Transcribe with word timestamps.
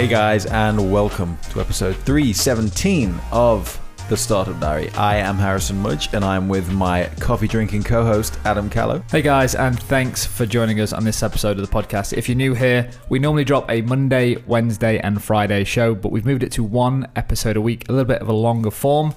Hey 0.00 0.08
guys, 0.08 0.46
and 0.46 0.90
welcome 0.90 1.36
to 1.50 1.60
episode 1.60 1.94
317 1.94 3.14
of 3.32 3.78
the 4.08 4.16
Startup 4.16 4.58
Diary. 4.58 4.88
I 4.92 5.16
am 5.16 5.36
Harrison 5.36 5.78
Mudge, 5.78 6.08
and 6.14 6.24
I'm 6.24 6.48
with 6.48 6.72
my 6.72 7.04
coffee 7.20 7.46
drinking 7.46 7.82
co 7.82 8.02
host, 8.02 8.38
Adam 8.46 8.70
Callow. 8.70 9.04
Hey 9.10 9.20
guys, 9.20 9.54
and 9.54 9.78
thanks 9.78 10.24
for 10.24 10.46
joining 10.46 10.80
us 10.80 10.94
on 10.94 11.04
this 11.04 11.22
episode 11.22 11.58
of 11.58 11.68
the 11.68 11.70
podcast. 11.70 12.16
If 12.16 12.30
you're 12.30 12.36
new 12.36 12.54
here, 12.54 12.90
we 13.10 13.18
normally 13.18 13.44
drop 13.44 13.70
a 13.70 13.82
Monday, 13.82 14.36
Wednesday, 14.46 14.98
and 15.00 15.22
Friday 15.22 15.64
show, 15.64 15.94
but 15.94 16.10
we've 16.10 16.24
moved 16.24 16.44
it 16.44 16.52
to 16.52 16.64
one 16.64 17.06
episode 17.14 17.58
a 17.58 17.60
week, 17.60 17.86
a 17.90 17.92
little 17.92 18.06
bit 18.06 18.22
of 18.22 18.28
a 18.30 18.32
longer 18.32 18.70
form. 18.70 19.14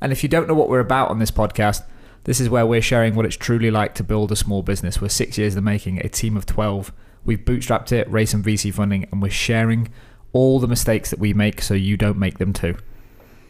And 0.00 0.10
if 0.10 0.24
you 0.24 0.28
don't 0.28 0.48
know 0.48 0.54
what 0.54 0.68
we're 0.68 0.80
about 0.80 1.10
on 1.10 1.20
this 1.20 1.30
podcast, 1.30 1.84
this 2.24 2.40
is 2.40 2.50
where 2.50 2.66
we're 2.66 2.82
sharing 2.82 3.14
what 3.14 3.26
it's 3.26 3.36
truly 3.36 3.70
like 3.70 3.94
to 3.94 4.02
build 4.02 4.32
a 4.32 4.36
small 4.36 4.64
business. 4.64 5.00
We're 5.00 5.08
six 5.08 5.38
years 5.38 5.54
in 5.54 5.64
the 5.64 5.70
making, 5.70 6.04
a 6.04 6.08
team 6.08 6.36
of 6.36 6.46
12. 6.46 6.92
We've 7.24 7.38
bootstrapped 7.38 7.92
it, 7.92 8.10
raised 8.10 8.32
some 8.32 8.42
VC 8.42 8.74
funding, 8.74 9.06
and 9.12 9.22
we're 9.22 9.30
sharing 9.30 9.88
all 10.36 10.60
the 10.60 10.68
mistakes 10.68 11.10
that 11.10 11.18
we 11.18 11.32
make 11.32 11.62
so 11.62 11.74
you 11.74 11.96
don't 11.96 12.18
make 12.18 12.38
them 12.38 12.52
too. 12.52 12.76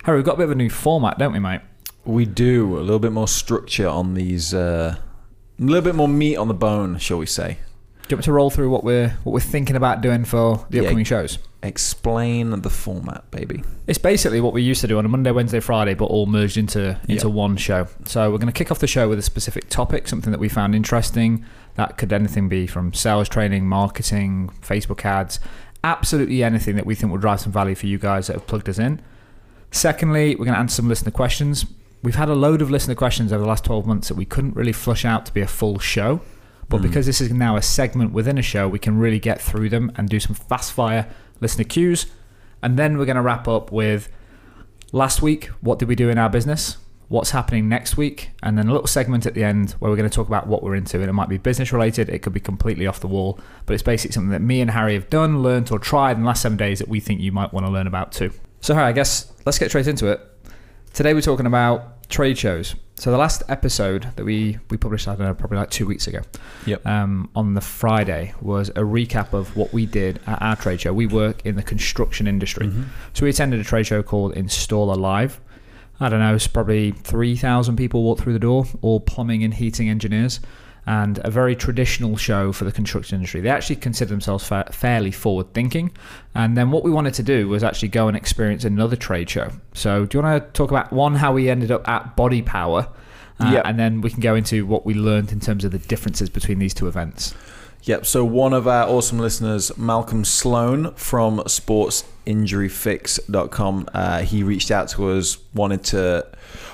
Harry, 0.04 0.18
we've 0.18 0.24
got 0.24 0.34
a 0.34 0.38
bit 0.38 0.44
of 0.44 0.50
a 0.52 0.54
new 0.54 0.70
format, 0.70 1.18
don't 1.18 1.32
we, 1.32 1.38
mate? 1.40 1.60
We 2.04 2.24
do 2.24 2.78
a 2.78 2.80
little 2.80 3.00
bit 3.00 3.10
more 3.12 3.26
structure 3.26 3.88
on 3.88 4.14
these, 4.14 4.54
uh, 4.54 4.96
a 5.58 5.62
little 5.62 5.82
bit 5.82 5.94
more 5.96 6.08
meat 6.08 6.36
on 6.36 6.46
the 6.48 6.54
bone, 6.54 6.98
shall 6.98 7.18
we 7.18 7.26
say. 7.26 7.58
Do 8.08 8.12
you 8.12 8.16
want 8.16 8.20
me 8.20 8.24
to 8.26 8.32
roll 8.32 8.50
through 8.50 8.70
what 8.70 8.84
we're 8.84 9.08
what 9.24 9.32
we're 9.32 9.40
thinking 9.40 9.74
about 9.74 10.00
doing 10.00 10.24
for 10.24 10.64
the 10.70 10.76
Yeah. 10.76 10.82
upcoming 10.84 11.04
shows? 11.04 11.38
Explain 11.64 12.50
the 12.62 12.70
format, 12.70 13.28
baby. 13.32 13.64
It's 13.88 13.98
basically 13.98 14.40
what 14.40 14.52
we 14.52 14.62
used 14.62 14.80
to 14.82 14.86
do 14.86 14.98
on 14.98 15.04
a 15.04 15.08
Monday, 15.08 15.32
Wednesday, 15.32 15.58
Friday, 15.58 15.94
but 15.94 16.04
all 16.04 16.26
merged 16.26 16.56
into 16.56 16.96
into 17.08 17.26
Yeah. 17.26 17.34
one 17.34 17.56
show. 17.56 17.88
So 18.04 18.30
we're 18.30 18.38
going 18.38 18.46
to 18.46 18.52
kick 18.52 18.70
off 18.70 18.78
the 18.78 18.86
show 18.86 19.08
with 19.08 19.18
a 19.18 19.22
specific 19.22 19.68
topic, 19.68 20.06
something 20.06 20.30
that 20.30 20.38
we 20.38 20.48
found 20.48 20.76
interesting. 20.76 21.44
That 21.74 21.98
could 21.98 22.12
anything 22.12 22.48
be 22.48 22.68
from 22.68 22.92
sales 22.94 23.28
training, 23.28 23.68
marketing, 23.68 24.50
Facebook 24.62 25.04
ads, 25.04 25.40
absolutely 25.84 26.42
anything 26.42 26.76
that 26.76 26.86
we 26.86 26.94
think 26.94 27.10
will 27.12 27.18
drive 27.18 27.40
some 27.40 27.52
value 27.52 27.74
for 27.74 27.86
you 27.86 27.98
guys 27.98 28.26
that 28.26 28.34
have 28.34 28.46
plugged 28.46 28.68
us 28.68 28.78
in. 28.78 29.00
Secondly, 29.70 30.34
we're 30.36 30.44
going 30.44 30.54
to 30.54 30.60
answer 30.60 30.76
some 30.76 30.88
listener 30.88 31.10
questions. 31.10 31.66
We've 32.02 32.14
had 32.14 32.28
a 32.28 32.34
load 32.34 32.62
of 32.62 32.70
listener 32.70 32.94
questions 32.94 33.32
over 33.32 33.42
the 33.42 33.48
last 33.48 33.64
12 33.64 33.86
months 33.86 34.08
that 34.08 34.14
we 34.14 34.24
couldn't 34.24 34.54
really 34.56 34.72
flush 34.72 35.04
out 35.04 35.26
to 35.26 35.32
be 35.34 35.40
a 35.40 35.46
full 35.46 35.78
show. 35.78 36.20
But 36.68 36.80
Mm. 36.80 36.82
because 36.82 37.06
this 37.06 37.20
is 37.20 37.32
now 37.32 37.56
a 37.56 37.62
segment 37.62 38.12
within 38.12 38.38
a 38.38 38.42
show, 38.42 38.68
we 38.68 38.78
can 38.78 38.98
really 38.98 39.18
get 39.20 39.40
through 39.40 39.68
them 39.68 39.92
and 39.96 40.08
do 40.08 40.18
some 40.20 40.34
fast 40.34 40.72
fire 40.72 41.08
listener 41.40 41.64
cues. 41.64 42.06
And 42.62 42.76
then 42.78 42.96
we're 42.98 43.04
going 43.06 43.16
to 43.16 43.22
wrap 43.22 43.46
up 43.46 43.70
with 43.70 44.08
last 44.92 45.22
week, 45.22 45.46
what 45.60 45.78
did 45.78 45.88
we 45.88 45.94
do 45.94 46.08
in 46.08 46.18
our 46.18 46.28
business? 46.30 46.78
What's 47.08 47.30
happening 47.30 47.68
next 47.68 47.96
week? 47.96 48.30
And 48.42 48.58
then 48.58 48.68
a 48.68 48.72
little 48.72 48.88
segment 48.88 49.26
at 49.26 49.34
the 49.34 49.44
end 49.44 49.72
where 49.78 49.90
we're 49.90 49.96
going 49.96 50.08
to 50.10 50.14
talk 50.14 50.26
about 50.26 50.48
what 50.48 50.62
we're 50.64 50.74
into. 50.74 50.98
And 51.00 51.08
it 51.08 51.12
might 51.12 51.28
be 51.28 51.38
business 51.38 51.72
related, 51.72 52.08
it 52.08 52.20
could 52.20 52.32
be 52.32 52.40
completely 52.40 52.86
off 52.86 52.98
the 53.00 53.06
wall, 53.06 53.38
but 53.64 53.74
it's 53.74 53.82
basically 53.82 54.12
something 54.12 54.30
that 54.30 54.42
me 54.42 54.60
and 54.60 54.70
Harry 54.72 54.94
have 54.94 55.08
done, 55.08 55.40
learned, 55.42 55.70
or 55.70 55.78
tried 55.78 56.16
in 56.16 56.22
the 56.22 56.26
last 56.26 56.42
seven 56.42 56.58
days 56.58 56.80
that 56.80 56.88
we 56.88 56.98
think 56.98 57.20
you 57.20 57.30
might 57.30 57.52
want 57.52 57.64
to 57.64 57.70
learn 57.70 57.86
about 57.86 58.10
too. 58.12 58.32
So, 58.60 58.74
Harry, 58.74 58.86
I 58.88 58.92
guess 58.92 59.32
let's 59.44 59.58
get 59.58 59.68
straight 59.68 59.86
into 59.86 60.06
it. 60.08 60.20
Today 60.94 61.14
we're 61.14 61.20
talking 61.20 61.46
about 61.46 62.08
trade 62.08 62.38
shows. 62.38 62.74
So 62.98 63.10
the 63.10 63.18
last 63.18 63.42
episode 63.50 64.08
that 64.16 64.24
we 64.24 64.58
we 64.70 64.78
published, 64.78 65.06
I 65.06 65.14
don't 65.14 65.26
know, 65.26 65.34
probably 65.34 65.58
like 65.58 65.70
two 65.70 65.84
weeks 65.86 66.06
ago, 66.06 66.20
Yep. 66.64 66.86
um, 66.86 67.28
on 67.36 67.52
the 67.52 67.60
Friday 67.60 68.32
was 68.40 68.70
a 68.70 68.80
recap 68.80 69.34
of 69.34 69.54
what 69.54 69.70
we 69.74 69.84
did 69.84 70.18
at 70.26 70.40
our 70.40 70.56
trade 70.56 70.80
show. 70.80 70.94
We 70.94 71.06
work 71.06 71.44
in 71.44 71.56
the 71.56 71.62
construction 71.62 72.26
industry, 72.26 72.68
Mhm. 72.68 72.84
so 73.12 73.24
we 73.24 73.30
attended 73.30 73.60
a 73.60 73.64
trade 73.64 73.86
show 73.86 74.02
called 74.02 74.34
Installer 74.34 74.96
Live. 74.96 75.40
I 76.00 76.08
don't 76.08 76.20
know, 76.20 76.34
it's 76.34 76.46
probably 76.46 76.92
three 76.92 77.36
thousand 77.36 77.76
people 77.76 78.02
walked 78.02 78.22
through 78.22 78.34
the 78.34 78.38
door, 78.38 78.66
all 78.82 79.00
plumbing 79.00 79.42
and 79.44 79.54
heating 79.54 79.88
engineers, 79.88 80.40
and 80.86 81.18
a 81.24 81.30
very 81.30 81.56
traditional 81.56 82.16
show 82.16 82.52
for 82.52 82.64
the 82.64 82.72
construction 82.72 83.16
industry. 83.16 83.40
They 83.40 83.48
actually 83.48 83.76
consider 83.76 84.10
themselves 84.10 84.46
fa- 84.46 84.68
fairly 84.72 85.10
forward 85.10 85.54
thinking. 85.54 85.90
And 86.34 86.56
then 86.56 86.70
what 86.70 86.84
we 86.84 86.90
wanted 86.90 87.14
to 87.14 87.22
do 87.22 87.48
was 87.48 87.64
actually 87.64 87.88
go 87.88 88.08
and 88.08 88.16
experience 88.16 88.64
another 88.64 88.94
trade 88.96 89.28
show. 89.30 89.50
So 89.72 90.04
do 90.06 90.18
you 90.18 90.22
want 90.22 90.44
to 90.44 90.50
talk 90.52 90.70
about 90.70 90.92
one 90.92 91.14
how 91.14 91.32
we 91.32 91.48
ended 91.48 91.70
up 91.70 91.88
at 91.88 92.14
Body 92.14 92.42
Power? 92.42 92.88
Uh, 93.40 93.50
Yeah. 93.54 93.62
And 93.64 93.78
then 93.78 94.00
we 94.00 94.10
can 94.10 94.20
go 94.20 94.34
into 94.34 94.64
what 94.66 94.86
we 94.86 94.94
learned 94.94 95.32
in 95.32 95.40
terms 95.40 95.64
of 95.64 95.72
the 95.72 95.78
differences 95.78 96.28
between 96.30 96.58
these 96.58 96.72
two 96.74 96.88
events. 96.88 97.34
Yep. 97.86 98.04
So 98.04 98.22
one 98.24 98.52
of 98.52 98.66
our 98.66 98.88
awesome 98.88 99.20
listeners, 99.20 99.78
Malcolm 99.78 100.24
Sloan 100.24 100.92
from 100.94 101.38
SportsInjuryFix.com, 101.38 103.88
uh, 103.94 104.22
he 104.22 104.42
reached 104.42 104.72
out 104.72 104.88
to 104.88 105.10
us, 105.10 105.38
wanted 105.54 105.84
to 105.84 106.26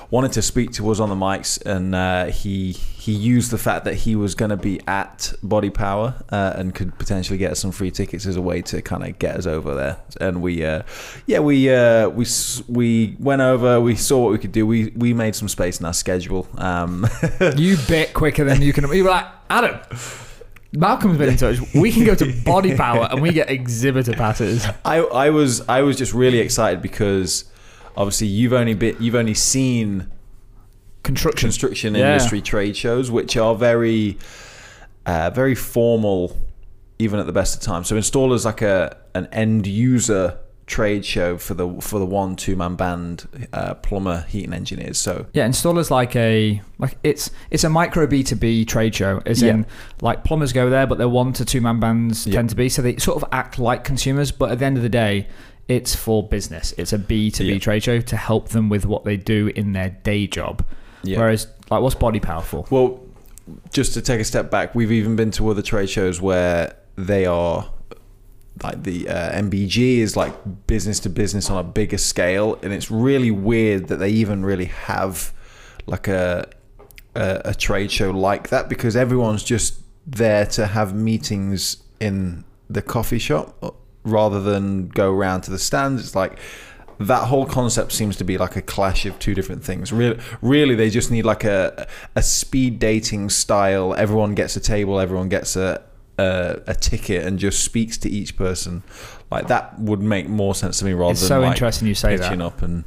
wanted 0.09 0.31
to 0.31 0.41
speak 0.41 0.71
to 0.71 0.89
us 0.89 0.99
on 0.99 1.09
the 1.09 1.15
mics, 1.15 1.63
and 1.67 1.93
uh, 1.93 2.25
he 2.25 2.71
he 2.71 3.11
used 3.11 3.51
the 3.51 3.59
fact 3.59 3.85
that 3.85 3.93
he 3.93 4.15
was 4.15 4.33
going 4.33 4.49
to 4.49 4.57
be 4.57 4.81
at 4.87 5.31
Body 5.43 5.69
Power 5.69 6.15
uh, 6.31 6.53
and 6.55 6.73
could 6.73 6.97
potentially 6.97 7.37
get 7.37 7.51
us 7.51 7.59
some 7.59 7.71
free 7.71 7.91
tickets 7.91 8.25
as 8.25 8.35
a 8.35 8.41
way 8.41 8.63
to 8.63 8.81
kind 8.81 9.03
of 9.03 9.19
get 9.19 9.35
us 9.35 9.45
over 9.45 9.75
there. 9.75 9.97
And 10.19 10.41
we, 10.41 10.65
uh, 10.65 10.81
yeah, 11.27 11.37
we 11.39 11.71
uh, 11.71 12.09
we 12.09 12.25
we 12.67 13.15
went 13.19 13.43
over, 13.43 13.79
we 13.79 13.95
saw 13.95 14.23
what 14.23 14.31
we 14.31 14.39
could 14.39 14.51
do. 14.51 14.65
We 14.65 14.87
we 14.95 15.13
made 15.13 15.35
some 15.35 15.47
space 15.47 15.79
in 15.79 15.85
our 15.85 15.93
schedule. 15.93 16.47
Um, 16.57 17.05
you 17.55 17.77
bit 17.87 18.15
quicker 18.15 18.43
than 18.43 18.63
you 18.63 18.73
can. 18.73 18.91
You 18.91 19.03
were 19.03 19.11
like, 19.11 19.27
Adam, 19.51 19.79
Malcolm's 20.73 21.17
been 21.17 21.29
in 21.29 21.37
touch. 21.37 21.57
We 21.73 21.91
can 21.91 22.03
go 22.03 22.15
to 22.15 22.33
Body 22.45 22.75
Power 22.75 23.07
and 23.11 23.21
we 23.21 23.31
get 23.31 23.49
exhibitor 23.49 24.13
passes. 24.13 24.65
I, 24.83 24.97
I 24.99 25.29
was 25.29 25.61
I 25.69 25.81
was 25.81 25.97
just 25.97 26.13
really 26.13 26.39
excited 26.39 26.81
because 26.81 27.45
obviously 27.95 28.27
you've 28.27 28.53
only 28.53 28.73
been 28.73 28.95
you've 28.99 29.15
only 29.15 29.33
seen 29.35 30.09
Construction. 31.03 31.47
construction 31.47 31.95
Yeah. 31.95 32.13
industry 32.13 32.41
trade 32.41 32.75
shows 32.77 33.11
which 33.11 33.35
are 33.37 33.55
very 33.55 34.17
uh, 35.05 35.29
very 35.31 35.53
formal 35.53 36.37
even 36.97 37.19
at 37.19 37.25
the 37.25 37.33
best 37.33 37.55
of 37.55 37.61
times. 37.61 37.87
So 37.87 37.95
installers 37.97 38.45
like 38.45 38.61
a 38.61 38.97
an 39.13 39.27
end 39.31 39.67
user 39.67 40.39
trade 40.65 41.03
show 41.05 41.37
for 41.37 41.53
the 41.53 41.67
for 41.81 41.99
the 41.99 42.05
one 42.05 42.35
two 42.35 42.55
man 42.55 42.75
band 42.75 43.27
uh, 43.51 43.73
plumber 43.75 44.25
heating 44.29 44.53
engineers. 44.53 44.97
So 44.97 45.25
Yeah, 45.33 45.47
installers 45.47 45.91
like 45.91 46.15
a 46.15 46.61
like 46.79 46.97
it's 47.03 47.31
it's 47.51 47.63
a 47.65 47.69
micro 47.69 48.07
B 48.07 48.23
two 48.23 48.35
B 48.37 48.63
trade 48.65 48.95
show, 48.95 49.21
as 49.25 49.41
Yeah. 49.41 49.51
in 49.51 49.65
like 50.01 50.23
plumbers 50.23 50.53
go 50.53 50.69
there, 50.69 50.87
but 50.87 50.97
they're 50.97 51.09
one 51.09 51.33
to 51.33 51.45
two 51.45 51.59
man 51.61 51.79
bands 51.79 52.25
Yeah. 52.25 52.35
tend 52.35 52.49
to 52.51 52.55
be, 52.55 52.69
so 52.69 52.81
they 52.81 52.95
sort 52.97 53.21
of 53.21 53.27
act 53.31 53.59
like 53.59 53.83
consumers, 53.83 54.31
but 54.31 54.51
at 54.51 54.59
the 54.59 54.65
end 54.65 54.77
of 54.77 54.83
the 54.83 54.89
day, 54.89 55.27
it's 55.67 55.95
for 55.95 56.27
business. 56.27 56.73
It's 56.77 56.93
a 56.93 56.97
B 56.99 57.29
two 57.29 57.45
B 57.45 57.59
trade 57.59 57.83
show 57.83 57.99
to 57.99 58.15
help 58.15 58.49
them 58.49 58.69
with 58.69 58.85
what 58.85 59.03
they 59.03 59.17
do 59.17 59.47
in 59.55 59.73
their 59.73 59.89
day 59.89 60.27
job. 60.27 60.63
yeah. 61.03 61.19
Whereas 61.19 61.47
like 61.69 61.81
what's 61.81 61.95
Body 61.95 62.19
Powerful? 62.21 62.67
Well, 62.69 63.01
just 63.73 63.93
to 63.95 64.01
take 64.01 64.21
a 64.21 64.23
step 64.23 64.49
back, 64.49 64.73
we've 64.73 64.91
even 64.93 65.17
been 65.17 65.31
to 65.31 65.49
other 65.49 65.61
trade 65.61 65.89
shows 65.89 66.21
where 66.21 66.75
they 66.95 67.25
are 67.25 67.69
like 68.63 68.83
the 68.83 69.09
uh, 69.09 69.41
MBG 69.41 69.97
is 69.97 70.15
like 70.15 70.33
business 70.67 70.99
to 71.01 71.09
business 71.09 71.49
on 71.49 71.57
a 71.57 71.63
bigger 71.63 71.97
scale, 71.97 72.59
and 72.63 72.73
it's 72.73 72.89
really 72.89 73.31
weird 73.31 73.87
that 73.87 73.97
they 73.97 74.09
even 74.09 74.45
really 74.45 74.65
have 74.65 75.33
like 75.85 76.07
a 76.07 76.47
a, 77.15 77.41
a 77.45 77.53
trade 77.53 77.91
show 77.91 78.11
like 78.11 78.49
that 78.49 78.69
because 78.69 78.95
everyone's 78.95 79.43
just 79.43 79.79
there 80.05 80.45
to 80.45 80.67
have 80.67 80.93
meetings 80.93 81.77
in 81.99 82.43
the 82.69 82.81
coffee 82.81 83.19
shop 83.19 83.55
uh, 83.61 83.71
rather 84.03 84.41
than 84.41 84.89
go 84.89 85.11
around 85.11 85.41
to 85.41 85.51
the 85.51 85.59
stands. 85.59 86.03
It's 86.03 86.15
like 86.15 86.39
that 86.99 87.27
whole 87.27 87.45
concept 87.45 87.91
seems 87.91 88.15
to 88.17 88.23
be 88.23 88.37
like 88.37 88.55
a 88.55 88.61
clash 88.61 89.05
of 89.05 89.17
two 89.19 89.33
different 89.33 89.63
things. 89.63 89.91
Really, 89.91 90.19
really, 90.41 90.75
they 90.75 90.89
just 90.89 91.11
need 91.11 91.25
like 91.25 91.43
a 91.43 91.87
a 92.15 92.21
speed 92.21 92.79
dating 92.79 93.29
style. 93.29 93.93
Everyone 93.95 94.35
gets 94.35 94.55
a 94.55 94.59
table, 94.59 94.99
everyone 94.99 95.29
gets 95.29 95.55
a 95.55 95.81
a, 96.17 96.61
a 96.67 96.73
ticket, 96.75 97.25
and 97.25 97.39
just 97.39 97.63
speaks 97.63 97.97
to 97.99 98.09
each 98.09 98.35
person. 98.37 98.83
Like 99.31 99.47
that 99.47 99.79
would 99.79 100.01
make 100.01 100.27
more 100.29 100.53
sense 100.55 100.79
to 100.79 100.85
me 100.85 100.93
rather 100.93 101.11
It's 101.11 101.21
than 101.21 101.27
so 101.27 101.39
like 101.41 101.51
interesting 101.53 101.87
you 101.87 101.95
say 101.95 102.17
that. 102.17 102.41
up 102.41 102.61
and 102.61 102.83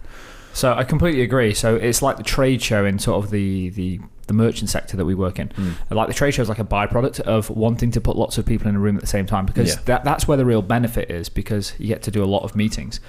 So 0.52 0.72
I 0.72 0.84
completely 0.84 1.22
agree. 1.22 1.52
So 1.54 1.74
it's 1.76 2.02
like 2.02 2.16
the 2.18 2.22
trade 2.22 2.62
show 2.62 2.84
in 2.84 2.98
sort 2.98 3.24
of 3.24 3.30
the 3.30 3.70
the, 3.70 4.00
the 4.28 4.32
merchant 4.32 4.70
sector 4.70 4.96
that 4.96 5.04
we 5.04 5.14
work 5.14 5.38
in. 5.38 5.48
Mm. 5.50 5.74
Like 5.90 6.08
the 6.08 6.14
trade 6.14 6.32
show 6.32 6.42
is 6.42 6.48
like 6.48 6.58
a 6.60 6.64
byproduct 6.64 7.20
of 7.20 7.50
wanting 7.50 7.90
to 7.92 8.00
put 8.00 8.16
lots 8.16 8.38
of 8.38 8.46
people 8.46 8.68
in 8.68 8.76
a 8.76 8.78
room 8.78 8.94
at 8.96 9.00
the 9.00 9.06
same 9.08 9.26
time 9.26 9.44
because 9.46 9.70
Yeah. 9.74 9.80
that, 9.86 10.04
that's 10.04 10.26
where 10.28 10.36
the 10.36 10.44
real 10.44 10.62
benefit 10.62 11.10
is 11.10 11.28
because 11.28 11.72
you 11.78 11.88
get 11.88 12.02
to 12.02 12.10
do 12.10 12.22
a 12.22 12.26
lot 12.26 12.42
of 12.44 12.54
meetings. 12.56 13.00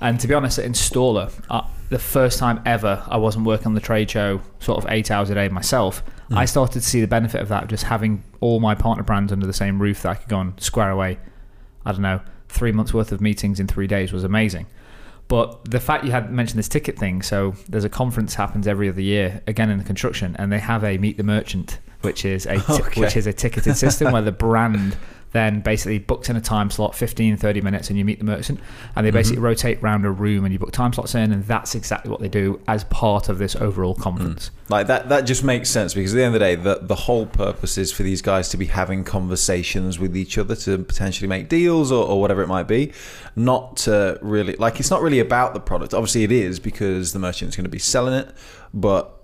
And 0.00 0.18
to 0.20 0.28
be 0.28 0.32
honest, 0.34 0.58
at 0.60 0.64
Installer, 0.70 1.30
uh, 1.50 1.62
the 1.90 1.98
first 1.98 2.38
time 2.38 2.60
ever 2.64 3.02
I 3.08 3.16
wasn't 3.16 3.44
working 3.46 3.66
on 3.66 3.74
the 3.74 3.80
trade 3.80 4.08
show 4.10 4.40
sort 4.60 4.78
of 4.82 4.90
eight 4.90 5.10
hours 5.10 5.28
a 5.30 5.34
day 5.34 5.48
myself, 5.48 6.02
Mm. 6.30 6.36
I 6.36 6.44
started 6.44 6.80
to 6.80 6.88
see 6.88 7.00
the 7.00 7.08
benefit 7.08 7.40
of 7.40 7.48
that, 7.48 7.64
of 7.64 7.68
just 7.68 7.84
having 7.84 8.22
all 8.40 8.60
my 8.60 8.74
partner 8.74 9.02
brands 9.02 9.32
under 9.32 9.46
the 9.46 9.52
same 9.52 9.80
roof 9.80 10.02
that 10.02 10.10
I 10.10 10.14
could 10.14 10.28
go 10.28 10.40
and 10.40 10.60
square 10.60 10.90
away. 10.90 11.18
I 11.84 11.92
don't 11.92 12.02
know, 12.02 12.20
three 12.48 12.72
months 12.72 12.92
worth 12.92 13.12
of 13.12 13.20
meetings 13.20 13.60
in 13.60 13.66
three 13.66 13.86
days 13.86 14.12
was 14.12 14.24
amazing. 14.24 14.66
But 15.28 15.70
the 15.70 15.80
fact 15.80 16.04
you 16.04 16.10
had 16.10 16.32
mentioned 16.32 16.58
this 16.58 16.68
ticket 16.68 16.98
thing, 16.98 17.20
so 17.20 17.54
there's 17.68 17.84
a 17.84 17.90
conference 17.90 18.34
happens 18.34 18.66
every 18.66 18.88
other 18.88 19.02
year, 19.02 19.42
again 19.46 19.68
in 19.68 19.78
the 19.78 19.84
construction, 19.84 20.34
and 20.38 20.50
they 20.50 20.58
have 20.58 20.82
a 20.84 20.96
meet 20.96 21.18
the 21.18 21.22
merchant, 21.22 21.78
which 22.00 22.24
is 22.24 22.46
a 22.46 22.56
Okay. 22.70 23.00
which 23.00 23.16
is 23.16 23.26
a 23.26 23.32
ticketed 23.32 23.76
system 23.76 24.12
where 24.12 24.22
the 24.22 24.32
brand 24.32 24.96
then 25.32 25.60
basically 25.60 25.98
booked 25.98 26.30
in 26.30 26.36
a 26.36 26.40
time 26.40 26.70
slot 26.70 26.94
15 26.94 27.36
30 27.36 27.60
minutes 27.60 27.90
and 27.90 27.98
you 27.98 28.04
meet 28.04 28.18
the 28.18 28.24
merchant 28.24 28.58
and 28.96 29.04
they 29.04 29.10
Mm-hmm. 29.10 29.18
basically 29.18 29.40
rotate 29.40 29.82
around 29.82 30.04
a 30.04 30.10
room 30.10 30.44
and 30.44 30.52
you 30.52 30.58
book 30.58 30.72
time 30.72 30.92
slots 30.92 31.14
in 31.14 31.32
and 31.32 31.44
that's 31.44 31.74
exactly 31.74 32.10
what 32.10 32.20
they 32.20 32.28
do 32.28 32.60
as 32.66 32.84
part 32.84 33.28
of 33.28 33.38
this 33.38 33.54
overall 33.56 33.94
conference 33.94 34.50
Like 34.68 34.86
that, 34.86 35.08
that 35.10 35.22
just 35.22 35.44
makes 35.44 35.68
sense 35.70 35.92
because 35.94 36.14
at 36.14 36.16
the 36.16 36.24
end 36.24 36.34
of 36.34 36.40
the 36.40 36.46
day, 36.46 36.54
the, 36.54 36.78
the 36.82 36.94
whole 36.94 37.26
purpose 37.26 37.76
is 37.78 37.92
for 37.92 38.02
these 38.02 38.22
guys 38.22 38.48
to 38.50 38.56
be 38.56 38.66
having 38.66 39.04
conversations 39.04 39.98
with 39.98 40.16
each 40.16 40.38
other 40.38 40.54
to 40.56 40.78
potentially 40.78 41.28
make 41.28 41.48
deals 41.48 41.92
or, 41.92 42.06
or 42.06 42.20
whatever 42.20 42.42
it 42.42 42.46
might 42.48 42.68
be. 42.68 42.92
Not 43.36 43.76
to 43.78 44.18
really, 44.22 44.56
like, 44.56 44.80
it's 44.80 44.90
not 44.90 45.00
really 45.02 45.20
about 45.20 45.54
the 45.54 45.60
product. 45.60 45.94
Obviously, 45.94 46.24
it 46.24 46.32
is 46.32 46.58
because 46.60 47.12
the 47.12 47.18
merchant's 47.18 47.56
going 47.56 47.64
to 47.64 47.70
be 47.70 47.78
selling 47.78 48.14
it, 48.14 48.28
but 48.74 49.17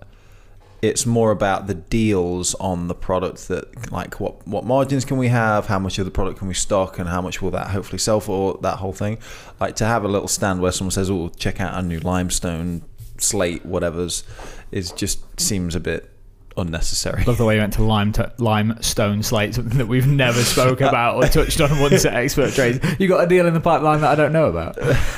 it's 0.85 1.05
more 1.05 1.31
about 1.31 1.67
the 1.67 1.73
deals 1.73 2.55
on 2.55 2.87
the 2.87 2.95
product 2.95 3.47
that, 3.47 3.91
like, 3.91 4.19
what, 4.19 4.47
what 4.47 4.65
margins 4.65 5.03
can 5.05 5.17
we 5.17 5.27
have, 5.27 5.65
how 5.67 5.79
much 5.79 5.99
of 5.99 6.05
the 6.05 6.11
product 6.11 6.39
can 6.39 6.47
we 6.47 6.53
stock, 6.53 6.99
and 6.99 7.09
how 7.09 7.21
much 7.21 7.41
will 7.41 7.51
that 7.51 7.67
hopefully 7.67 7.99
sell 7.99 8.19
for, 8.19 8.57
that 8.61 8.77
whole 8.77 8.93
thing. 8.93 9.17
Like, 9.59 9.75
to 9.77 9.85
have 9.85 10.03
a 10.03 10.07
little 10.07 10.27
stand 10.27 10.61
where 10.61 10.71
someone 10.71 10.91
says, 10.91 11.09
oh, 11.09 11.29
check 11.29 11.59
out 11.59 11.73
our 11.73 11.81
new 11.81 11.99
limestone 11.99 12.83
slate, 13.17 13.65
whatever's, 13.65 14.23
is 14.71 14.91
just 14.91 15.39
seems 15.39 15.75
a 15.75 15.79
bit 15.79 16.09
unnecessary. 16.57 17.23
love 17.25 17.37
the 17.37 17.45
way 17.45 17.55
you 17.55 17.61
went 17.61 17.73
to 17.73 17.83
lime 17.83 18.11
t- 18.11 18.23
limestone 18.37 19.21
slate 19.21 19.53
something 19.55 19.77
that 19.77 19.87
we've 19.87 20.07
never 20.07 20.39
spoke 20.41 20.81
about 20.81 21.15
or 21.17 21.27
touched 21.27 21.59
on 21.61 21.79
once 21.79 22.05
at 22.05 22.13
expert 22.13 22.53
trades. 22.53 22.79
You 22.99 23.07
got 23.07 23.23
a 23.23 23.27
deal 23.27 23.45
in 23.47 23.53
the 23.53 23.59
pipeline 23.59 24.01
that 24.01 24.11
i 24.11 24.15
don't 24.15 24.31
know 24.33 24.45
about. 24.45 24.77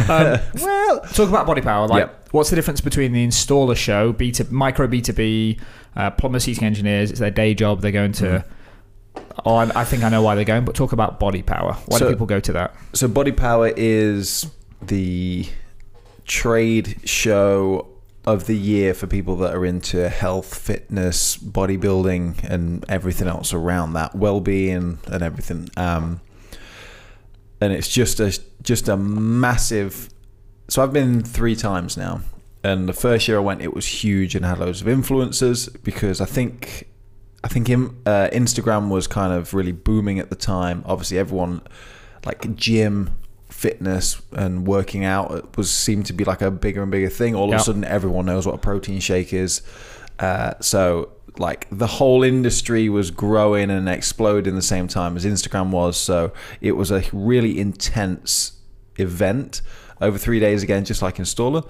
Um, 0.09 0.39
well 0.61 0.99
talk 1.01 1.29
about 1.29 1.45
body 1.45 1.61
power 1.61 1.87
like 1.87 2.01
Yep. 2.01 2.29
what's 2.31 2.49
the 2.49 2.55
difference 2.55 2.81
between 2.81 3.11
the 3.13 3.25
installer 3.25 3.75
show 3.77 4.13
b2 4.13 4.49
micro 4.51 4.87
b2b 4.87 5.59
uh, 5.95 6.11
plumbers 6.11 6.45
heating 6.45 6.63
engineers 6.63 7.11
it's 7.11 7.19
their 7.19 7.31
day 7.31 7.53
job 7.53 7.81
they're 7.81 7.91
going 7.91 8.11
to 8.13 8.43
oh 9.45 9.55
I, 9.55 9.81
I 9.81 9.83
think 9.83 10.03
i 10.03 10.09
know 10.09 10.21
why 10.21 10.35
they're 10.35 10.43
going 10.45 10.65
but 10.65 10.75
talk 10.75 10.91
about 10.93 11.19
body 11.19 11.41
power. 11.43 11.73
Why 11.87 11.99
do 11.99 12.09
people 12.09 12.25
go 12.25 12.39
to 12.39 12.53
that? 12.53 12.75
So 12.93 13.07
Body 13.07 13.31
Power 13.31 13.71
is 13.75 14.47
the 14.81 15.45
trade 16.25 16.99
show 17.05 17.87
of 18.27 18.45
the 18.45 18.57
year 18.57 18.93
for 18.93 19.07
people 19.07 19.37
that 19.37 19.55
are 19.55 19.63
into 19.63 20.09
health, 20.09 20.53
fitness, 20.53 21.37
bodybuilding, 21.37 22.43
and 22.43 22.83
everything 22.89 23.25
else 23.25 23.53
around 23.53 23.93
that, 23.93 24.13
well-being 24.13 24.99
and 25.07 25.23
everything. 25.23 25.69
Um, 25.77 26.19
and 27.61 27.71
it's 27.71 27.87
just 27.87 28.19
a 28.19 28.37
just 28.61 28.89
a 28.89 28.97
massive. 28.97 30.09
So 30.67 30.83
I've 30.83 30.91
been 30.91 31.23
three 31.23 31.55
times 31.55 31.95
now, 31.95 32.19
and 32.65 32.89
the 32.89 32.93
first 32.93 33.29
year 33.29 33.37
I 33.37 33.39
went, 33.39 33.61
it 33.61 33.73
was 33.73 33.87
huge 33.87 34.35
and 34.35 34.43
had 34.43 34.59
loads 34.59 34.81
of 34.81 34.87
influencers 34.87 35.81
because 35.81 36.19
I 36.19 36.25
think 36.25 36.89
I 37.45 37.47
think 37.47 37.69
uh, 37.69 38.27
Instagram 38.33 38.89
was 38.89 39.07
kind 39.07 39.31
of 39.31 39.53
really 39.53 39.71
booming 39.71 40.19
at 40.19 40.29
the 40.29 40.35
time. 40.35 40.83
Obviously, 40.85 41.17
everyone 41.17 41.61
like 42.25 42.57
gym, 42.57 43.11
fitness, 43.49 44.21
and 44.31 44.67
working 44.67 45.03
out 45.05 45.57
was 45.57 45.71
seemed 45.71 46.05
to 46.07 46.13
be 46.13 46.23
like 46.23 46.41
a 46.41 46.51
bigger 46.51 46.81
and 46.81 46.91
bigger 46.91 47.09
thing. 47.09 47.35
All 47.35 47.53
of 47.53 47.59
a 47.59 47.63
sudden, 47.63 47.83
everyone 47.83 48.25
knows 48.25 48.45
what 48.45 48.55
a 48.55 48.59
protein 48.59 48.99
shake 48.99 49.33
is. 49.33 49.61
Uh, 50.19 50.53
so 50.59 51.09
like 51.39 51.67
the 51.71 51.87
whole 51.87 52.23
industry 52.23 52.89
was 52.89 53.11
growing 53.11 53.69
and 53.69 53.87
exploding 53.87 54.55
the 54.55 54.61
same 54.61 54.87
time 54.87 55.15
as 55.15 55.25
Instagram 55.25 55.69
was. 55.69 55.97
So 55.97 56.31
it 56.61 56.73
was 56.73 56.91
a 56.91 57.03
really 57.13 57.59
intense 57.59 58.53
event 58.97 59.61
over 60.01 60.17
three 60.17 60.39
days 60.39 60.63
again, 60.63 60.85
just 60.85 61.01
like 61.01 61.17
Installer. 61.17 61.67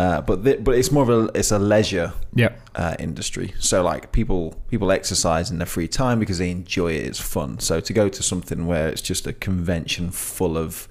Uh, 0.00 0.22
but 0.22 0.42
th- 0.44 0.64
but 0.64 0.74
it's 0.74 0.90
more 0.90 1.02
of 1.02 1.10
a 1.10 1.38
it's 1.38 1.52
a 1.52 1.58
leisure 1.58 2.10
yeah 2.34 2.52
uh, 2.74 2.96
industry. 2.98 3.52
So 3.58 3.82
like 3.82 4.12
people 4.12 4.54
people 4.68 4.90
exercise 4.90 5.50
in 5.50 5.58
their 5.58 5.66
free 5.66 5.88
time 5.88 6.18
because 6.18 6.38
they 6.38 6.50
enjoy 6.50 6.92
it. 6.92 7.04
It's 7.04 7.20
fun. 7.20 7.58
So 7.58 7.80
to 7.80 7.92
go 7.92 8.08
to 8.08 8.22
something 8.22 8.66
where 8.66 8.88
it's 8.88 9.02
just 9.02 9.26
a 9.26 9.34
convention 9.34 10.10
full 10.10 10.56
of 10.56 10.88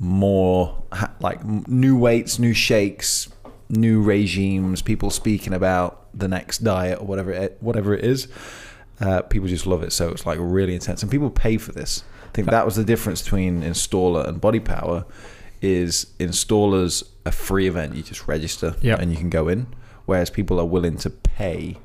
more 0.00 0.82
ha- 0.90 1.12
like 1.20 1.44
new 1.68 1.96
weights, 1.96 2.40
new 2.40 2.52
shakes, 2.52 3.28
new 3.68 4.02
regimes, 4.02 4.82
people 4.82 5.10
speaking 5.10 5.52
about 5.52 6.08
the 6.12 6.26
next 6.26 6.64
diet 6.64 6.98
or 7.00 7.06
whatever 7.06 7.30
it, 7.30 7.58
whatever 7.60 7.94
it 7.94 8.04
is. 8.04 8.26
Uh, 9.00 9.22
people 9.22 9.48
just 9.48 9.68
love 9.68 9.84
it. 9.84 9.92
So 9.92 10.08
it's 10.08 10.26
like 10.26 10.38
really 10.40 10.74
intense, 10.74 11.00
and 11.02 11.12
people 11.12 11.30
pay 11.30 11.58
for 11.58 11.70
this. 11.70 12.02
I 12.24 12.32
think 12.34 12.50
that 12.50 12.64
was 12.64 12.74
the 12.74 12.84
difference 12.84 13.22
between 13.22 13.62
installer 13.62 14.26
and 14.26 14.40
body 14.40 14.60
power. 14.60 15.04
Is 15.60 16.06
installers 16.18 17.04
a 17.24 17.32
free 17.32 17.66
event? 17.68 17.94
You 17.94 18.02
just 18.02 18.26
register 18.28 18.74
Yeah. 18.80 18.96
and 18.98 19.10
you 19.10 19.16
can 19.16 19.30
go 19.30 19.48
in, 19.48 19.66
whereas 20.06 20.30
people 20.30 20.58
are 20.60 20.66
willing 20.66 20.96
to 20.98 21.10
pay 21.10 21.78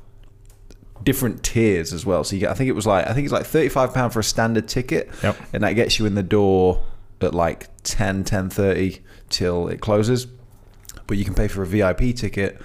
different 1.04 1.42
tiers 1.42 1.92
as 1.92 2.04
well. 2.04 2.24
So 2.24 2.34
you 2.36 2.40
get, 2.40 2.50
I 2.50 2.54
think 2.54 2.68
it 2.68 2.74
was 2.74 2.86
like 2.86 3.06
I 3.06 3.12
think 3.14 3.24
it's 3.24 3.32
like 3.32 3.46
thirty 3.46 3.68
five 3.68 3.94
pound 3.94 4.12
for 4.12 4.20
a 4.20 4.24
standard 4.24 4.68
ticket, 4.68 5.08
Yep. 5.22 5.36
and 5.52 5.62
that 5.62 5.72
gets 5.74 5.98
you 5.98 6.06
in 6.06 6.14
the 6.14 6.22
door 6.22 6.82
at 7.20 7.34
like 7.34 7.66
10, 7.82 8.22
10.30 8.22 9.00
till 9.28 9.66
it 9.66 9.80
closes. 9.80 10.28
But 11.08 11.16
you 11.18 11.24
can 11.24 11.34
pay 11.34 11.48
for 11.48 11.62
a 11.62 11.66
VIP 11.66 12.14
ticket, 12.14 12.60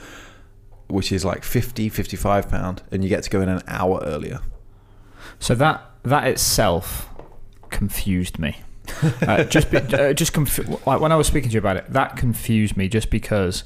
which 0.87 1.11
is 1.11 1.25
like 1.25 1.43
50, 1.43 1.89
55 1.89 2.49
pound, 2.49 2.83
and 2.91 3.03
you 3.03 3.09
get 3.09 3.23
to 3.23 3.29
go 3.31 3.41
in 3.41 3.49
an 3.49 3.61
hour 3.67 3.99
earlier. 4.03 4.41
So 5.39 5.55
that 5.55 5.81
that 6.03 6.27
itself 6.27 7.09
confused 7.71 8.37
me. 8.37 8.57
uh, 9.27 9.43
just 9.45 9.71
be, 9.71 9.77
uh, 9.77 10.13
just 10.13 10.33
conf- 10.33 10.87
like 10.87 10.99
when 10.99 11.11
I 11.11 11.15
was 11.15 11.27
speaking 11.27 11.49
to 11.49 11.53
you 11.53 11.59
about 11.59 11.77
it, 11.77 11.85
that 11.89 12.17
confused 12.17 12.77
me 12.77 12.87
just 12.87 13.09
because 13.09 13.63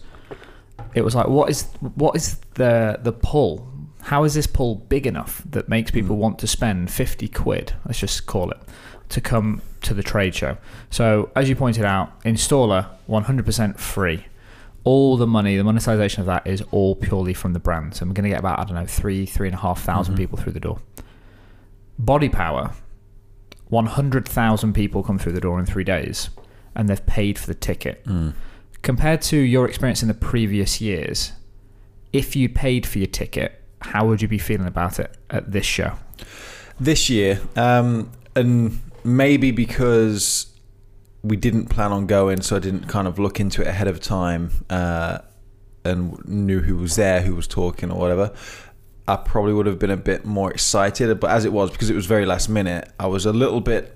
it 0.94 1.04
was 1.04 1.16
like, 1.16 1.28
what 1.28 1.50
is 1.50 1.64
what 1.96 2.16
is 2.16 2.38
the 2.56 3.00
the 3.02 3.12
pull? 3.12 3.72
How 4.02 4.24
is 4.24 4.34
this 4.34 4.48
pull 4.48 4.76
big 4.76 5.06
enough 5.06 5.44
that 5.50 5.68
makes 5.68 5.92
people 5.92 6.16
want 6.16 6.40
to 6.40 6.48
spend 6.48 6.92
fifty 6.92 7.28
quid? 7.28 7.74
Let's 7.86 8.00
just 8.00 8.26
call 8.26 8.52
it 8.52 8.60
to 9.10 9.22
come 9.22 9.62
to 9.82 9.94
the 9.94 10.04
trade 10.04 10.36
show. 10.36 10.58
So 10.90 11.30
as 11.36 11.50
you 11.50 11.56
pointed 11.56 11.86
out, 11.86 12.22
installer 12.24 12.88
one 13.06 13.24
hundred 13.24 13.46
percent 13.46 13.80
free. 13.80 14.26
All 14.84 15.18
the 15.18 15.28
money, 15.28 15.58
the 15.58 15.66
monetization 15.66 16.22
of 16.22 16.28
that 16.28 16.48
is 16.48 16.64
all 16.72 16.96
purely 16.96 17.34
from 17.34 17.52
the 17.52 17.60
brand. 17.60 17.96
So 17.96 18.04
I'm 18.04 18.14
going 18.14 18.24
to 18.24 18.30
get 18.30 18.40
about 18.40 18.60
I 18.60 18.64
don't 18.64 18.76
know 18.76 18.86
three 18.86 19.26
three 19.26 19.48
and 19.50 19.56
a 19.56 19.60
half 19.60 19.82
thousand 19.84 20.16
people 20.16 20.38
through 20.38 20.54
the 20.54 20.62
door. 20.62 20.80
Body 22.00 22.30
Power, 22.30 22.74
100,000 23.70 24.74
people 24.74 25.04
come 25.04 25.18
through 25.18 25.34
the 25.34 25.42
door 25.42 25.60
in 25.60 25.66
three 25.66 25.84
days 25.84 26.30
and 26.76 26.88
they've 26.88 27.06
paid 27.06 27.38
for 27.38 27.48
the 27.48 27.56
ticket. 27.56 28.06
Compared 28.82 29.22
to 29.24 29.38
your 29.38 29.68
experience 29.68 30.02
in 30.02 30.08
the 30.08 30.14
previous 30.14 30.80
years, 30.80 31.34
if 32.14 32.36
you 32.36 32.48
paid 32.48 32.86
for 32.86 33.00
your 33.00 33.08
ticket, 33.08 33.62
how 33.82 34.08
would 34.08 34.22
you 34.22 34.28
be 34.28 34.38
feeling 34.38 34.68
about 34.68 35.00
it 35.00 35.16
at 35.30 35.52
this 35.52 35.66
show? 35.66 35.98
this 36.80 37.10
year, 37.10 37.42
um, 37.56 38.12
and 38.36 38.80
maybe 39.04 39.52
because 39.52 40.48
we 41.24 41.36
didn't 41.36 41.68
plan 41.68 41.92
on 41.92 42.06
going, 42.06 42.42
so 42.42 42.56
I 42.56 42.60
didn't 42.60 42.88
kind 42.88 43.08
of 43.08 43.20
look 43.20 43.40
into 43.40 43.62
it 43.62 43.68
ahead 43.68 43.88
of 43.88 44.00
time 44.00 44.52
uh, 44.70 45.20
and 45.84 46.24
knew 46.26 46.62
who 46.62 46.78
was 46.78 46.96
there, 46.96 47.22
who 47.22 47.36
was 47.36 47.48
talking, 47.48 47.92
or 47.92 48.00
whatever. 48.00 48.34
I 49.08 49.16
probably 49.16 49.54
would 49.54 49.66
have 49.68 49.80
been 49.80 49.92
a 49.92 49.98
bit 49.98 50.26
more 50.26 50.52
excited, 50.52 51.20
but 51.20 51.32
as 51.32 51.46
it 51.46 51.54
was, 51.54 51.72
because 51.72 51.90
it 51.90 51.96
was 51.96 52.06
very 52.06 52.26
last 52.26 52.50
minute, 52.50 52.90
I 53.00 53.08
was 53.08 53.26
a 53.26 53.32
little 53.34 53.62
bit 53.62 53.94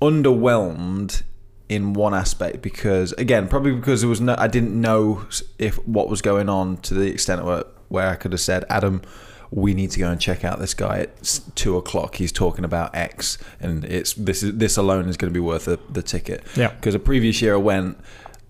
underwhelmed 0.00 1.22
in 1.68 1.92
one 1.92 2.14
aspect 2.14 2.62
because 2.62 3.12
again 3.14 3.46
probably 3.48 3.72
because 3.72 4.00
there 4.00 4.08
was 4.08 4.20
no 4.20 4.34
I 4.38 4.46
didn't 4.46 4.80
know 4.80 5.26
if 5.58 5.76
what 5.86 6.08
was 6.08 6.22
going 6.22 6.48
on 6.48 6.78
to 6.78 6.94
the 6.94 7.10
extent 7.10 7.44
where 7.44 7.64
where 7.88 8.08
I 8.08 8.14
could 8.14 8.32
have 8.32 8.40
said 8.40 8.64
Adam 8.70 9.02
we 9.50 9.74
need 9.74 9.90
to 9.90 9.98
go 9.98 10.08
and 10.10 10.20
check 10.20 10.44
out 10.44 10.60
this 10.60 10.72
guy 10.72 11.00
at 11.00 11.40
two 11.56 11.76
o'clock 11.76 12.14
he's 12.14 12.32
talking 12.32 12.64
about 12.64 12.94
X 12.94 13.36
and 13.60 13.84
it's 13.84 14.14
this 14.14 14.42
is 14.42 14.54
this 14.56 14.76
alone 14.78 15.08
is 15.08 15.16
going 15.18 15.30
to 15.32 15.34
be 15.34 15.44
worth 15.44 15.66
the, 15.66 15.78
the 15.90 16.02
ticket 16.02 16.42
Yeah. 16.54 16.68
because 16.68 16.94
the 16.94 17.00
previous 17.00 17.42
year 17.42 17.54
I 17.54 17.58
went 17.58 17.98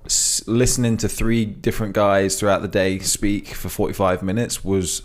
s- 0.04 0.46
listening 0.46 0.96
to 0.98 1.08
three 1.08 1.44
different 1.44 1.94
guys 1.94 2.38
throughout 2.38 2.62
the 2.62 2.68
day 2.68 2.98
speak 3.00 3.48
for 3.48 3.68
45 3.68 4.22
minutes 4.22 4.62
was 4.62 5.02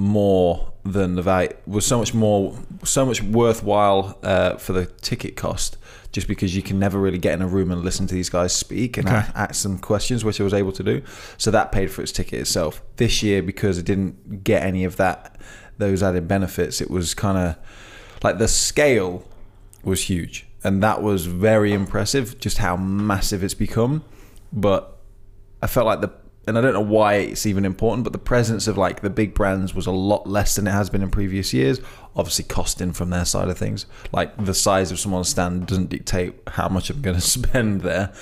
more 0.00 0.72
than 0.82 1.14
the 1.14 1.20
value 1.22 1.50
was 1.66 1.84
so 1.84 1.98
much 1.98 2.14
more 2.14 2.56
so 2.84 3.04
much 3.04 3.22
worthwhile 3.22 4.18
uh, 4.22 4.56
for 4.56 4.72
the 4.72 4.86
ticket 4.86 5.36
cost 5.36 5.76
just 6.10 6.26
because 6.26 6.56
you 6.56 6.62
can 6.62 6.78
never 6.78 6.98
really 6.98 7.18
get 7.18 7.34
in 7.34 7.42
a 7.42 7.46
room 7.46 7.70
and 7.70 7.82
listen 7.84 8.06
to 8.06 8.14
these 8.14 8.30
guys 8.30 8.56
speak 8.56 8.96
and 8.96 9.06
Okay. 9.06 9.22
ask 9.34 9.54
some 9.56 9.78
questions 9.78 10.24
which 10.24 10.40
I 10.40 10.44
was 10.44 10.54
able 10.54 10.72
to 10.72 10.82
do. 10.82 11.02
So 11.36 11.50
that 11.50 11.70
paid 11.70 11.90
for 11.92 12.00
its 12.02 12.10
ticket 12.12 12.40
itself. 12.40 12.82
This 12.96 13.22
year 13.22 13.42
because 13.42 13.78
I 13.78 13.82
didn't 13.82 14.42
get 14.42 14.62
any 14.62 14.84
of 14.84 14.96
that 14.96 15.36
those 15.76 16.02
added 16.02 16.26
benefits 16.26 16.80
it 16.80 16.90
was 16.90 17.12
kind 17.14 17.36
of 17.38 17.56
like 18.24 18.38
the 18.38 18.48
scale 18.48 19.22
was 19.84 20.04
huge. 20.04 20.46
And 20.64 20.82
that 20.82 21.02
was 21.02 21.26
very 21.26 21.72
impressive 21.74 22.40
just 22.40 22.56
how 22.58 22.76
massive 22.76 23.44
it's 23.44 23.54
become. 23.54 24.02
But 24.52 24.96
I 25.62 25.66
felt 25.66 25.86
like 25.86 26.00
the 26.00 26.10
and 26.50 26.58
I 26.58 26.60
don't 26.60 26.74
know 26.74 26.80
why 26.80 27.14
it's 27.14 27.46
even 27.46 27.64
important, 27.64 28.02
but 28.02 28.12
the 28.12 28.18
presence 28.18 28.66
of 28.66 28.76
like 28.76 29.02
the 29.02 29.08
big 29.08 29.34
brands 29.34 29.72
was 29.72 29.86
a 29.86 29.92
lot 29.92 30.26
less 30.26 30.56
than 30.56 30.66
it 30.66 30.72
has 30.72 30.90
been 30.90 31.00
in 31.00 31.08
previous 31.08 31.54
years. 31.54 31.80
Obviously, 32.16 32.44
costing 32.44 32.92
from 32.92 33.10
their 33.10 33.24
side 33.24 33.48
of 33.48 33.56
things, 33.56 33.86
like 34.10 34.36
the 34.44 34.52
size 34.52 34.90
of 34.90 34.98
someone's 34.98 35.28
stand 35.28 35.68
doesn't 35.68 35.90
dictate 35.90 36.34
how 36.48 36.68
much 36.68 36.90
I'm 36.90 37.02
going 37.02 37.14
to 37.20 37.22
spend 37.22 37.82
there. 37.82 38.12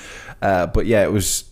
Uh, 0.42 0.66
but 0.66 0.84
yeah, 0.84 1.02
it 1.04 1.10
was 1.10 1.50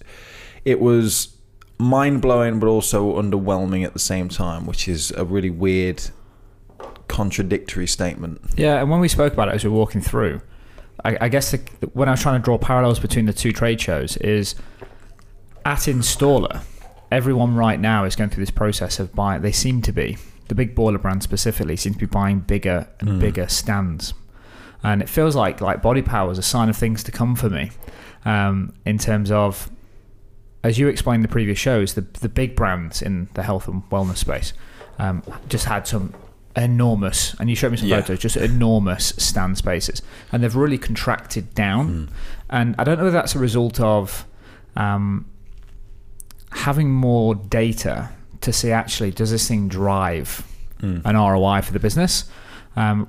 it 0.67 0.79
was 0.79 1.35
mind 1.79 2.21
blowing, 2.21 2.61
but 2.61 2.67
also 2.67 3.21
underwhelming 3.21 3.83
at 3.83 3.95
the 3.95 3.99
same 3.99 4.29
time, 4.29 4.67
which 4.67 4.87
is 4.87 5.13
a 5.13 5.25
really 5.25 5.51
weird 5.51 6.03
contradictory 7.09 7.87
statement. 7.87 8.39
Yeah, 8.55 8.81
and 8.83 8.91
when 8.91 9.01
we 9.01 9.09
spoke 9.09 9.33
about 9.33 9.49
it 9.49 9.55
as 9.55 9.65
we 9.65 9.71
were 9.71 9.79
walking 9.79 10.03
through, 10.03 10.43
I, 11.07 11.17
I 11.23 11.29
guess 11.31 11.53
the, 11.53 11.59
when 11.95 12.09
I 12.09 12.13
was 12.13 12.21
trying 12.21 12.39
to 12.39 12.45
draw 12.45 12.59
parallels 12.59 12.99
between 12.99 13.25
the 13.25 13.33
two 13.33 13.53
trade 13.53 13.81
shows 13.81 14.19
is 14.19 14.55
at 15.67 15.81
installer, 15.81 16.63
everyone 17.11 17.55
right 17.57 17.79
now 17.81 18.05
is 18.05 18.17
going 18.17 18.31
through 18.31 18.43
this 18.43 18.51
process 18.51 18.99
of 18.99 19.15
buying. 19.15 19.43
They 19.43 19.53
seem 19.53 19.83
to 19.83 19.93
be 19.93 20.17
the 20.49 20.55
big 20.55 20.75
boiler 20.77 20.99
brand 20.99 21.23
specifically 21.25 21.77
seem 21.77 21.93
to 21.95 21.99
be 21.99 22.07
buying 22.07 22.39
bigger 22.39 22.87
and 23.01 23.09
Mm. 23.11 23.21
bigger 23.21 23.49
stands, 23.49 24.15
and 24.83 25.03
it 25.03 25.09
feels 25.09 25.35
like 25.35 25.61
like 25.61 25.83
body 25.83 26.03
power 26.03 26.31
is 26.31 26.39
a 26.39 26.43
sign 26.43 26.69
of 26.69 26.77
things 26.77 27.03
to 27.03 27.11
come 27.13 27.35
for 27.35 27.51
me, 27.51 27.71
um, 28.25 28.73
in 28.85 28.97
terms 28.99 29.31
of. 29.31 29.69
As 30.65 30.79
you 30.81 30.89
explained 30.89 31.21
in 31.21 31.23
the 31.23 31.29
previous 31.29 31.59
shows, 31.59 31.95
the 31.95 32.01
the 32.21 32.29
big 32.29 32.57
brands 32.57 33.03
in 33.03 33.29
the 33.35 33.43
health 33.45 33.69
and 33.69 33.83
wellness 33.91 34.17
space 34.19 34.53
um, 34.99 35.23
just 35.49 35.65
had 35.67 35.87
some 35.87 36.13
enormous, 36.57 37.35
and 37.39 37.49
you 37.51 37.55
showed 37.57 37.71
me 37.71 37.77
some 37.77 37.89
Yeah. 37.89 38.01
photos, 38.01 38.19
just 38.21 38.37
enormous 38.37 39.13
stand 39.19 39.59
spaces, 39.59 40.01
and 40.33 40.43
they've 40.43 40.57
really 40.57 40.79
contracted 40.79 41.55
down. 41.55 41.89
Mm. 41.89 42.09
And 42.51 42.75
I 42.79 42.85
don't 42.85 42.99
know 42.99 43.07
if 43.07 43.13
that's 43.13 43.35
a 43.35 43.39
result 43.39 43.79
of 43.81 44.25
um, 44.77 45.27
having 46.57 46.91
more 46.91 47.35
data 47.35 48.09
to 48.41 48.53
see 48.53 48.71
actually 48.73 49.11
does 49.11 49.31
this 49.31 49.47
thing 49.49 49.69
drive 49.69 50.43
Mm. 50.83 51.01
an 51.07 51.17
ROI 51.17 51.63
for 51.63 51.73
the 51.73 51.79
business? 51.81 52.25
Um, 52.77 53.09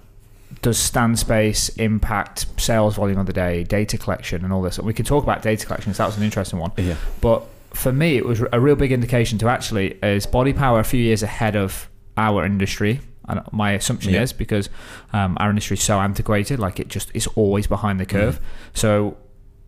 does 0.62 0.78
stand 0.78 1.20
space 1.20 1.68
impact 1.78 2.46
sales 2.58 2.96
volume 2.96 3.20
of 3.20 3.26
the 3.26 3.34
day, 3.34 3.64
data 3.66 3.98
collection, 3.98 4.44
and 4.46 4.54
all 4.54 4.62
this? 4.62 4.78
And 4.78 4.88
we 4.88 4.94
could 4.94 5.06
talk 5.06 5.24
about 5.24 5.42
data 5.42 5.66
collection. 5.66 5.92
'cause 5.92 5.98
that 5.98 6.06
was 6.06 6.18
an 6.18 6.24
interesting 6.24 6.60
one. 6.60 6.72
Yeah. 6.78 6.96
But 7.20 7.44
for 7.74 7.92
me, 7.92 8.16
it 8.16 8.26
was 8.26 8.42
a 8.54 8.60
real 8.60 8.76
big 8.78 8.92
indication 8.94 9.38
to 9.40 9.50
actually 9.50 9.98
is 10.02 10.26
body 10.26 10.54
power 10.54 10.80
a 10.80 10.86
few 10.86 11.02
years 11.02 11.22
ahead 11.24 11.56
of 11.58 11.90
our 12.16 12.46
industry. 12.46 13.02
And 13.28 13.42
my 13.52 13.72
assumption 13.74 14.14
Yeah. 14.14 14.22
is 14.22 14.32
because 14.32 14.70
um, 15.12 15.36
our 15.42 15.50
industry 15.50 15.76
is 15.76 15.84
so 15.84 16.00
antiquated, 16.00 16.60
like 16.60 16.80
it 16.80 16.88
just 16.88 17.12
is 17.14 17.28
always 17.36 17.68
behind 17.68 18.00
the 18.00 18.06
curve. 18.06 18.40
So 18.74 19.18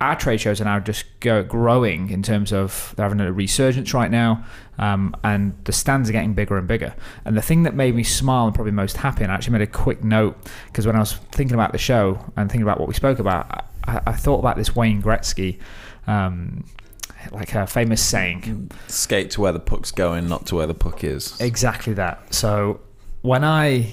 our 0.02 0.16
trade 0.16 0.40
shows 0.40 0.62
are 0.62 0.66
now 0.66 0.80
just 0.80 1.06
go, 1.20 1.44
growing 1.44 2.10
in 2.10 2.24
terms 2.24 2.54
of 2.54 2.94
they're 2.96 3.06
having 3.06 3.20
a 3.20 3.32
resurgence 3.32 3.94
right 3.94 4.10
now, 4.10 4.46
um, 4.78 5.16
and 5.24 5.54
the 5.66 5.74
stands 5.74 6.10
are 6.10 6.14
getting 6.14 6.34
bigger 6.34 6.58
and 6.58 6.68
bigger. 6.68 6.96
And 7.26 7.36
the 7.36 7.42
thing 7.42 7.64
that 7.64 7.76
made 7.76 7.96
me 7.96 8.04
smile 8.04 8.46
and 8.46 8.56
probably 8.56 8.72
most 8.72 8.98
happy, 8.98 9.24
and 9.24 9.32
I 9.32 9.36
actually 9.36 9.54
made 9.54 9.62
a 9.64 9.68
quick 9.68 10.04
note 10.04 10.38
because 10.68 10.88
when 10.88 10.96
I 10.96 11.00
was 11.00 11.14
thinking 11.32 11.54
about 11.54 11.74
the 11.74 11.78
show 11.78 12.24
and 12.38 12.50
thinking 12.50 12.64
about 12.64 12.80
what 12.80 12.88
we 12.88 12.94
spoke 12.94 13.20
about, 13.20 13.66
I, 13.86 14.02
I 14.08 14.14
thought 14.14 14.40
about 14.40 14.56
this 14.56 14.76
Wayne 14.76 15.02
Gretzky. 15.02 15.60
Um, 16.08 16.66
like 17.32 17.54
a 17.54 17.68
famous 17.68 18.02
saying, 18.02 18.72
Skate 18.88 19.32
to 19.32 19.42
where 19.42 19.52
the 19.52 19.60
puck's 19.60 19.92
going, 19.92 20.30
not 20.30 20.46
to 20.48 20.56
where 20.56 20.66
the 20.66 20.74
puck 20.74 21.04
is. 21.04 21.40
Exactly 21.42 21.94
that. 21.94 22.34
So 22.34 22.80
when 23.22 23.44
I 23.44 23.92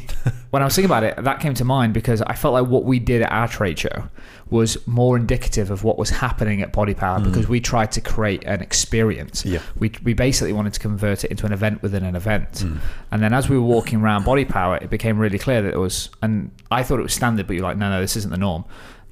when 0.51 0.63
I 0.63 0.65
was 0.65 0.75
thinking 0.75 0.91
about 0.91 1.05
it, 1.05 1.23
that 1.23 1.41
came 1.41 1.55
to 1.55 1.65
mind 1.65 1.95
because 1.95 2.23
I 2.23 2.35
felt 2.35 2.55
like 2.55 2.67
what 2.67 2.85
we 2.85 2.99
did 2.99 3.23
at 3.23 3.33
our 3.33 3.49
trade 3.49 3.79
show 3.79 4.09
was 4.49 4.87
more 4.87 5.17
indicative 5.17 5.73
of 5.73 5.83
what 5.83 5.99
was 5.99 6.11
happening 6.11 6.63
at 6.63 6.73
Body 6.73 6.95
Power 6.95 7.19
because 7.19 7.47
mm. 7.47 7.51
we 7.51 7.61
tried 7.61 7.91
to 7.93 8.01
create 8.01 8.45
an 8.45 8.61
experience. 8.61 9.45
Yeah. 9.45 9.61
We, 9.77 9.91
we 10.05 10.15
basically 10.15 10.53
wanted 10.53 10.73
to 10.75 10.81
convert 10.81 11.25
it 11.25 11.33
into 11.33 11.47
an 11.47 11.53
event 11.53 11.83
within 11.83 12.05
an 12.05 12.15
event. 12.15 12.53
Mm. 12.53 12.79
And 13.11 13.23
then 13.23 13.33
as 13.33 13.49
we 13.49 13.57
were 13.59 13.67
walking 13.67 14.01
around 14.01 14.25
Body 14.25 14.45
Power, 14.45 14.77
it 14.77 14.89
became 14.89 15.19
really 15.19 15.39
clear 15.39 15.63
that 15.63 15.75
it 15.75 15.79
was, 15.79 16.11
and 16.23 16.53
I 16.71 16.85
thought 16.85 17.01
it 17.01 17.03
was 17.03 17.13
standard, 17.15 17.49
but 17.49 17.55
you're 17.55 17.65
like, 17.65 17.77
no, 17.77 17.91
no, 17.91 18.01
this 18.01 18.15
isn't 18.17 18.31
the 18.31 18.37
norm. 18.37 18.65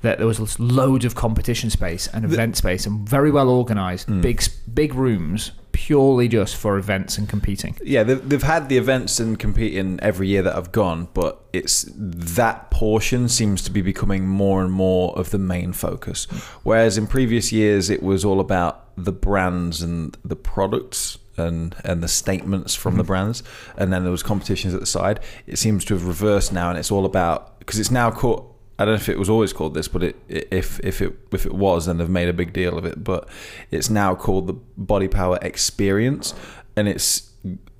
That 0.02 0.18
there 0.18 0.26
was 0.26 0.60
loads 0.60 1.04
of 1.04 1.16
competition 1.16 1.70
space 1.70 2.06
and 2.06 2.24
event 2.24 2.56
space 2.56 2.86
and 2.86 3.08
very 3.08 3.32
well 3.32 3.48
organized, 3.48 4.06
mm. 4.06 4.20
big 4.20 4.40
big 4.72 4.94
rooms 4.94 5.50
purely 5.74 6.28
just 6.28 6.56
for 6.56 6.78
events 6.78 7.18
and 7.18 7.28
competing. 7.28 7.76
Yeah, 7.82 8.04
they've, 8.04 8.26
they've 8.26 8.42
had 8.42 8.68
the 8.68 8.78
events 8.78 9.18
and 9.18 9.38
competing 9.38 9.98
every 10.00 10.28
year 10.28 10.40
that 10.42 10.56
I've 10.56 10.72
gone, 10.72 11.08
but 11.12 11.42
it's 11.52 11.84
that 11.96 12.70
portion 12.70 13.28
seems 13.28 13.60
to 13.62 13.72
be 13.72 13.82
becoming 13.82 14.26
more 14.26 14.62
and 14.62 14.72
more 14.72 15.18
of 15.18 15.30
the 15.30 15.38
main 15.38 15.72
focus. 15.72 16.26
Whereas 16.62 16.96
in 16.96 17.08
previous 17.08 17.52
years, 17.52 17.90
it 17.90 18.02
was 18.02 18.24
all 18.24 18.38
about 18.38 18.94
the 18.96 19.12
brands 19.12 19.82
and 19.82 20.16
the 20.24 20.36
products 20.36 21.18
and 21.36 21.74
and 21.84 22.00
the 22.00 22.08
statements 22.08 22.76
from 22.76 22.94
the 22.94 23.02
mm-hmm. 23.02 23.08
brands, 23.08 23.42
and 23.76 23.92
then 23.92 24.04
there 24.04 24.12
was 24.12 24.22
competitions 24.22 24.72
at 24.72 24.80
the 24.80 24.86
side. 24.86 25.18
It 25.48 25.58
seems 25.58 25.84
to 25.86 25.94
have 25.94 26.06
reversed 26.06 26.52
now, 26.52 26.70
and 26.70 26.78
it's 26.78 26.92
all 26.92 27.04
about 27.04 27.58
because 27.58 27.80
it's 27.80 27.90
now 27.90 28.10
called. 28.10 28.53
I 28.78 28.84
don't 28.84 28.94
know 28.94 29.00
if 29.00 29.08
it 29.08 29.18
was 29.18 29.30
always 29.30 29.52
called 29.52 29.74
this, 29.74 29.86
but 29.88 30.02
it, 30.02 30.16
if 30.28 30.80
if 30.80 31.00
it 31.00 31.16
if 31.32 31.46
it 31.46 31.54
was, 31.54 31.86
then 31.86 31.98
they've 31.98 32.08
made 32.08 32.28
a 32.28 32.32
big 32.32 32.52
deal 32.52 32.76
of 32.76 32.84
it. 32.84 33.04
But 33.04 33.28
it's 33.70 33.88
now 33.88 34.14
called 34.14 34.46
the 34.48 34.54
Body 34.76 35.06
Power 35.08 35.38
Experience, 35.42 36.34
and 36.76 36.88
it's 36.88 37.30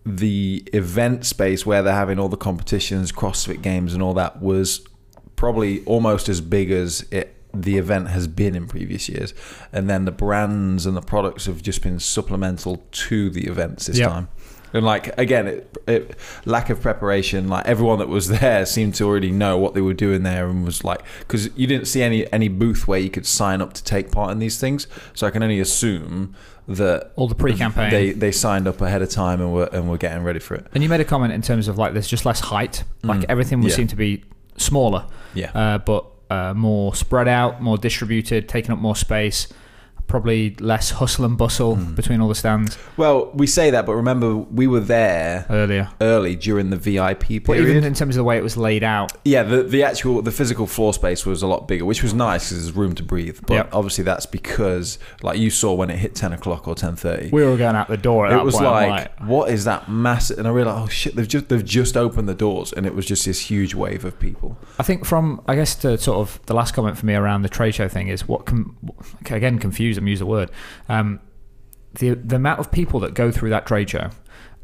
the 0.06 0.62
event 0.72 1.24
space 1.24 1.64
where 1.66 1.82
they're 1.82 1.94
having 1.94 2.18
all 2.18 2.28
the 2.28 2.36
competitions, 2.36 3.10
CrossFit 3.10 3.62
games, 3.62 3.92
and 3.94 4.02
all 4.02 4.14
that 4.14 4.40
was 4.40 4.86
probably 5.36 5.84
almost 5.84 6.28
as 6.28 6.40
big 6.40 6.70
as 6.70 7.06
it 7.10 7.34
the 7.52 7.78
event 7.78 8.08
has 8.08 8.26
been 8.26 8.54
in 8.54 8.66
previous 8.66 9.08
years. 9.08 9.32
And 9.72 9.88
then 9.88 10.04
the 10.04 10.12
brands 10.12 10.86
and 10.86 10.96
the 10.96 11.00
products 11.00 11.46
have 11.46 11.62
just 11.62 11.82
been 11.82 12.00
supplemental 12.00 12.84
to 12.90 13.30
the 13.30 13.46
events 13.46 13.86
this 13.86 13.98
Yep. 13.98 14.10
time. 14.10 14.28
And 14.75 14.85
like 14.85 15.16
again, 15.19 15.47
it, 15.47 15.76
it 15.87 16.16
lack 16.45 16.69
of 16.69 16.81
preparation. 16.83 17.49
Like 17.49 17.64
everyone 17.66 17.99
that 18.00 18.09
was 18.09 18.28
there 18.40 18.66
seemed 18.66 18.95
to 18.97 19.04
already 19.04 19.31
know 19.31 19.57
what 19.57 19.73
they 19.75 19.81
were 19.81 19.95
doing 19.95 20.25
there, 20.25 20.47
and 20.49 20.64
was 20.64 20.85
like, 20.85 21.00
because 21.21 21.49
you 21.57 21.66
didn't 21.66 21.87
see 21.87 22.02
any 22.02 22.31
any 22.33 22.49
booth 22.49 22.87
where 22.88 22.99
you 22.99 23.09
could 23.09 23.25
sign 23.25 23.62
up 23.62 23.73
to 23.75 23.85
take 23.85 24.11
part 24.11 24.33
in 24.33 24.38
these 24.40 24.59
things. 24.59 24.87
So 25.14 25.26
I 25.26 25.31
can 25.31 25.43
only 25.43 25.61
assume 25.61 26.35
that 26.66 27.12
All 27.16 27.28
the 27.28 27.35
pre-campaign. 27.35 27.90
they 27.90 28.12
they 28.12 28.33
signed 28.33 28.66
up 28.66 28.81
ahead 28.81 29.00
of 29.02 29.11
time 29.11 29.40
and 29.40 29.52
were 29.52 29.69
and 29.73 29.88
were 29.88 29.99
getting 29.99 30.25
ready 30.25 30.40
for 30.40 30.54
it. 30.54 30.66
And 30.75 30.83
you 30.83 30.88
made 30.88 31.00
a 31.00 31.04
comment 31.04 31.33
in 31.33 31.40
terms 31.43 31.69
of 31.69 31.78
like 31.78 31.93
there's 31.93 32.09
just 32.09 32.25
less 32.26 32.40
height. 32.40 32.85
Like 33.02 33.21
Mm. 33.21 33.26
everything 33.28 33.61
would 33.61 33.71
Yeah. 33.71 33.76
seem 33.76 33.87
to 33.88 33.97
be 33.97 34.25
smaller, 34.57 35.07
Yeah. 35.35 35.50
uh, 35.54 35.78
but 35.78 36.07
uh, 36.31 36.54
more 36.54 36.95
spread 36.95 37.28
out, 37.28 37.62
more 37.62 37.76
distributed, 37.78 38.49
taking 38.49 38.73
up 38.73 38.78
more 38.78 38.97
space. 38.97 39.47
Probably 40.06 40.54
less 40.61 40.90
hustle 40.90 41.25
and 41.25 41.37
bustle 41.37 41.76
Mm. 41.76 41.96
between 41.96 42.20
all 42.20 42.28
the 42.28 42.34
stands 42.34 42.76
Well, 42.96 43.30
we 43.34 43.46
say 43.46 43.70
that, 43.70 43.84
but 43.87 43.94
remember 43.94 44.37
we 44.37 44.66
were 44.66 44.80
there 44.80 45.46
earlier. 45.50 45.88
early 46.00 46.37
during 46.37 46.70
the 46.70 46.76
VIP 46.76 47.38
But 47.44 47.56
even 47.58 47.82
in 47.82 47.94
terms 47.94 48.14
of 48.14 48.18
the 48.20 48.25
way 48.25 48.37
it 48.37 48.42
was 48.42 48.56
laid 48.56 48.84
out, 48.84 49.12
yeah, 49.25 49.42
the 49.42 49.62
the 49.62 49.82
actual 49.82 50.23
the 50.23 50.30
physical 50.30 50.66
floor 50.66 50.92
space 50.94 51.25
was 51.26 51.42
a 51.42 51.46
lot 51.46 51.66
bigger, 51.66 51.84
which 51.84 52.02
was 52.02 52.14
nice 52.14 52.50
because 52.50 52.62
there's 52.64 52.76
room 52.76 52.94
to 52.94 53.02
breathe. 53.02 53.38
But 53.46 53.54
Yep. 53.54 53.68
obviously 53.73 54.04
that's 54.04 54.26
because, 54.26 54.99
like 55.23 55.38
you 55.38 55.50
saw 55.50 55.73
when 55.75 55.90
it 55.90 55.99
hit 55.99 56.14
ten 56.14 56.32
o'clock 56.32 56.68
or 56.68 56.75
ten 56.75 56.94
thirty, 56.96 57.30
we 57.30 57.42
were 57.44 57.56
going 57.56 57.75
out 57.75 57.88
the 57.88 57.96
door. 57.96 58.26
At 58.26 58.32
it 58.38 58.44
was. 58.44 58.54
I'm 58.56 58.64
like, 58.90 59.18
what 59.20 59.50
is 59.50 59.64
that 59.64 59.88
massive? 59.88 60.38
And 60.38 60.46
I 60.46 60.50
realized, 60.50 60.78
oh 60.84 60.88
shit, 60.88 61.16
they've 61.16 61.26
just 61.26 61.49
they've 61.49 61.64
just 61.64 61.96
opened 61.96 62.28
the 62.28 62.34
doors, 62.34 62.73
and 62.73 62.87
it 62.87 62.94
was 62.94 63.06
just 63.06 63.25
this 63.25 63.40
huge 63.50 63.75
wave 63.75 64.04
of 64.04 64.18
people. 64.20 64.58
I 64.78 64.82
think 64.82 65.04
from 65.04 65.40
I 65.49 65.54
guess 65.56 65.75
to 65.76 65.99
sort 65.99 66.18
of 66.18 66.38
the 66.46 66.54
last 66.54 66.73
comment 66.75 66.99
for 66.99 67.06
me 67.06 67.14
around 67.14 67.42
the 67.42 67.49
trade 67.49 67.75
show 67.75 67.88
thing 67.88 68.08
is 68.08 68.28
what 68.28 68.44
com- 68.46 68.76
again 69.30 69.58
confused 69.58 69.93
use 70.02 70.18
the 70.18 70.26
word 70.26 70.50
um, 70.88 71.20
the 71.98 72.10
the 72.14 72.36
amount 72.36 72.60
of 72.60 72.70
people 72.70 73.00
that 73.00 73.14
go 73.14 73.30
through 73.30 73.50
that 73.50 73.66
trade 73.66 73.90
show, 73.90 74.10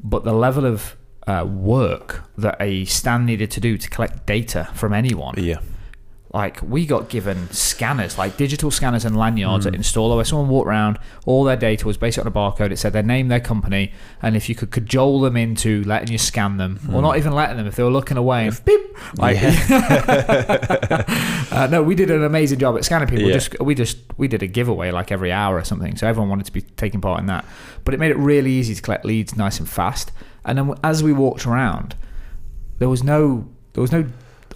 but 0.02 0.24
the 0.24 0.32
level 0.32 0.66
of 0.66 0.96
uh, 1.26 1.44
work 1.48 2.24
that 2.36 2.56
a 2.60 2.84
stand 2.86 3.26
needed 3.26 3.50
to 3.52 3.60
do 3.60 3.78
to 3.78 3.88
collect 3.88 4.26
data 4.26 4.68
from 4.74 4.92
anyone. 4.92 5.34
Yeah, 5.38 5.60
Like 6.32 6.60
we 6.62 6.86
got 6.86 7.08
given 7.08 7.50
scanners, 7.50 8.16
like 8.16 8.36
digital 8.36 8.70
scanners 8.70 9.04
and 9.04 9.16
lanyards 9.16 9.66
Mm. 9.66 9.74
at 9.74 9.80
installer, 9.80 10.14
where 10.14 10.24
someone 10.24 10.48
walked 10.48 10.68
around. 10.68 10.96
All 11.26 11.42
their 11.42 11.56
data 11.56 11.84
was 11.88 11.96
based 11.96 12.20
on 12.20 12.26
a 12.26 12.30
barcode. 12.30 12.70
It 12.70 12.78
said 12.78 12.92
their 12.92 13.02
name, 13.02 13.26
their 13.26 13.40
company, 13.40 13.92
and 14.22 14.36
if 14.36 14.48
you 14.48 14.54
could 14.54 14.70
cajole 14.70 15.20
them 15.20 15.36
into 15.36 15.82
letting 15.84 16.12
you 16.12 16.18
scan 16.18 16.56
them, 16.56 16.78
or 16.92 17.02
not 17.02 17.16
even 17.16 17.32
letting 17.32 17.56
them, 17.56 17.66
if 17.66 17.74
they 17.74 17.82
were 17.82 17.90
looking 17.90 18.16
away 18.16 18.46
and 18.46 18.64
beep, 18.64 18.80
like. 19.18 19.38
uh, 21.52 21.66
no, 21.70 21.82
we 21.82 21.94
did 21.96 22.10
an 22.12 22.22
amazing 22.22 22.58
job 22.60 22.76
at 22.76 22.84
scanning 22.84 23.08
people. 23.08 23.26
Yeah. 23.26 23.34
Just 23.34 23.58
we 23.60 23.74
just 23.74 23.98
we 24.16 24.28
did 24.28 24.42
a 24.42 24.46
giveaway 24.46 24.92
like 24.92 25.10
every 25.10 25.32
hour 25.32 25.56
or 25.56 25.64
something, 25.64 25.96
so 25.96 26.06
everyone 26.06 26.28
wanted 26.28 26.46
to 26.46 26.52
be 26.52 26.62
taking 26.62 27.00
part 27.00 27.18
in 27.20 27.26
that. 27.26 27.44
But 27.84 27.94
it 27.94 27.98
made 28.00 28.12
it 28.12 28.16
really 28.18 28.52
easy 28.52 28.74
to 28.74 28.82
collect 28.82 29.04
leads 29.04 29.36
nice 29.36 29.58
and 29.58 29.68
fast. 29.68 30.12
And 30.44 30.58
then 30.58 30.74
as 30.84 31.02
we 31.02 31.12
walked 31.12 31.44
around, 31.46 31.96
there 32.78 32.88
was 32.88 33.02
no 33.02 33.48
there 33.72 33.82
was 33.82 33.90
no 33.92 34.06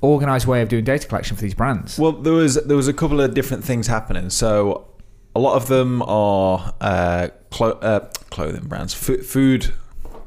organized 0.05 0.47
way 0.47 0.63
of 0.63 0.69
doing 0.69 0.85
data 0.85 1.07
collection 1.07 1.37
for 1.37 1.43
these 1.43 1.55
brands. 1.55 1.99
Well, 1.99 2.13
there 2.13 2.33
was 2.33 2.55
there 2.65 2.77
was 2.77 2.89
a 2.89 2.93
couple 2.93 3.21
of 3.21 3.35
different 3.35 3.65
things 3.65 3.87
happening. 3.87 4.31
So 4.31 4.87
a 5.35 5.41
lot 5.41 5.57
of 5.57 5.67
them 5.69 6.03
are 6.03 6.75
uh, 6.81 7.29
clo- 7.51 7.79
uh, 7.81 8.01
clothing 8.31 8.67
brands, 8.69 8.95
F- 8.95 9.25
food. 9.25 9.73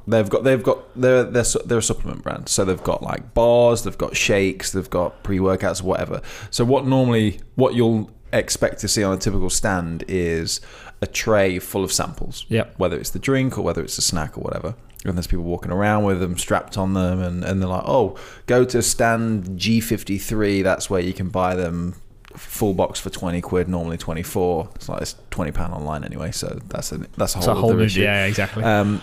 They've 0.09 0.29
got 0.29 0.43
they've 0.43 0.63
got 0.63 0.79
they're 0.99 1.23
they're 1.23 1.43
they're 1.65 1.77
a 1.79 1.81
supplement 1.81 2.23
brand. 2.23 2.47
So 2.49 2.63
they've 2.63 2.83
got 2.83 3.03
like 3.03 3.33
bars, 3.33 3.83
they've 3.83 3.97
got 3.97 4.15
shakes, 4.15 4.71
they've 4.71 4.89
got 4.89 5.21
pre 5.23 5.37
workouts, 5.39 5.81
whatever. 5.81 6.21
So 6.49 6.63
what 6.63 6.85
normally 6.85 7.41
what 7.55 7.75
you'll 7.75 8.09
expect 8.33 8.79
to 8.79 8.87
see 8.87 9.03
on 9.03 9.13
a 9.13 9.17
typical 9.17 9.49
stand 9.49 10.03
is 10.07 10.61
a 11.01 11.07
tray 11.07 11.59
full 11.59 11.83
of 11.83 11.91
samples. 11.91 12.45
Yep. 12.49 12.75
Whether 12.77 12.97
it's 12.97 13.09
the 13.11 13.19
drink 13.19 13.57
or 13.57 13.61
whether 13.61 13.83
it's 13.83 13.97
a 13.97 14.01
snack 14.01 14.37
or 14.37 14.41
whatever. 14.41 14.75
And 15.07 15.17
there's 15.17 15.27
people 15.27 15.45
walking 15.45 15.71
around 15.71 16.03
with 16.03 16.19
them 16.19 16.37
strapped 16.37 16.77
on 16.77 16.93
them, 16.93 17.21
and, 17.21 17.43
and 17.43 17.61
they're 17.61 17.69
like, 17.69 17.83
oh, 17.85 18.15
go 18.45 18.65
to 18.65 18.81
stand 18.81 19.45
G53. 19.59 20.63
That's 20.63 20.89
where 20.89 21.01
you 21.01 21.13
can 21.13 21.29
buy 21.29 21.55
them 21.55 21.95
full 22.35 22.73
box 22.73 22.99
for 22.99 23.09
20 23.09 23.41
quid, 23.41 23.67
normally 23.67 23.97
24. 23.97 24.69
It's 24.75 24.89
like 24.89 25.01
it's 25.01 25.15
20 25.31 25.51
pound 25.51 25.73
online 25.73 26.03
anyway, 26.03 26.31
so 26.31 26.59
that's 26.67 26.91
a, 26.91 26.97
that's 27.17 27.35
a 27.35 27.37
It's 27.39 27.47
whole, 27.47 27.57
a 27.57 27.59
whole 27.59 27.73
new, 27.73 27.83
issue. 27.83 28.01
yeah, 28.01 28.25
exactly. 28.25 28.63
Um, 28.63 29.01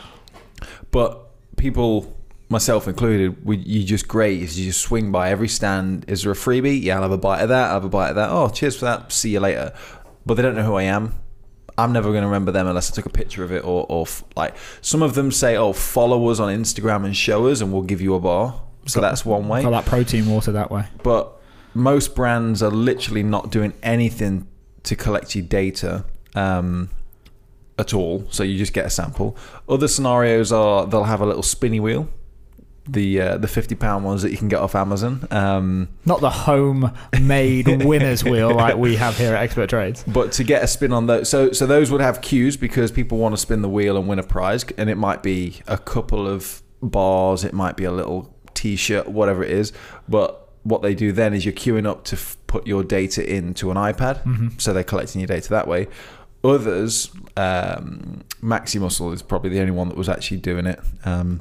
but 0.90 1.26
people 1.56 2.14
myself 2.48 2.86
included, 2.86 3.44
we, 3.44 3.56
you 3.56 3.82
just 3.84 4.06
graze. 4.06 4.58
You 4.60 4.66
just 4.66 4.80
swing 4.82 5.10
by 5.10 5.30
every 5.30 5.48
stand. 5.48 6.04
Is 6.08 6.22
there 6.22 6.32
a 6.32 6.36
freebie? 6.36 6.80
Yeah, 6.82 6.96
I'll 6.96 7.02
have 7.02 7.10
a 7.12 7.18
bite 7.18 7.40
of 7.40 7.48
that. 7.48 7.68
I'll 7.68 7.74
have 7.74 7.84
a 7.84 7.88
bite 7.88 8.10
of 8.10 8.16
that. 8.16 8.30
Oh, 8.30 8.48
cheers 8.50 8.76
for 8.76 8.84
that. 8.84 9.10
See 9.10 9.30
you 9.30 9.40
later. 9.40 9.72
But 10.24 10.34
they 10.34 10.42
don't 10.42 10.54
know 10.54 10.62
who 10.62 10.74
I 10.74 10.84
am. 10.84 11.14
I'm 11.76 11.92
never 11.92 12.10
going 12.10 12.22
to 12.22 12.26
remember 12.28 12.52
them 12.52 12.66
unless 12.66 12.90
I 12.90 12.94
took 12.94 13.06
a 13.06 13.10
picture 13.10 13.42
of 13.44 13.50
it 13.52 13.64
or, 13.64 13.84
or 13.88 14.02
f- 14.02 14.22
like 14.36 14.54
some 14.80 15.02
of 15.02 15.14
them 15.14 15.32
say, 15.32 15.56
oh, 15.56 15.72
follow 15.72 16.28
us 16.28 16.38
on 16.38 16.54
Instagram 16.56 17.04
and 17.04 17.16
show 17.16 17.46
us, 17.48 17.60
and 17.60 17.72
we'll 17.72 17.82
give 17.82 18.00
you 18.00 18.14
a 18.14 18.20
bar. 18.20 18.60
So 18.86 19.00
Got- 19.00 19.08
that's 19.08 19.24
one 19.24 19.48
way. 19.48 19.62
Got 19.62 19.70
that 19.70 19.86
protein 19.86 20.26
water 20.28 20.52
that 20.52 20.70
way. 20.70 20.84
But 21.02 21.32
most 21.74 22.14
brands 22.14 22.62
are 22.62 22.70
literally 22.70 23.22
not 23.22 23.50
doing 23.50 23.72
anything 23.82 24.46
to 24.84 24.94
collect 24.94 25.34
your 25.34 25.44
data 25.44 26.04
um, 26.34 26.90
at 27.78 27.92
all. 27.94 28.26
So 28.30 28.42
you 28.44 28.56
just 28.58 28.72
get 28.72 28.86
a 28.86 28.90
sample. 28.90 29.36
Other 29.68 29.88
scenarios 29.88 30.52
are 30.52 30.86
they'll 30.86 31.04
have 31.04 31.20
a 31.20 31.26
little 31.26 31.42
spinny 31.42 31.80
wheel, 31.80 32.08
the 32.86 33.20
uh, 33.20 33.38
the 33.38 33.48
fifty 33.48 33.74
pound 33.74 34.04
ones 34.04 34.22
that 34.22 34.30
you 34.30 34.36
can 34.36 34.48
get 34.48 34.60
off 34.60 34.74
Amazon. 34.74 35.26
Um, 35.30 35.88
Not 36.04 36.20
the 36.20 36.30
homemade 36.30 37.66
winners 37.84 38.22
wheel 38.24 38.54
like 38.54 38.76
we 38.76 38.96
have 38.96 39.16
here 39.16 39.34
at 39.34 39.42
Expert 39.42 39.70
Trades. 39.70 40.04
but 40.06 40.32
to 40.32 40.44
get 40.44 40.62
a 40.62 40.66
spin 40.66 40.92
on 40.92 41.06
those, 41.06 41.28
so 41.28 41.52
so 41.52 41.66
those 41.66 41.90
would 41.90 42.00
have 42.00 42.20
cues 42.20 42.56
because 42.56 42.90
people 42.92 43.18
want 43.18 43.32
to 43.34 43.38
spin 43.38 43.62
the 43.62 43.68
wheel 43.68 43.96
and 43.96 44.06
win 44.08 44.18
a 44.18 44.22
prize, 44.22 44.64
and 44.76 44.90
it 44.90 44.96
might 44.96 45.22
be 45.22 45.60
a 45.66 45.78
couple 45.78 46.26
of 46.28 46.62
bars, 46.82 47.44
it 47.44 47.54
might 47.54 47.76
be 47.76 47.84
a 47.84 47.92
little 47.92 48.34
T-shirt, 48.54 49.08
whatever 49.08 49.42
it 49.42 49.50
is. 49.50 49.72
But 50.08 50.48
what 50.62 50.82
they 50.82 50.94
do 50.94 51.12
then 51.12 51.32
is 51.34 51.44
you're 51.44 51.54
queuing 51.54 51.86
up 51.86 52.04
to 52.04 52.16
f- 52.16 52.36
put 52.46 52.66
your 52.66 52.82
data 52.84 53.26
into 53.28 53.70
an 53.70 53.76
iPad, 53.76 54.22
Mm-hmm. 54.24 54.48
so 54.58 54.72
they're 54.72 54.84
collecting 54.84 55.20
your 55.22 55.28
data 55.28 55.48
that 55.50 55.66
way. 55.66 55.88
Others, 56.42 57.10
um, 57.38 58.22
Maximuscle 58.42 59.14
is 59.14 59.22
probably 59.22 59.48
the 59.50 59.60
only 59.60 59.72
one 59.72 59.88
that 59.88 59.96
was 59.96 60.10
actually 60.10 60.36
doing 60.38 60.66
it. 60.66 60.78
Um, 61.06 61.40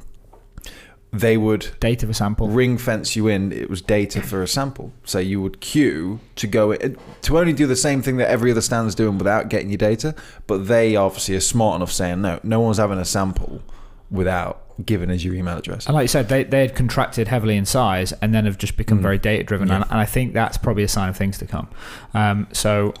they 1.14 1.36
would 1.36 1.68
Data 1.80 2.06
for 2.06 2.10
a 2.10 2.14
sample. 2.14 2.48
ring 2.48 2.76
fence 2.76 3.14
you 3.16 3.28
in 3.28 3.52
it 3.52 3.70
was 3.70 3.80
data 3.80 4.20
for 4.20 4.42
a 4.42 4.48
sample 4.48 4.92
so 5.04 5.18
you 5.20 5.40
would 5.40 5.60
queue 5.60 6.18
to 6.36 6.46
go 6.46 6.74
to 6.74 7.38
only 7.38 7.52
do 7.52 7.66
the 7.66 7.76
same 7.76 8.02
thing 8.02 8.16
that 8.16 8.28
every 8.28 8.50
other 8.50 8.60
stand's 8.60 8.94
doing 8.96 9.16
without 9.16 9.48
getting 9.48 9.70
your 9.70 9.78
data 9.78 10.14
but 10.48 10.66
they 10.66 10.96
obviously 10.96 11.36
are 11.36 11.40
smart 11.40 11.76
enough 11.76 11.92
saying 11.92 12.20
no 12.20 12.40
no 12.42 12.58
one's 12.60 12.78
having 12.78 12.98
a 12.98 13.04
sample 13.04 13.62
without 14.10 14.60
giving 14.84 15.08
us 15.10 15.22
your 15.22 15.34
email 15.34 15.56
address 15.56 15.86
And 15.86 15.94
like 15.94 16.04
you 16.04 16.08
said, 16.08 16.28
they, 16.28 16.42
they 16.42 16.62
had 16.62 16.74
contracted 16.74 17.28
heavily 17.28 17.56
in 17.56 17.64
size 17.64 18.12
and 18.20 18.34
then 18.34 18.44
have 18.44 18.58
just 18.58 18.76
become 18.76 18.98
Mm. 18.98 19.02
very 19.02 19.18
data 19.18 19.44
driven. 19.44 19.68
Yeah. 19.68 19.76
And, 19.76 19.84
and 19.88 20.00
I 20.00 20.04
think 20.04 20.34
that's 20.34 20.56
probably 20.58 20.82
a 20.82 20.88
sign 20.88 21.08
of 21.08 21.16
things 21.16 21.38
to 21.38 21.46
come. 21.46 21.68
Um, 22.12 22.48
so, 22.52 22.92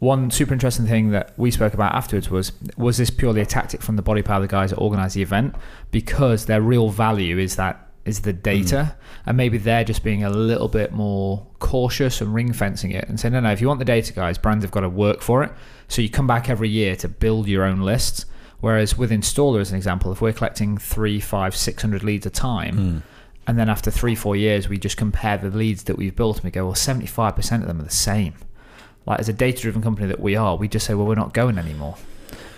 one 0.00 0.30
super 0.30 0.52
interesting 0.52 0.86
thing 0.86 1.10
that 1.10 1.32
we 1.36 1.50
spoke 1.50 1.72
about 1.74 1.94
afterwards 1.94 2.28
was 2.30 2.52
was 2.76 2.96
this 2.98 3.10
purely 3.10 3.40
a 3.40 3.46
tactic 3.46 3.80
from 3.82 3.96
the 3.96 4.02
body 4.02 4.22
power, 4.22 4.40
the 4.40 4.48
guys 4.48 4.70
that 4.70 4.76
organise 4.76 5.14
the 5.14 5.22
event, 5.22 5.54
because 5.90 6.46
their 6.46 6.60
real 6.60 6.88
value 6.90 7.38
is 7.38 7.56
that 7.56 7.86
is 8.06 8.22
the 8.22 8.32
data, 8.32 8.96
and 9.26 9.36
maybe 9.36 9.58
they're 9.58 9.84
just 9.84 10.02
being 10.02 10.24
a 10.24 10.30
little 10.30 10.68
bit 10.68 10.90
more 10.90 11.46
cautious 11.58 12.22
and 12.22 12.34
ring 12.34 12.50
fencing 12.52 12.90
it 12.92 13.06
and 13.08 13.20
saying, 13.20 13.32
no, 13.34 13.40
no, 13.40 13.52
if 13.52 13.60
you 13.60 13.68
want 13.68 13.78
the 13.78 13.84
data, 13.84 14.10
guys, 14.14 14.38
brands 14.38 14.64
have 14.64 14.70
got 14.72 14.80
to 14.80 14.88
work 14.88 15.20
for 15.20 15.44
it. 15.44 15.52
So 15.88 16.00
you 16.00 16.08
come 16.08 16.26
back 16.26 16.48
every 16.48 16.70
year 16.70 16.96
to 16.96 17.08
build 17.08 17.46
your 17.46 17.62
own 17.64 17.80
lists. 17.80 18.24
Whereas 18.60 18.96
with 18.96 19.10
installer, 19.10 19.60
as 19.60 19.70
an 19.70 19.76
example, 19.76 20.10
if 20.12 20.20
we're 20.22 20.32
collecting 20.32 20.78
three, 20.78 21.20
five, 21.20 21.54
six 21.54 21.82
hundred 21.82 22.02
leads 22.02 22.24
a 22.24 22.30
time, 22.30 22.76
Mm. 22.76 23.02
and 23.46 23.58
then 23.58 23.68
after 23.68 23.90
three, 23.90 24.14
four 24.14 24.34
years, 24.34 24.66
we 24.68 24.78
just 24.78 24.96
compare 24.96 25.36
the 25.36 25.50
leads 25.50 25.84
that 25.84 25.96
we've 25.98 26.16
built 26.16 26.36
and 26.38 26.44
we 26.44 26.50
go, 26.50 26.64
well, 26.64 26.74
75% 26.74 27.60
of 27.60 27.66
them 27.66 27.80
are 27.80 27.84
the 27.84 27.90
same. 27.90 28.32
Like, 29.06 29.20
as 29.20 29.28
a 29.28 29.32
data 29.32 29.62
driven 29.62 29.82
company 29.82 30.06
that 30.08 30.20
we 30.20 30.36
are, 30.36 30.56
we 30.56 30.68
just 30.68 30.86
say, 30.86 30.94
well, 30.94 31.06
we're 31.06 31.14
not 31.14 31.32
going 31.34 31.58
anymore. 31.58 31.96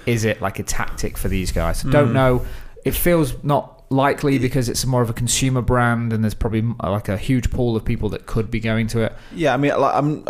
Is 0.06 0.24
it 0.24 0.40
like 0.42 0.58
a 0.58 0.62
tactic 0.64 1.16
for 1.16 1.28
these 1.28 1.52
guys? 1.52 1.82
Don't 1.82 2.08
Mm. 2.10 2.12
know. 2.12 2.46
It 2.84 2.92
feels 2.94 3.34
not 3.44 3.84
likely 3.90 4.38
because 4.38 4.68
it's 4.68 4.84
more 4.86 5.02
of 5.02 5.10
a 5.10 5.12
consumer 5.12 5.60
brand 5.62 6.12
and 6.12 6.24
there's 6.24 6.34
probably 6.34 6.62
like 6.82 7.08
a 7.08 7.16
huge 7.16 7.50
pool 7.50 7.76
of 7.76 7.84
people 7.84 8.08
that 8.08 8.24
could 8.26 8.50
be 8.50 8.58
going 8.58 8.86
to 8.86 9.02
it. 9.02 9.12
yeah 9.34 9.52
i 9.52 9.56
mean 9.58 9.70
like 9.78 9.94
i'm 9.94 10.24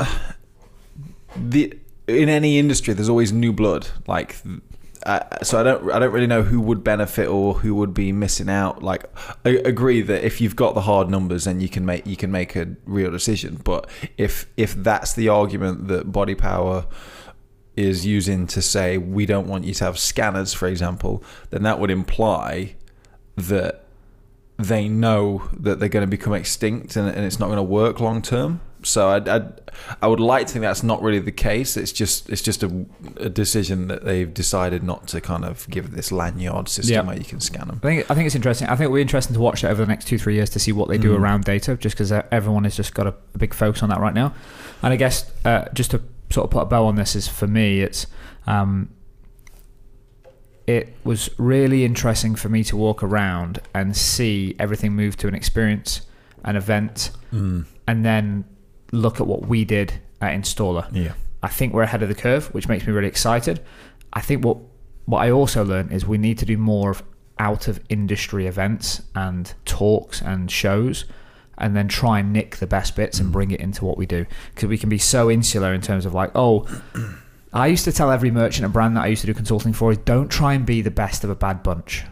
the 1.37 1.73
in 2.09 2.29
any 2.29 2.59
industry 2.59 2.93
there's 2.93 3.09
always 3.09 3.33
new 3.33 3.53
blood 3.53 3.87
like 4.09 4.37
uh, 5.05 5.43
so 5.43 5.61
I 5.61 5.63
don't 5.63 5.91
I 5.91 5.99
don't 5.99 6.13
really 6.13 6.27
know 6.27 6.43
who 6.43 6.61
would 6.61 6.85
benefit 6.85 7.29
or 7.29 7.55
who 7.55 7.75
would 7.75 7.93
be 7.93 8.13
missing 8.13 8.49
out. 8.49 8.83
Like 8.83 9.05
I 9.45 9.51
agree 9.65 10.03
that 10.03 10.25
if 10.25 10.41
you've 10.41 10.57
got 10.57 10.75
the 10.75 10.83
hard 10.83 11.11
numbers, 11.11 11.45
then 11.45 11.61
you 11.61 11.69
can 11.69 11.85
make 11.85 12.07
you 12.07 12.17
can 12.17 12.31
make 12.31 12.55
a 12.57 12.77
real 12.85 13.11
decision. 13.11 13.61
But 13.65 13.89
if 14.17 14.47
if 14.57 14.75
that's 14.75 15.15
the 15.15 15.29
argument 15.29 15.89
that 15.89 16.13
Body 16.13 16.35
Power 16.35 16.87
is 17.75 18.07
using 18.07 18.47
to 18.47 18.63
say 18.63 18.99
we 18.99 19.27
don't 19.27 19.49
want 19.49 19.65
you 19.65 19.75
to 19.75 19.85
have 19.85 19.99
scanners, 19.99 20.53
for 20.53 20.69
example, 20.69 21.25
then 21.51 21.63
that 21.63 21.79
would 21.79 21.91
imply 21.91 22.77
that 23.37 23.85
they 24.59 24.89
know 24.89 25.49
that 25.59 25.81
they're 25.81 25.89
going 25.89 26.05
to 26.07 26.11
become 26.11 26.35
extinct 26.35 26.97
and, 26.97 27.09
and 27.09 27.25
it's 27.25 27.39
not 27.39 27.47
going 27.47 27.57
to 27.57 27.63
work 27.63 27.99
long 27.99 28.23
term. 28.23 28.61
So 28.85 29.09
I, 29.09 29.37
I, 29.37 29.43
I 30.03 30.07
would 30.07 30.21
like 30.21 30.47
to 30.49 30.53
think 30.55 30.63
that's 30.63 30.83
not 30.83 31.03
really 31.03 31.19
the 31.21 31.33
case. 31.33 31.77
It's 31.77 31.93
just 31.93 32.29
it's 32.29 32.43
just 32.43 32.63
a, 32.63 32.87
a 33.17 33.29
decision 33.29 33.89
that 33.89 34.05
they've 34.05 34.33
decided 34.33 34.83
not 34.83 35.07
to 35.09 35.21
kind 35.21 35.45
of 35.45 35.69
give 35.71 35.93
this 35.93 36.11
lanyard 36.13 36.69
system 36.69 36.93
Yeah. 36.95 37.03
where 37.03 37.17
you 37.17 37.25
can 37.25 37.41
scan 37.41 37.69
them. 37.69 37.81
I 37.83 37.87
think 37.87 38.11
I 38.11 38.15
think 38.15 38.27
it's 38.27 38.35
interesting. 38.35 38.69
I 38.69 38.71
think 38.77 38.83
it'll 38.87 38.97
be 38.97 39.03
interesting 39.03 39.35
to 39.35 39.41
watch 39.41 39.63
it 39.65 39.69
over 39.69 39.83
the 39.83 39.89
next 39.89 40.07
two 40.09 40.19
three 40.19 40.35
years 40.35 40.51
to 40.51 40.59
see 40.59 40.73
what 40.73 40.89
they 40.89 40.99
do 40.99 41.13
Mm. 41.17 41.21
around 41.21 41.45
data, 41.45 41.77
just 41.77 41.95
because 41.97 42.13
everyone 42.13 42.65
has 42.65 42.77
just 42.77 42.95
got 42.95 43.07
a, 43.07 43.15
a 43.35 43.39
big 43.39 43.55
focus 43.55 43.83
on 43.83 43.89
that 43.91 44.01
right 44.01 44.15
now. 44.15 44.35
And 44.83 44.93
I 44.93 44.97
guess 44.97 45.31
uh, 45.45 45.67
just 45.73 45.91
to 45.93 46.03
sort 46.31 46.45
of 46.47 46.51
put 46.51 46.61
a 46.63 46.67
bow 46.67 46.87
on 46.87 46.97
this 46.97 47.15
is 47.15 47.29
for 47.29 47.47
me, 47.47 47.81
it's 47.83 48.07
um, 48.47 48.89
it 50.67 50.95
was 51.05 51.29
really 51.39 51.85
interesting 51.85 52.35
for 52.35 52.49
me 52.49 52.63
to 52.65 52.77
walk 52.77 53.03
around 53.03 53.61
and 53.75 53.97
see 53.97 54.55
everything 54.59 54.93
move 54.93 55.17
to 55.19 55.29
an 55.29 55.35
experience, 55.35 56.03
an 56.45 56.57
event, 56.57 57.11
Mm. 57.33 57.65
and 57.87 58.05
then 58.05 58.45
look 58.93 59.21
at 59.21 59.27
what 59.27 59.47
we 59.47 59.65
did 59.65 59.95
at 60.21 60.39
Installer. 60.39 60.87
Yeah. 60.93 61.15
I 61.43 61.49
think 61.49 61.73
we're 61.73 61.83
ahead 61.83 62.03
of 62.03 62.09
the 62.09 62.15
curve, 62.15 62.55
which 62.55 62.69
makes 62.69 62.87
me 62.87 62.93
really 62.93 63.09
excited. 63.09 63.61
I 64.13 64.21
think 64.21 64.45
what 64.45 64.59
what 65.07 65.19
I 65.19 65.33
also 65.33 65.65
learned 65.65 65.91
is 65.91 66.07
we 66.07 66.19
need 66.19 66.39
to 66.39 66.47
do 66.47 66.57
more 66.57 66.91
of 66.91 67.03
out 67.39 67.67
of 67.67 67.81
industry 67.89 68.47
events 68.47 69.03
and 69.17 69.53
talks 69.65 70.23
and 70.23 70.49
shows, 70.49 71.07
and 71.59 71.75
then 71.75 71.89
try 71.89 72.21
and 72.21 72.33
nick 72.33 72.57
the 72.57 72.67
best 72.67 72.95
bits 72.95 73.19
and 73.19 73.31
mm. 73.31 73.33
bring 73.33 73.51
it 73.51 73.61
into 73.61 73.85
what 73.85 73.99
we 73.99 74.07
do 74.07 74.27
because 74.55 74.69
we 74.69 74.79
can 74.79 74.89
be 74.89 74.99
so 74.99 75.29
insular 75.29 75.75
in 75.75 75.81
terms 75.81 76.07
of 76.07 76.15
like, 76.15 76.31
oh. 76.35 76.67
I 77.55 77.67
used 77.67 77.85
to 77.85 77.93
tell 77.93 78.11
every 78.11 78.31
merchant 78.31 78.65
and 78.65 78.73
brand 78.73 78.97
that 78.97 79.03
I 79.03 79.09
used 79.09 79.21
to 79.23 79.27
do 79.27 79.35
consulting 79.35 79.75
for 79.75 79.93
is 79.93 79.99
don't 79.99 80.31
try 80.31 80.55
and 80.55 80.65
be 80.65 80.81
the 80.81 80.91
best 80.91 81.23
of 81.23 81.29
a 81.29 81.35
bad 81.35 81.63
bunch. 81.63 82.03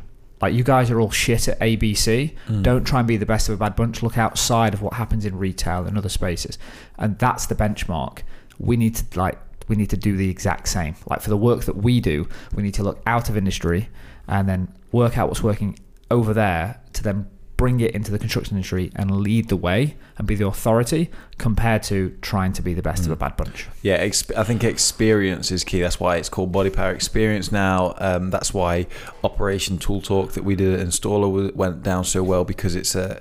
Like 0.40 0.54
you 0.54 0.64
guys 0.64 0.90
are 0.90 1.00
all 1.00 1.10
shit 1.10 1.48
at 1.48 1.58
ABC. 1.60 2.34
Mm. 2.48 2.62
Don't 2.62 2.84
try 2.84 3.00
and 3.00 3.08
be 3.08 3.16
the 3.16 3.26
best 3.26 3.48
of 3.48 3.54
a 3.54 3.58
bad 3.58 3.76
bunch. 3.76 4.02
Look 4.02 4.16
outside 4.16 4.74
of 4.74 4.82
what 4.82 4.94
happens 4.94 5.24
in 5.24 5.36
retail 5.36 5.86
and 5.86 5.98
other 5.98 6.08
spaces, 6.08 6.58
and 6.98 7.18
that's 7.18 7.46
the 7.46 7.54
benchmark. 7.54 8.20
We 8.58 8.76
need 8.76 8.96
to 8.96 9.18
like 9.18 9.38
we 9.68 9.76
need 9.76 9.90
to 9.90 9.96
do 9.96 10.16
the 10.16 10.28
exact 10.28 10.68
same. 10.68 10.96
Like 11.08 11.20
for 11.20 11.30
the 11.30 11.36
work 11.36 11.64
that 11.64 11.76
we 11.76 12.00
do, 12.00 12.28
we 12.54 12.62
need 12.62 12.74
to 12.74 12.82
look 12.82 13.00
out 13.06 13.28
of 13.28 13.36
industry 13.36 13.88
and 14.26 14.48
then 14.48 14.74
work 14.92 15.16
out 15.16 15.28
what's 15.28 15.42
working 15.42 15.78
over 16.10 16.34
there 16.34 16.80
to 16.94 17.02
then 17.02 17.28
bring 17.60 17.78
it 17.80 17.94
into 17.94 18.10
the 18.10 18.18
construction 18.18 18.56
industry 18.56 18.90
and 18.96 19.20
lead 19.20 19.50
the 19.50 19.56
way 19.56 19.94
and 20.16 20.26
be 20.26 20.34
the 20.34 20.46
authority 20.46 21.10
compared 21.36 21.82
to 21.82 22.16
trying 22.22 22.54
to 22.54 22.62
be 22.62 22.72
the 22.72 22.80
best 22.80 23.04
of 23.04 23.12
a 23.12 23.16
bad 23.16 23.36
bunch. 23.36 23.68
Yeah, 23.82 24.02
exp- 24.02 24.34
I 24.34 24.44
think 24.44 24.64
experience 24.64 25.50
is 25.50 25.62
key. 25.62 25.82
That's 25.82 26.00
why 26.00 26.16
it's 26.16 26.30
called 26.30 26.52
Body 26.52 26.70
Power 26.70 26.92
Experience 26.92 27.52
now. 27.52 27.94
Um, 27.98 28.30
that's 28.30 28.54
why 28.54 28.86
Operation 29.22 29.76
Tool 29.76 30.00
Talk 30.00 30.32
that 30.32 30.42
we 30.42 30.56
did 30.56 30.80
at 30.80 30.86
Installer 30.86 31.54
went 31.54 31.82
down 31.82 32.04
so 32.04 32.22
well 32.22 32.44
because 32.44 32.74
it's 32.74 32.94
a 32.94 33.20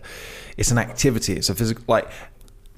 it's 0.56 0.72
an 0.72 0.78
activity. 0.78 1.34
It's 1.34 1.50
a 1.50 1.56
physical 1.56 1.84
like. 1.90 2.10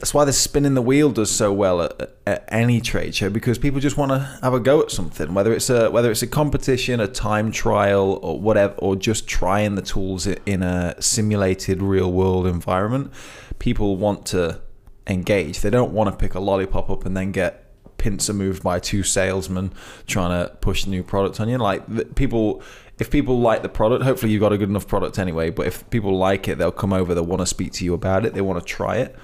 That's 0.02 0.16
why 0.16 0.26
the 0.26 0.34
spinning 0.34 0.74
the 0.74 0.82
wheel 0.82 1.12
does 1.12 1.30
so 1.30 1.54
well 1.54 1.84
at, 1.84 2.16
at 2.26 2.46
any 2.48 2.82
trade 2.82 3.14
show 3.14 3.30
because 3.30 3.60
people 3.60 3.80
just 3.80 3.98
want 3.98 4.12
to 4.12 4.18
have 4.42 4.52
a 4.52 4.60
go 4.60 4.82
at 4.82 4.90
something, 4.90 5.36
whether 5.36 5.54
it's 5.54 5.70
a 5.70 5.92
whether 5.92 6.10
it's 6.10 6.24
a 6.24 6.28
competition, 6.28 7.00
a 7.00 7.08
time 7.08 7.52
trial, 7.52 8.20
or 8.24 8.40
whatever, 8.40 8.74
or 8.80 8.96
just 8.96 9.28
trying 9.28 9.76
the 9.76 9.84
tools 9.84 10.26
in 10.26 10.64
a 10.64 11.00
simulated 11.00 11.84
real 11.84 12.12
world 12.12 12.48
environment. 12.48 13.14
People 13.60 13.96
want 13.96 14.26
to 14.26 14.60
engage. 15.06 15.62
They 15.62 15.70
don't 15.70 15.94
want 15.94 16.10
to 16.10 16.18
pick 16.18 16.34
a 16.34 16.40
lollipop 16.40 16.90
up 16.90 17.06
and 17.06 17.16
then 17.16 17.32
get 17.32 17.68
pincer 18.00 18.34
moved 18.34 18.64
by 18.64 18.80
two 18.80 19.04
salesmen 19.04 19.72
trying 20.08 20.32
to 20.32 20.52
push 20.56 20.88
new 20.88 21.04
product 21.04 21.40
on 21.40 21.48
you. 21.48 21.60
Like 21.60 22.16
people, 22.16 22.64
if 22.98 23.12
people 23.12 23.40
like 23.40 23.62
the 23.62 23.70
product, 23.70 24.04
hopefully 24.04 24.32
you've 24.32 24.42
got 24.42 24.52
a 24.52 24.58
good 24.58 24.70
enough 24.70 24.88
product 24.88 25.20
anyway. 25.20 25.52
But 25.52 25.68
if 25.68 25.88
people 25.92 26.18
like 26.18 26.48
it, 26.48 26.58
they'll 26.58 26.72
come 26.72 26.92
over. 26.92 27.14
They 27.14 27.22
want 27.22 27.42
to 27.42 27.46
speak 27.46 27.72
to 27.74 27.86
you 27.86 27.94
about 27.94 28.26
it. 28.26 28.34
They 28.34 28.42
want 28.42 28.60
to 28.60 28.66
try 28.66 28.98
it. 28.98 29.16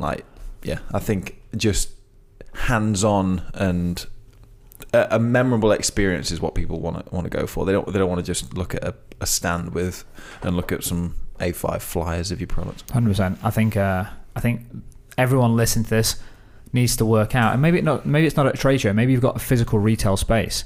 Like, 0.00 0.24
yeah, 0.62 0.78
I 0.92 0.98
think 0.98 1.40
just 1.56 1.90
hands-on 2.54 3.42
and 3.54 4.06
a, 4.92 5.08
a 5.12 5.18
memorable 5.18 5.72
experience 5.72 6.30
is 6.30 6.40
what 6.40 6.54
people 6.54 6.80
want 6.80 7.04
to 7.06 7.14
want 7.14 7.24
to 7.24 7.30
go 7.30 7.46
for. 7.46 7.64
They 7.64 7.72
don't 7.72 7.86
they 7.92 7.98
don't 7.98 8.08
want 8.08 8.20
to 8.20 8.26
just 8.26 8.54
look 8.54 8.74
at 8.74 8.82
a, 8.84 8.94
a 9.20 9.26
stand 9.26 9.72
with 9.74 10.04
and 10.42 10.56
look 10.56 10.72
at 10.72 10.82
some 10.84 11.14
A5 11.38 11.80
flyers 11.80 12.30
of 12.32 12.40
your 12.40 12.48
product. 12.48 12.90
Hundred 12.90 13.10
percent. 13.10 13.38
I 13.42 13.50
think. 13.50 13.76
Uh, 13.76 14.04
I 14.36 14.40
think 14.40 14.62
everyone 15.18 15.56
listening 15.56 15.84
to 15.84 15.90
this 15.90 16.20
needs 16.72 16.96
to 16.96 17.04
work 17.04 17.34
out, 17.34 17.52
and 17.52 17.60
maybe 17.62 17.78
it 17.78 17.84
not. 17.84 18.06
Maybe 18.06 18.26
it's 18.26 18.36
not 18.36 18.46
at 18.46 18.54
a 18.54 18.58
trade 18.58 18.80
show. 18.80 18.92
Maybe 18.92 19.12
you've 19.12 19.20
got 19.22 19.36
a 19.36 19.40
physical 19.40 19.78
retail 19.78 20.16
space. 20.16 20.64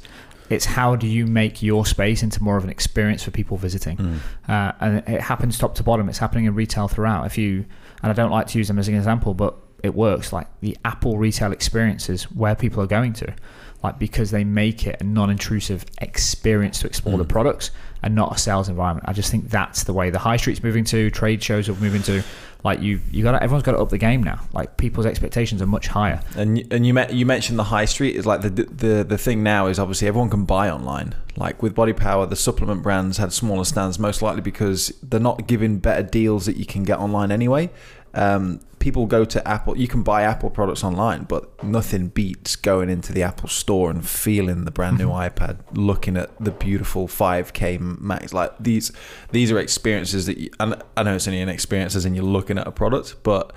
It's 0.51 0.67
how 0.67 0.95
do 0.95 1.07
you 1.07 1.27
make 1.27 1.63
your 1.63 1.87
space 1.87 2.23
into 2.23 2.43
more 2.43 2.59
of 2.59 2.65
an 2.65 2.71
experience 2.71 3.23
for 3.23 3.31
people 3.31 3.57
visiting, 3.57 3.97
Mm. 3.97 4.19
uh, 4.47 4.73
and 4.81 4.99
it 5.09 5.23
happens 5.23 5.57
top 5.59 5.75
to 5.77 5.83
bottom. 5.83 6.09
It's 6.11 6.19
happening 6.19 6.45
in 6.45 6.55
retail 6.55 6.87
throughout. 6.89 7.25
If 7.25 7.39
you 7.39 7.65
and 8.05 8.11
I 8.11 8.15
don't 8.15 8.31
like 8.31 8.47
to 8.49 8.59
use 8.59 8.69
them 8.69 8.79
as 8.79 8.87
an 8.89 8.95
example, 8.95 9.35
but 9.35 9.57
it 9.83 9.95
works. 9.95 10.33
Like 10.33 10.47
the 10.61 10.77
Apple 10.85 11.19
retail 11.19 11.53
experiences 11.53 12.25
where 12.25 12.55
people 12.55 12.83
are 12.83 12.87
going 12.87 13.13
to, 13.15 13.35
like 13.83 13.99
because 13.99 14.31
they 14.31 14.45
make 14.45 14.87
it 14.87 15.01
a 15.01 15.05
non-intrusive 15.05 15.85
experience 16.01 16.79
to 16.81 16.87
explore 16.87 17.19
the 17.19 17.25
Mm. 17.25 17.29
products 17.29 17.71
and 18.03 18.15
not 18.15 18.35
a 18.35 18.39
sales 18.39 18.69
environment. 18.69 19.09
I 19.09 19.13
just 19.15 19.31
think 19.31 19.49
that's 19.51 19.85
the 19.85 19.93
way 19.95 20.11
the 20.11 20.19
high 20.19 20.37
street's 20.37 20.63
moving 20.63 20.85
to. 20.85 21.11
Trade 21.11 21.43
shows 21.43 21.69
are 21.69 21.75
moving 21.75 22.03
to. 22.03 22.23
Like 22.63 22.81
you, 22.81 23.01
you 23.11 23.23
got 23.23 23.35
everyone's 23.43 23.63
got 23.63 23.73
to 23.73 23.79
up 23.79 23.91
the 23.91 23.99
game 23.99 24.23
now. 24.23 24.41
Like 24.55 24.79
people's 24.79 25.05
expectations 25.05 25.61
are 25.61 25.67
much 25.67 25.87
higher. 25.89 26.23
And 26.35 26.67
and 26.73 26.87
you 26.87 26.95
met, 26.95 27.13
you 27.13 27.27
mentioned 27.27 27.59
the 27.59 27.65
high 27.65 27.85
street 27.85 28.17
is 28.17 28.25
like 28.25 28.41
the 28.41 28.49
the 28.49 29.05
the 29.07 29.19
thing 29.19 29.43
now 29.43 29.67
is 29.67 29.79
obviously 29.79 30.09
everyone 30.09 30.31
can 30.31 30.47
buy 30.47 30.71
online. 30.71 31.15
Like 31.37 31.63
with 31.63 31.75
Body 31.75 31.93
Power, 31.93 32.25
the 32.25 32.37
supplement 32.37 32.83
brands 32.83 33.19
had 33.19 33.35
smaller 33.35 33.65
stands 33.65 33.99
most 33.99 34.23
likely 34.23 34.41
because 34.41 34.95
they're 35.03 35.21
not 35.21 35.47
giving 35.47 35.79
better 35.79 36.03
deals 36.03 36.47
that 36.47 36.57
you 36.57 36.65
can 36.65 36.85
get 36.85 36.99
online 36.99 37.31
anyway. 37.31 37.69
Um, 38.15 38.61
people 38.79 39.07
go 39.07 39.25
to 39.25 39.49
Apple. 39.49 39.79
You 39.79 39.89
can 39.89 40.03
buy 40.03 40.23
Apple 40.23 40.51
products 40.51 40.85
online, 40.85 41.25
but 41.25 41.65
nothing 41.65 42.09
beats 42.09 42.55
going 42.55 42.91
into 42.91 43.13
the 43.13 43.23
Apple 43.23 43.49
store 43.49 43.91
and 43.91 44.07
feeling 44.07 44.65
the 44.65 44.71
brand 44.71 44.99
new 44.99 45.09
iPad, 45.09 45.59
looking 45.73 46.17
at 46.17 46.31
the 46.39 46.51
beautiful 46.51 47.09
5K 47.09 47.81
Macs. 48.01 48.33
Like 48.33 48.53
these, 48.61 48.93
these 49.33 49.51
are 49.51 49.59
experiences 49.59 50.27
that 50.27 50.39
you, 50.39 50.51
and 50.61 50.83
I 50.97 51.03
know 51.03 51.15
it's 51.15 51.27
only 51.27 51.41
an 51.41 51.49
experience 51.49 51.95
as 51.97 52.05
in 52.05 52.15
you're 52.15 52.25
looking 52.25 52.59
at 52.59 52.67
a 52.67 52.73
product, 52.73 53.17
but 53.23 53.53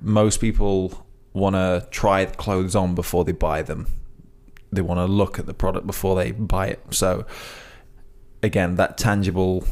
most 0.00 0.40
people 0.40 1.06
want 1.32 1.56
to 1.56 1.86
try 1.90 2.24
the 2.24 2.34
clothes 2.34 2.74
on 2.74 2.94
before 2.94 3.24
they 3.24 3.32
buy 3.32 3.62
them. 3.62 3.86
They 4.72 4.80
want 4.80 4.98
to 4.98 5.04
look 5.04 5.38
at 5.38 5.46
the 5.46 5.54
product 5.54 5.86
before 5.86 6.16
they 6.16 6.32
buy 6.32 6.68
it. 6.68 6.80
So 6.90 7.26
again, 8.42 8.76
that 8.76 8.98
tangible 8.98 9.64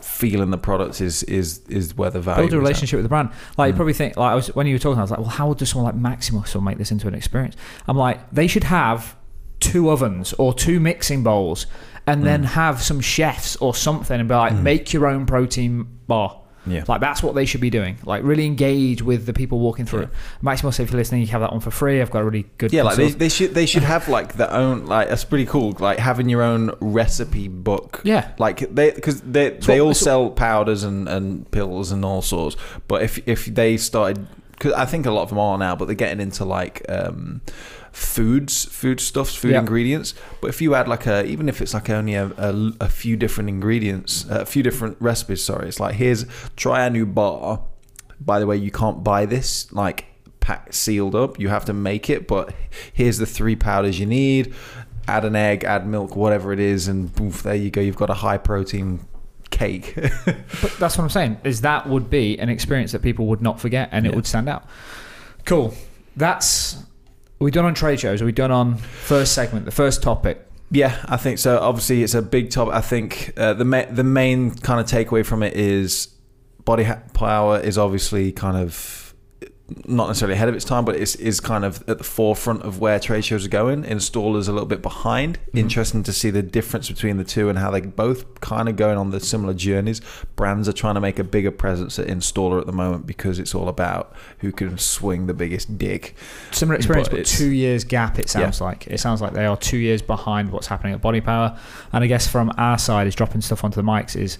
feeling 0.00 0.50
the 0.50 0.58
products 0.58 1.00
is 1.00 1.22
is 1.24 1.60
is 1.68 1.96
where 1.96 2.10
the 2.10 2.20
value 2.20 2.42
build 2.48 2.54
a 2.54 2.58
relationship 2.58 2.96
with 2.98 3.04
the 3.04 3.08
brand. 3.08 3.30
Like 3.56 3.68
you 3.68 3.72
Mm. 3.72 3.76
probably 3.76 3.92
think 3.94 4.16
like 4.16 4.32
I 4.32 4.34
was 4.34 4.48
when 4.54 4.66
you 4.66 4.74
were 4.74 4.78
talking, 4.78 4.98
I 4.98 5.02
was 5.02 5.10
like, 5.10 5.20
well, 5.20 5.28
how 5.28 5.48
would 5.48 5.58
just 5.58 5.72
someone 5.72 6.00
like 6.02 6.18
Maximuscle 6.20 6.62
make 6.62 6.78
this 6.78 6.90
into 6.90 7.06
an 7.08 7.14
experience? 7.14 7.56
I'm 7.86 7.96
like, 7.96 8.30
they 8.30 8.46
should 8.46 8.64
have 8.64 9.16
two 9.60 9.90
ovens 9.90 10.32
or 10.34 10.52
two 10.54 10.80
mixing 10.80 11.22
bowls, 11.22 11.66
and 12.06 12.24
then 12.24 12.42
Mm. 12.42 12.46
have 12.46 12.82
some 12.82 13.00
chefs 13.00 13.56
or 13.56 13.74
something, 13.74 14.20
and 14.20 14.28
be 14.28 14.34
like, 14.34 14.52
Mm. 14.52 14.62
make 14.62 14.92
your 14.92 15.06
own 15.06 15.24
protein 15.26 15.86
bar. 16.06 16.40
Yeah. 16.66 16.84
Like 16.88 17.00
that's 17.00 17.22
what 17.22 17.34
they 17.34 17.44
should 17.46 17.60
be 17.60 17.70
doing. 17.70 17.98
Like 18.04 18.22
really 18.24 18.44
engage 18.46 19.02
with 19.02 19.26
the 19.26 19.32
people 19.32 19.58
walking 19.60 19.86
through. 19.86 20.02
Yeah. 20.02 20.08
Maximuscle, 20.42 20.80
if 20.80 20.90
you're 20.90 20.98
listening, 20.98 21.20
you 21.22 21.26
have 21.28 21.40
that 21.40 21.52
one 21.52 21.60
for 21.60 21.70
free. 21.70 22.00
I've 22.00 22.10
got 22.10 22.20
a 22.22 22.24
really 22.24 22.46
good. 22.58 22.72
Yeah, 22.72 22.82
like 22.82 22.96
they, 22.96 23.10
they 23.10 23.28
should 23.28 23.54
they 23.54 23.66
should 23.66 23.82
have 23.84 24.08
like 24.08 24.34
their 24.34 24.52
own 24.52 24.86
like 24.86 25.08
that's 25.08 25.24
pretty 25.24 25.46
cool. 25.46 25.72
Like 25.78 25.98
having 25.98 26.28
your 26.28 26.42
own 26.42 26.72
recipe 26.80 27.48
book. 27.48 28.00
yeah. 28.04 28.32
Like 28.38 28.60
they 28.74 28.90
because 28.90 29.20
they 29.22 29.50
they 29.50 29.80
what- 29.80 29.86
all 29.88 29.94
sell 29.94 30.30
powders 30.30 30.82
and, 30.82 31.08
and 31.08 31.50
pills 31.50 31.92
and 31.92 32.04
all 32.04 32.22
sorts. 32.22 32.56
But 32.88 33.02
if 33.02 33.26
if 33.28 33.46
they 33.46 33.76
started, 33.76 34.26
because 34.52 34.72
I 34.72 34.86
think 34.86 35.06
a 35.06 35.10
lot 35.10 35.22
of 35.22 35.28
them 35.30 35.38
are 35.38 35.58
now, 35.58 35.76
but 35.76 35.84
they're 35.86 35.94
getting 35.94 36.20
into 36.20 36.44
like 36.44 36.84
um, 36.88 37.40
foods, 37.96 38.66
food 38.66 39.00
stuffs, 39.00 39.34
food 39.34 39.52
Yeah. 39.52 39.60
ingredients. 39.60 40.12
But 40.42 40.48
if 40.48 40.60
you 40.60 40.74
add 40.74 40.86
like 40.86 41.06
a 41.06 41.24
even 41.24 41.48
if 41.48 41.62
it's 41.62 41.72
like 41.72 41.88
only 41.88 42.14
a, 42.14 42.26
a, 42.36 42.72
a 42.80 42.88
few 42.90 43.16
different 43.16 43.48
ingredients, 43.48 44.26
a 44.28 44.44
few 44.44 44.62
different 44.62 44.98
recipes. 45.00 45.42
Sorry, 45.42 45.66
it's 45.68 45.80
like 45.80 45.94
here's 45.94 46.26
try 46.56 46.84
a 46.84 46.90
new 46.90 47.06
bar. 47.06 47.62
By 48.20 48.38
the 48.38 48.46
way, 48.46 48.56
you 48.58 48.70
can't 48.70 49.02
buy 49.02 49.24
this 49.26 49.72
like 49.72 50.04
packed 50.40 50.74
sealed 50.74 51.14
up. 51.14 51.40
You 51.40 51.48
have 51.48 51.64
to 51.66 51.72
make 51.72 52.10
it. 52.10 52.28
But 52.28 52.52
here's 52.92 53.16
the 53.18 53.26
three 53.26 53.56
powders 53.56 53.98
you 53.98 54.06
need. 54.06 54.54
Add 55.08 55.24
an 55.24 55.36
egg, 55.36 55.64
add 55.64 55.86
milk, 55.86 56.16
whatever 56.16 56.52
it 56.52 56.60
is, 56.60 56.88
and 56.88 57.14
boof, 57.14 57.42
there 57.44 57.54
you 57.54 57.70
go. 57.70 57.80
You've 57.80 57.96
got 57.96 58.10
a 58.10 58.14
high 58.14 58.38
protein 58.38 59.00
cake. 59.50 59.94
But 60.60 60.72
that's 60.78 60.98
what 60.98 61.04
I'm 61.04 61.10
saying. 61.10 61.38
Is 61.44 61.60
that 61.62 61.88
would 61.88 62.10
be 62.10 62.38
an 62.38 62.48
experience 62.48 62.92
that 62.92 63.02
people 63.02 63.26
would 63.28 63.40
not 63.40 63.58
forget, 63.60 63.88
and 63.92 64.06
it 64.06 64.14
would 64.14 64.26
stand 64.26 64.48
out. 64.48 64.64
Cool. 65.44 65.72
That's 66.16 66.82
we 67.38 67.50
done 67.50 67.64
on 67.64 67.74
trade 67.74 68.00
shows. 68.00 68.22
Are 68.22 68.24
we 68.24 68.32
done 68.32 68.50
on 68.50 68.76
first 68.76 69.34
segment, 69.34 69.64
the 69.64 69.70
first 69.70 70.02
topic? 70.02 70.42
Yeah, 70.70 70.98
I 71.06 71.16
think 71.16 71.38
so. 71.38 71.58
Obviously, 71.58 72.02
it's 72.02 72.14
a 72.14 72.22
big 72.22 72.50
topic. 72.50 72.74
I 72.74 72.80
think 72.80 73.32
uh, 73.36 73.54
the 73.54 73.64
ma- 73.64 73.84
the 73.90 74.02
main 74.04 74.50
kind 74.50 74.80
of 74.80 74.86
takeaway 74.86 75.24
from 75.24 75.42
it 75.42 75.54
is 75.54 76.08
body 76.64 76.84
ha- 76.84 77.00
power 77.14 77.60
is 77.60 77.78
obviously 77.78 78.32
kind 78.32 78.56
of 78.56 79.05
not 79.86 80.06
necessarily 80.06 80.34
ahead 80.34 80.48
of 80.48 80.54
its 80.54 80.64
time, 80.64 80.84
but 80.84 80.94
it's 80.94 81.16
is 81.16 81.40
kind 81.40 81.64
of 81.64 81.82
at 81.88 81.98
the 81.98 82.04
forefront 82.04 82.62
of 82.62 82.78
where 82.78 83.00
trade 83.00 83.24
shows 83.24 83.44
are 83.44 83.48
going. 83.48 83.82
Installers 83.82 84.48
a 84.48 84.52
little 84.52 84.66
bit 84.66 84.80
behind. 84.80 85.38
Mhm. 85.52 85.58
Interesting 85.58 86.02
to 86.04 86.12
see 86.12 86.30
the 86.30 86.42
difference 86.42 86.88
between 86.88 87.16
the 87.16 87.24
two 87.24 87.48
and 87.48 87.58
how 87.58 87.70
they 87.72 87.80
both 87.80 88.40
kind 88.40 88.68
of 88.68 88.76
going 88.76 88.96
on 88.96 89.10
the 89.10 89.18
similar 89.18 89.54
journeys. 89.54 90.00
Brands 90.36 90.68
are 90.68 90.72
trying 90.72 90.94
to 90.94 91.00
make 91.00 91.18
a 91.18 91.24
bigger 91.24 91.50
presence 91.50 91.98
at 91.98 92.06
installer 92.06 92.60
at 92.60 92.66
the 92.66 92.72
moment 92.72 93.06
because 93.06 93.40
it's 93.40 93.54
all 93.54 93.68
about 93.68 94.14
who 94.38 94.52
can 94.52 94.78
swing 94.78 95.26
the 95.26 95.34
biggest 95.34 95.76
dick. 95.78 96.14
Similar 96.52 96.76
experience, 96.76 97.08
But 97.08 97.16
but, 97.18 97.26
two 97.26 97.50
years 97.50 97.82
gap. 97.82 98.18
It 98.18 98.28
sounds 98.28 98.60
like 98.60 98.86
it 98.86 99.00
sounds 99.00 99.20
like 99.20 99.32
they 99.32 99.46
are 99.46 99.56
two 99.56 99.78
years 99.78 100.00
behind 100.00 100.50
what's 100.52 100.68
happening 100.68 100.94
at 100.94 101.00
Body 101.00 101.20
Power. 101.20 101.58
And 101.92 102.04
I 102.04 102.06
guess 102.06 102.26
from 102.28 102.52
our 102.56 102.78
side, 102.78 103.06
is 103.08 103.14
dropping 103.14 103.40
stuff 103.40 103.64
onto 103.64 103.76
the 103.76 103.82
mics 103.86 104.14
is 104.14 104.38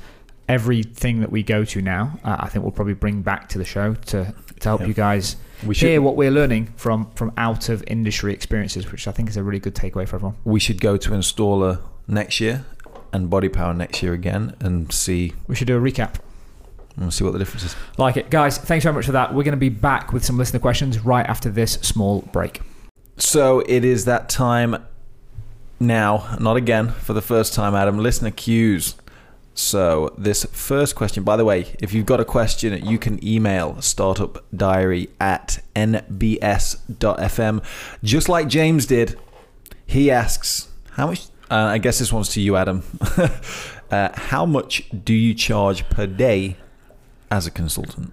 everything 0.49 1.21
that 1.21 1.33
we 1.33 1.43
go 1.43 1.65
to 1.65 1.83
now. 1.83 2.19
Uh, 2.25 2.37
I 2.39 2.49
think 2.49 2.65
we'll 2.65 2.73
probably 2.73 2.95
bring 2.95 3.23
back 3.23 3.49
to 3.51 3.59
the 3.59 3.65
show 3.65 3.95
to 4.07 4.33
to 4.61 4.69
help 4.69 4.81
Yeah. 4.81 4.87
you 4.89 4.95
guys 4.95 5.37
We 5.67 5.75
should 5.75 5.89
hear 5.89 6.03
what 6.03 6.17
we're 6.17 6.31
learning 6.31 6.73
from 6.77 7.11
from 7.15 7.33
out 7.37 7.69
of 7.69 7.83
industry 7.87 8.33
experiences, 8.33 8.91
which 8.93 9.07
I 9.09 9.13
think 9.13 9.29
is 9.29 9.37
a 9.37 9.43
really 9.43 9.59
good 9.61 9.75
takeaway 9.75 10.07
for 10.09 10.17
everyone. 10.17 10.37
we 10.45 10.61
should 10.61 10.81
go 10.81 10.97
to 10.97 11.11
installer 11.11 11.79
next 12.09 12.41
year 12.41 12.65
and 13.13 13.31
body 13.31 13.49
power 13.49 13.73
next 13.73 14.03
year 14.03 14.13
again 14.13 14.55
and 14.61 14.93
see 14.93 15.33
We 15.47 15.55
should 15.55 15.67
do 15.69 15.77
a 15.77 15.81
recap. 15.81 16.15
and 16.99 17.13
see 17.13 17.25
what 17.25 17.33
the 17.35 17.39
difference 17.39 17.65
is. 17.65 17.77
Like 17.99 18.17
it, 18.17 18.31
guys. 18.31 18.57
Thanks 18.59 18.83
very 18.85 18.95
much 18.95 19.05
for 19.07 19.13
that. 19.13 19.35
We're 19.35 19.43
going 19.45 19.53
to 19.53 19.59
be 19.59 19.69
back 19.69 20.13
with 20.15 20.25
some 20.25 20.39
listener 20.39 20.61
questions 20.61 20.99
right 21.05 21.27
after 21.27 21.51
this 21.51 21.73
small 21.83 22.23
break. 22.33 22.61
So 23.19 23.61
it 23.61 23.85
is 23.85 24.05
that 24.07 24.29
time 24.31 24.77
now, 25.79 26.37
not 26.41 26.57
again 26.57 26.89
for 26.89 27.13
the 27.13 27.21
first 27.23 27.53
time, 27.55 27.75
Adam. 27.75 27.99
Listener 27.99 28.31
cues. 28.31 28.95
So 29.57 30.15
this 30.19 30.45
first 30.53 30.95
question, 30.95 31.25
by 31.25 31.37
the 31.37 31.45
way, 31.45 31.75
if 31.81 31.95
you've 31.95 32.05
got 32.05 32.21
a 32.21 32.27
question, 32.27 32.87
you 32.87 32.99
can 32.99 33.27
email 33.27 33.77
startupdiary 33.77 35.09
at 35.19 35.61
nbs.fm, 35.75 37.65
just 38.05 38.29
like 38.29 38.49
James 38.49 38.85
did. 38.85 39.19
He 39.87 40.11
asks, 40.11 40.69
how 40.91 41.07
much? 41.07 41.29
Uh, 41.51 41.55
I 41.55 41.79
guess 41.79 41.99
this 41.99 42.13
one's 42.13 42.29
to 42.31 42.41
you, 42.43 42.55
Adam. 42.57 42.83
uh, 43.91 44.11
how 44.13 44.45
much 44.45 44.91
do 45.05 45.15
you 45.15 45.33
charge 45.33 45.89
per 45.89 46.07
day 46.07 46.59
as 47.31 47.47
a 47.47 47.51
consultant? 47.51 48.13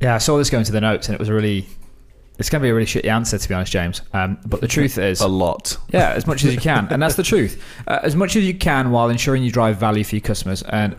Yeah, 0.00 0.14
I 0.14 0.18
saw 0.18 0.38
this 0.38 0.48
go 0.48 0.58
into 0.58 0.72
the 0.72 0.80
notes, 0.80 1.06
and 1.06 1.14
it 1.14 1.18
was 1.18 1.28
a 1.28 1.34
really. 1.34 1.66
It's 2.42 2.50
going 2.50 2.60
to 2.60 2.64
be 2.66 2.70
a 2.70 2.74
really 2.74 2.86
shitty 2.86 3.06
answer, 3.08 3.38
to 3.38 3.48
be 3.48 3.54
honest, 3.54 3.70
James. 3.70 4.02
Um, 4.12 4.36
but 4.44 4.60
the 4.60 4.66
truth 4.66 4.98
is, 4.98 5.20
A 5.20 5.28
lot. 5.28 5.76
yeah, 5.92 6.10
as 6.10 6.26
much 6.26 6.42
as 6.42 6.52
you 6.52 6.58
can, 6.60 6.88
and 6.90 7.00
that's 7.00 7.14
the 7.14 7.22
truth. 7.22 7.62
Uh, 7.86 8.00
as 8.02 8.16
much 8.16 8.34
as 8.34 8.42
you 8.44 8.52
can, 8.52 8.90
while 8.90 9.10
ensuring 9.10 9.44
you 9.44 9.52
drive 9.52 9.76
value 9.76 10.02
for 10.02 10.16
your 10.16 10.22
customers, 10.22 10.62
and 10.62 10.96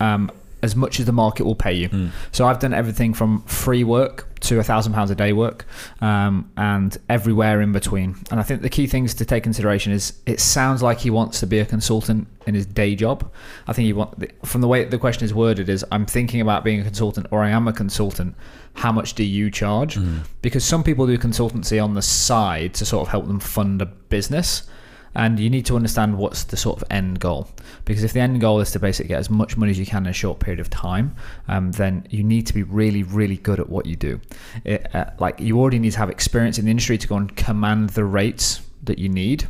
um, 0.00 0.30
as 0.66 0.76
much 0.76 1.00
as 1.00 1.06
the 1.06 1.12
market 1.12 1.44
will 1.44 1.54
pay 1.54 1.72
you. 1.72 1.88
Mm. 1.88 2.10
So 2.32 2.46
I've 2.46 2.58
done 2.58 2.74
everything 2.74 3.14
from 3.14 3.40
free 3.44 3.84
work 3.84 4.28
to 4.40 4.58
a 4.58 4.62
thousand 4.62 4.92
pounds 4.92 5.10
a 5.10 5.14
day 5.14 5.32
work, 5.32 5.64
um, 6.00 6.50
and 6.56 6.98
everywhere 7.08 7.62
in 7.62 7.72
between. 7.72 8.16
And 8.30 8.38
I 8.38 8.42
think 8.42 8.60
the 8.60 8.68
key 8.68 8.86
things 8.86 9.14
to 9.14 9.24
take 9.24 9.42
consideration 9.42 9.92
is 9.92 10.12
it 10.26 10.40
sounds 10.40 10.82
like 10.82 10.98
he 10.98 11.10
wants 11.10 11.40
to 11.40 11.46
be 11.46 11.58
a 11.58 11.64
consultant 11.64 12.28
in 12.46 12.54
his 12.54 12.66
day 12.66 12.94
job. 12.94 13.30
I 13.66 13.72
think 13.72 13.86
he 13.86 13.92
want 13.92 14.30
from 14.44 14.60
the 14.60 14.68
way 14.68 14.84
the 14.84 14.98
question 14.98 15.24
is 15.24 15.32
worded 15.32 15.68
is 15.68 15.84
I'm 15.90 16.06
thinking 16.06 16.40
about 16.40 16.64
being 16.64 16.80
a 16.80 16.84
consultant 16.84 17.26
or 17.30 17.42
I 17.42 17.50
am 17.50 17.66
a 17.66 17.72
consultant. 17.72 18.34
How 18.74 18.92
much 18.92 19.14
do 19.14 19.24
you 19.24 19.50
charge? 19.50 19.96
Mm. 19.96 20.26
Because 20.42 20.64
some 20.64 20.84
people 20.84 21.06
do 21.06 21.16
consultancy 21.16 21.82
on 21.82 21.94
the 21.94 22.02
side 22.02 22.74
to 22.74 22.84
sort 22.84 23.06
of 23.06 23.08
help 23.08 23.26
them 23.26 23.40
fund 23.40 23.80
a 23.80 23.86
business. 23.86 24.68
And 25.16 25.40
you 25.40 25.48
need 25.48 25.64
to 25.66 25.76
understand 25.76 26.18
what's 26.18 26.44
the 26.44 26.56
sort 26.58 26.80
of 26.80 26.84
end 26.90 27.20
goal. 27.20 27.48
Because 27.86 28.04
if 28.04 28.12
the 28.12 28.20
end 28.20 28.38
goal 28.40 28.60
is 28.60 28.70
to 28.72 28.78
basically 28.78 29.08
get 29.08 29.18
as 29.18 29.30
much 29.30 29.56
money 29.56 29.70
as 29.70 29.78
you 29.78 29.86
can 29.86 30.04
in 30.04 30.10
a 30.10 30.12
short 30.12 30.40
period 30.40 30.60
of 30.60 30.68
time, 30.68 31.16
um, 31.48 31.72
then 31.72 32.06
you 32.10 32.22
need 32.22 32.46
to 32.48 32.52
be 32.54 32.62
really, 32.62 33.02
really 33.02 33.38
good 33.38 33.58
at 33.58 33.68
what 33.70 33.86
you 33.86 33.96
do. 33.96 34.20
It, 34.64 34.94
uh, 34.94 35.06
like 35.18 35.40
you 35.40 35.58
already 35.58 35.78
need 35.78 35.92
to 35.92 35.98
have 35.98 36.10
experience 36.10 36.58
in 36.58 36.66
the 36.66 36.70
industry 36.70 36.98
to 36.98 37.08
go 37.08 37.16
and 37.16 37.34
command 37.34 37.90
the 37.90 38.04
rates 38.04 38.60
that 38.84 38.98
you 38.98 39.08
need. 39.08 39.48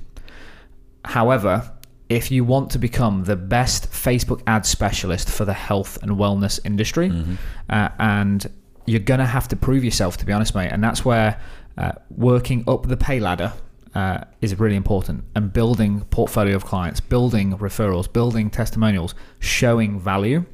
However, 1.04 1.70
if 2.08 2.30
you 2.30 2.44
want 2.44 2.70
to 2.70 2.78
become 2.78 3.24
the 3.24 3.36
best 3.36 3.90
Facebook 3.90 4.40
ad 4.46 4.64
specialist 4.64 5.28
for 5.28 5.44
the 5.44 5.52
health 5.52 5.98
and 6.02 6.12
wellness 6.12 6.60
industry, 6.64 7.10
Mhm. 7.10 7.36
uh, 7.68 7.88
and 7.98 8.46
you're 8.86 9.00
going 9.00 9.18
to 9.18 9.26
have 9.26 9.48
to 9.48 9.56
prove 9.56 9.82
yourself, 9.84 10.16
to 10.18 10.24
be 10.26 10.32
honest, 10.32 10.54
mate. 10.54 10.70
And 10.70 10.82
that's 10.82 11.04
where 11.04 11.38
uh, 11.78 11.92
working 12.08 12.64
up 12.66 12.86
the 12.88 12.96
pay 12.96 13.20
ladder 13.20 13.52
uh, 13.96 14.24
is 14.42 14.58
really 14.58 14.76
important 14.76 15.24
and 15.34 15.52
building 15.54 16.02
portfolio 16.10 16.54
of 16.54 16.64
clients, 16.66 17.00
building 17.00 17.56
referrals, 17.56 18.12
building 18.12 18.50
testimonials, 18.50 19.14
showing 19.40 19.98
value. 19.98 20.44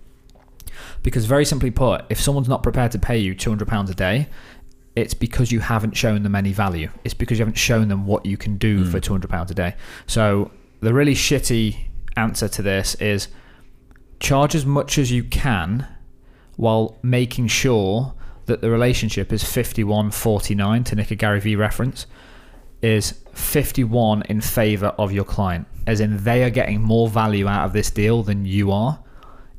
Because, 1.03 1.25
very 1.27 1.45
simply 1.45 1.73
put, 1.73 2.05
if 2.09 2.21
someone's 2.21 2.49
not 2.49 2.63
prepared 2.63 2.93
to 2.93 3.01
pay 3.01 3.19
you 3.19 3.35
£200 3.35 3.91
a 3.91 3.95
day, 3.95 4.29
it's 4.95 5.13
because 5.13 5.51
you 5.51 5.59
haven't 5.59 5.97
shown 5.97 6.23
them 6.23 6.37
any 6.37 6.53
value. 6.53 6.89
It's 7.03 7.15
because 7.15 7.39
you 7.39 7.43
haven't 7.45 7.59
shown 7.59 7.89
them 7.89 8.07
what 8.07 8.25
you 8.25 8.37
can 8.37 8.59
do 8.59 8.85
Mm. 8.85 8.91
for 8.93 9.01
£200 9.01 9.51
a 9.51 9.55
day. 9.55 9.75
So, 10.07 10.53
the 10.81 10.95
really 10.95 11.15
shitty 11.15 11.77
answer 12.17 12.47
to 12.47 12.63
this 12.63 12.95
is 12.97 13.27
charge 14.21 14.55
as 14.55 14.65
much 14.65 14.99
as 14.99 15.11
you 15.11 15.25
can 15.25 15.87
while 16.57 16.97
making 17.03 17.49
sure 17.49 18.15
that 18.47 18.61
the 18.61 18.71
relationship 18.71 19.33
is 19.33 19.43
51-49 19.43 20.85
to 20.85 20.95
nick 20.95 21.11
a 21.11 21.17
Gary 21.17 21.41
Vee 21.41 21.57
reference 21.57 22.07
is 22.83 23.21
51 23.35 24.23
in 24.23 24.41
favor 24.41 24.89
of 24.99 25.13
your 25.13 25.25
client. 25.25 25.67
As 25.87 26.01
in 26.01 26.23
they 26.25 26.45
are 26.45 26.51
getting 26.51 26.81
more 26.81 27.09
value 27.09 27.49
out 27.49 27.65
of 27.65 27.73
this 27.73 27.91
deal 27.91 28.23
than 28.23 28.45
you 28.45 28.71
are. 28.71 29.03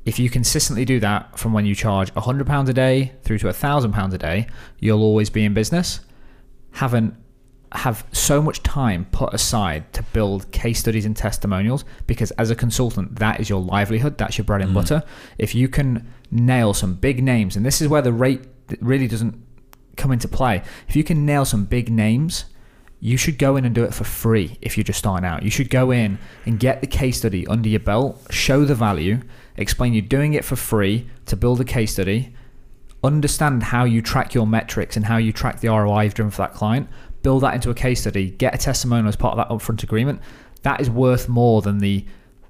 If 0.06 0.20
you 0.20 0.30
consistently 0.30 0.84
do 0.86 1.00
that 1.00 1.40
from 1.40 1.54
when 1.54 1.66
you 1.66 1.76
charge 1.76 2.14
£100 2.14 2.70
a 2.70 2.74
day 2.74 3.14
through 3.24 3.40
to 3.40 3.48
£1,000 3.48 4.14
a 4.14 4.18
day, 4.18 4.48
you'll 4.80 5.02
always 5.02 5.30
be 5.30 5.46
in 5.46 5.54
business. 5.54 6.02
Haven't 6.72 7.16
have 7.74 8.06
so 8.12 8.40
much 8.42 8.62
time 8.62 9.06
put 9.12 9.34
aside 9.34 9.92
to 9.94 10.04
build 10.04 10.52
case 10.52 10.80
studies 10.80 11.06
and 11.06 11.18
testimonials 11.18 11.84
because 12.06 12.30
as 12.32 12.52
a 12.52 12.56
consultant 12.56 13.16
that 13.16 13.40
is 13.40 13.50
your 13.50 13.60
livelihood. 13.60 14.18
That's 14.18 14.38
your 14.38 14.46
bread 14.46 14.62
and 14.62 14.72
mm. 14.72 14.76
butter. 14.76 15.04
If 15.40 15.56
you 15.56 15.68
can 15.68 16.08
nail 16.30 16.74
some 16.74 16.94
big 16.96 17.24
names 17.24 17.56
and 17.56 17.66
this 17.66 17.82
is 17.82 17.88
where 17.88 18.02
the 18.02 18.14
rate 18.14 18.42
really 18.80 19.08
doesn't 19.08 19.44
come 19.98 20.12
into 20.12 20.28
play. 20.28 20.62
If 20.88 20.96
you 20.96 21.04
can 21.04 21.26
nail 21.26 21.46
some 21.46 21.66
big 21.66 21.90
names 21.90 22.46
you 23.04 23.18
should 23.18 23.38
go 23.38 23.58
in 23.58 23.66
and 23.66 23.76
do 23.76 23.84
it 23.84 23.94
for 23.94 24.04
free 24.04 24.58
if 24.62 24.78
you're 24.78 24.84
just 24.84 25.00
starting 25.00 25.28
out 25.28 25.44
you 25.44 25.50
should 25.50 25.70
go 25.70 25.92
in 25.92 26.18
and 26.46 26.60
get 26.60 26.80
the 26.82 26.88
case 26.88 27.18
study 27.18 27.46
under 27.48 27.68
your 27.68 27.80
belt 27.80 28.22
show 28.30 28.64
the 28.64 28.76
value 28.76 29.20
explain 29.58 29.94
you're 29.94 30.02
doing 30.02 30.34
it 30.34 30.46
for 30.46 30.56
free 30.56 31.08
to 31.26 31.36
build 31.36 31.60
a 31.60 31.66
case 31.66 31.92
study 31.92 32.34
understand 33.04 33.62
how 33.62 33.84
you 33.84 34.02
track 34.02 34.34
your 34.34 34.48
metrics 34.48 34.96
and 34.96 35.06
how 35.06 35.18
you 35.18 35.34
track 35.34 35.60
the 35.60 35.68
ROI 35.68 36.04
you've 36.04 36.14
driven 36.14 36.32
for 36.32 36.44
that 36.44 36.54
client, 36.54 36.88
build 37.22 37.44
that 37.44 37.54
into 37.54 37.70
a 37.70 37.74
case 37.74 38.02
study, 38.02 38.32
get 38.32 38.56
a 38.56 38.58
testimonial 38.58 39.10
as 39.10 39.16
part 39.16 39.38
of 39.38 39.48
that 39.48 39.54
upfront 39.54 39.84
agreement. 39.84 40.22
That 40.62 40.80
is 40.80 40.90
worth 40.90 41.28
more 41.28 41.62
than 41.62 41.80
the 41.80 42.06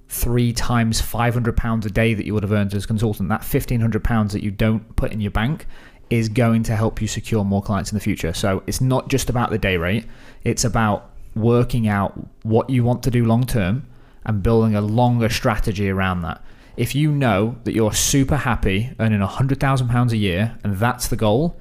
three 0.10 0.54
times 0.54 1.02
£500 1.02 1.86
a 1.86 1.90
day 1.90 2.14
that 2.14 2.26
you 2.26 2.36
would 2.36 2.44
have 2.44 2.52
earned 2.52 2.74
as 2.76 2.84
a 2.84 2.88
consultant. 2.88 3.30
That 3.30 3.42
£1,500 3.42 4.32
that 4.32 4.44
you 4.44 4.52
don't 4.52 4.96
put 4.96 5.12
in 5.12 5.20
your 5.20 5.32
bank 5.32 5.66
is 6.14 6.30
going 6.30 6.64
to 6.64 6.76
help 6.76 7.02
you 7.02 7.08
secure 7.08 7.44
more 7.44 7.62
clients 7.62 7.92
in 7.92 7.96
the 7.96 8.04
future. 8.04 8.34
So 8.34 8.64
it's 8.68 8.82
not 8.82 9.10
just 9.10 9.30
about 9.30 9.50
the 9.50 9.58
day 9.58 9.78
rate, 9.78 10.06
it's 10.44 10.64
about 10.64 11.12
working 11.36 11.88
out 11.88 12.14
what 12.44 12.70
you 12.70 12.84
want 12.84 13.04
to 13.04 13.12
do 13.12 13.26
long 13.26 13.46
term 13.46 13.86
and 14.26 14.44
building 14.44 14.76
a 14.76 14.82
longer 14.82 15.30
strategy 15.30 15.90
around 15.90 16.22
that 16.22 16.42
if 16.76 16.96
you 16.96 17.12
know 17.12 17.56
that 17.64 17.74
you're 17.74 17.94
super 17.94 18.38
happy 18.38 18.92
earning 19.00 19.20
£100,000 19.20 20.12
a 20.12 20.18
year 20.18 20.58
and 20.64 20.78
that's 20.78 21.08
the 21.08 21.16
goal, 21.16 21.60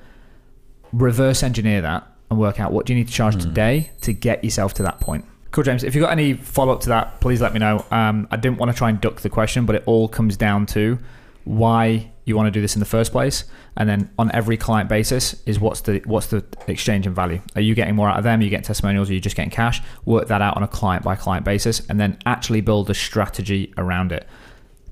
reverse 0.93 1.43
engineer 1.43 1.83
that 1.83 2.07
and 2.31 2.39
work 2.39 2.59
out 2.59 2.73
what 2.73 2.87
do 2.87 2.93
you 2.93 2.99
need 2.99 3.09
to 3.09 3.13
charge 3.13 3.41
today 3.41 3.91
to 4.01 4.13
get 4.13 4.43
yourself 4.43 4.73
to 4.75 4.83
that 4.83 5.01
point. 5.01 5.25
Cool, 5.51 5.65
James. 5.65 5.85
If 5.85 5.95
you've 5.95 6.03
got 6.03 6.13
any 6.13 6.33
follow 6.33 6.73
up 6.73 6.81
to 6.81 6.89
that, 6.89 7.21
please 7.21 7.43
let 7.43 7.53
me 7.53 7.59
know. 7.59 7.85
Um, 7.91 8.27
I 8.31 8.37
didn't 8.37 8.57
want 8.57 8.73
to 8.73 8.77
try 8.77 8.89
and 8.89 8.99
duck 8.99 9.21
the 9.21 9.29
question, 9.29 9.67
but 9.67 9.77
it 9.77 9.83
all 9.85 10.09
comes 10.09 10.39
down 10.39 10.65
to 10.67 10.99
why 11.45 12.11
you 12.25 12.37
want 12.37 12.47
to 12.47 12.51
do 12.51 12.61
this 12.61 12.75
in 12.77 12.81
the 12.81 12.87
first 12.87 13.13
place, 13.13 13.45
and 13.77 13.89
then 13.89 14.11
on 14.19 14.31
every 14.33 14.57
client 14.57 14.89
basis 14.89 15.43
is 15.45 15.59
what's 15.59 15.81
the 15.83 16.03
what's 16.05 16.29
the 16.29 16.45
exchange 16.69 17.07
in 17.07 17.15
value? 17.15 17.41
Are 17.57 17.61
you 17.61 17.75
getting 17.75 17.97
more 17.97 18.09
out 18.09 18.19
of 18.19 18.25
them? 18.25 18.41
Are 18.41 18.43
you 18.43 18.51
getting 18.51 18.65
testimonials? 18.65 19.11
Are 19.11 19.15
you 19.15 19.21
just 19.21 19.37
getting 19.37 19.51
cash? 19.51 19.83
Work 20.05 20.29
that 20.29 20.41
out 20.41 20.57
on 20.57 20.63
a 20.63 20.69
client 20.69 21.05
by 21.05 21.17
client 21.17 21.45
basis, 21.45 21.81
and 21.89 21.99
then 22.01 22.19
actually 22.27 22.61
build 22.61 22.91
a 22.91 22.95
strategy 22.95 23.73
around 23.77 24.13
it. 24.13 24.27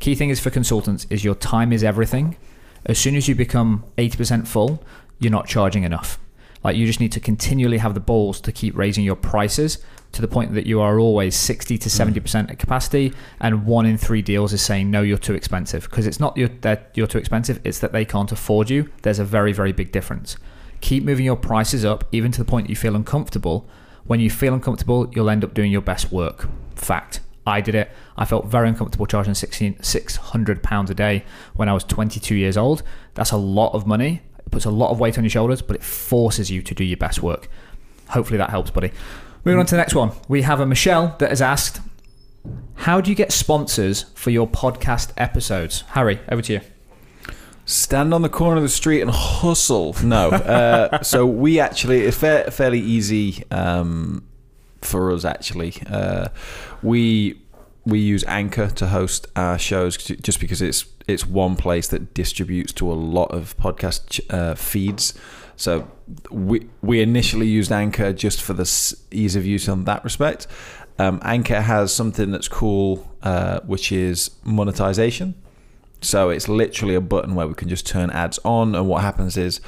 Key 0.00 0.14
thing 0.14 0.30
is 0.30 0.40
for 0.40 0.50
consultants 0.50 1.06
is 1.10 1.24
your 1.24 1.34
time 1.34 1.72
is 1.72 1.84
everything. 1.84 2.36
As 2.86 2.98
soon 2.98 3.14
as 3.14 3.28
you 3.28 3.34
become 3.34 3.84
80% 3.98 4.48
full, 4.48 4.82
you're 5.18 5.30
not 5.30 5.46
charging 5.46 5.82
enough. 5.82 6.18
Like 6.62 6.76
you 6.76 6.86
just 6.86 7.00
need 7.00 7.12
to 7.12 7.20
continually 7.20 7.78
have 7.78 7.94
the 7.94 8.00
balls 8.00 8.40
to 8.42 8.52
keep 8.52 8.76
raising 8.76 9.04
your 9.04 9.16
prices 9.16 9.78
to 10.12 10.20
the 10.20 10.28
point 10.28 10.54
that 10.54 10.66
you 10.66 10.80
are 10.80 10.98
always 10.98 11.36
60 11.36 11.78
to 11.78 11.88
mm. 11.88 12.20
70% 12.20 12.50
at 12.50 12.58
capacity 12.58 13.12
and 13.40 13.64
one 13.66 13.86
in 13.86 13.96
3 13.96 14.22
deals 14.22 14.52
is 14.52 14.62
saying 14.62 14.90
no 14.90 15.02
you're 15.02 15.18
too 15.18 15.34
expensive 15.34 15.84
because 15.84 16.06
it's 16.06 16.18
not 16.18 16.36
you're, 16.36 16.48
that 16.62 16.90
you're 16.94 17.06
too 17.06 17.18
expensive 17.18 17.60
it's 17.64 17.78
that 17.78 17.92
they 17.92 18.04
can't 18.04 18.32
afford 18.32 18.70
you 18.70 18.90
there's 19.02 19.18
a 19.18 19.24
very 19.24 19.52
very 19.52 19.72
big 19.72 19.92
difference 19.92 20.36
keep 20.80 21.04
moving 21.04 21.24
your 21.24 21.36
prices 21.36 21.84
up 21.84 22.04
even 22.10 22.32
to 22.32 22.38
the 22.38 22.44
point 22.44 22.68
you 22.68 22.76
feel 22.76 22.96
uncomfortable 22.96 23.68
when 24.04 24.18
you 24.18 24.30
feel 24.30 24.52
uncomfortable 24.52 25.10
you'll 25.14 25.30
end 25.30 25.44
up 25.44 25.54
doing 25.54 25.70
your 25.70 25.80
best 25.80 26.10
work 26.10 26.48
fact 26.74 27.20
I 27.46 27.60
did 27.60 27.74
it. 27.74 27.90
I 28.16 28.26
felt 28.26 28.46
very 28.46 28.68
uncomfortable 28.68 29.06
charging 29.06 29.34
16, 29.34 29.82
600 29.82 30.62
pounds 30.62 30.90
a 30.90 30.94
day 30.94 31.24
when 31.54 31.68
I 31.68 31.72
was 31.72 31.84
22 31.84 32.34
years 32.34 32.56
old. 32.56 32.82
That's 33.14 33.30
a 33.30 33.36
lot 33.36 33.72
of 33.72 33.86
money. 33.86 34.22
Puts 34.50 34.64
a 34.64 34.70
lot 34.70 34.90
of 34.90 35.00
weight 35.00 35.18
on 35.18 35.24
your 35.24 35.30
shoulders, 35.30 35.62
but 35.62 35.76
it 35.76 35.82
forces 35.82 36.50
you 36.50 36.62
to 36.62 36.74
do 36.74 36.84
your 36.84 36.96
best 36.96 37.22
work. 37.22 37.48
Hopefully 38.08 38.38
that 38.38 38.50
helps, 38.50 38.70
buddy. 38.70 38.90
Moving 39.44 39.60
on 39.60 39.66
to 39.66 39.70
the 39.70 39.78
next 39.78 39.94
one. 39.94 40.12
We 40.28 40.42
have 40.42 40.60
a 40.60 40.66
Michelle 40.66 41.16
that 41.18 41.30
has 41.30 41.40
asked, 41.40 41.80
how 42.74 43.00
do 43.00 43.10
you 43.10 43.16
get 43.16 43.32
sponsors 43.32 44.04
for 44.14 44.30
your 44.30 44.48
podcast 44.48 45.12
episodes? 45.16 45.82
Harry, 45.88 46.20
over 46.30 46.42
to 46.42 46.54
you. 46.54 46.60
Stand 47.64 48.12
on 48.12 48.22
the 48.22 48.28
corner 48.28 48.56
of 48.56 48.62
the 48.62 48.68
street 48.68 49.00
and 49.00 49.10
hustle. 49.10 49.94
No. 50.02 50.30
Uh, 50.30 51.02
so 51.02 51.24
we 51.24 51.60
actually, 51.60 52.00
it's 52.00 52.16
fa- 52.16 52.50
fairly 52.50 52.80
easy 52.80 53.44
um, 53.50 54.26
for 54.80 55.12
us, 55.12 55.24
actually. 55.24 55.74
Uh, 55.88 56.28
we 56.82 57.40
we 57.86 57.98
use 57.98 58.24
Anchor 58.24 58.68
to 58.68 58.86
host 58.88 59.26
our 59.36 59.58
shows 59.58 59.96
just 59.96 60.38
because 60.38 60.60
it's 60.60 60.84
it's 61.10 61.26
one 61.26 61.56
place 61.56 61.88
that 61.88 62.14
distributes 62.14 62.72
to 62.74 62.90
a 62.90 62.94
lot 62.94 63.30
of 63.32 63.56
podcast 63.58 64.20
uh, 64.32 64.54
feeds. 64.54 65.14
So 65.56 65.90
we 66.30 66.68
we 66.80 67.00
initially 67.00 67.46
used 67.46 67.70
Anchor 67.70 68.12
just 68.12 68.42
for 68.42 68.54
the 68.54 68.96
ease 69.10 69.36
of 69.36 69.44
use 69.44 69.68
on 69.68 69.84
that 69.84 70.02
respect. 70.04 70.46
Um, 70.98 71.20
Anchor 71.22 71.60
has 71.60 71.92
something 71.92 72.30
that's 72.30 72.48
cool, 72.48 73.10
uh, 73.22 73.60
which 73.60 73.92
is 73.92 74.30
monetization. 74.44 75.34
So 76.02 76.30
it's 76.30 76.48
literally 76.48 76.94
a 76.94 77.00
button 77.00 77.34
where 77.34 77.46
we 77.46 77.54
can 77.54 77.68
just 77.68 77.86
turn 77.86 78.10
ads 78.10 78.38
on, 78.44 78.74
and 78.74 78.88
what 78.88 79.02
happens 79.02 79.36
is 79.36 79.60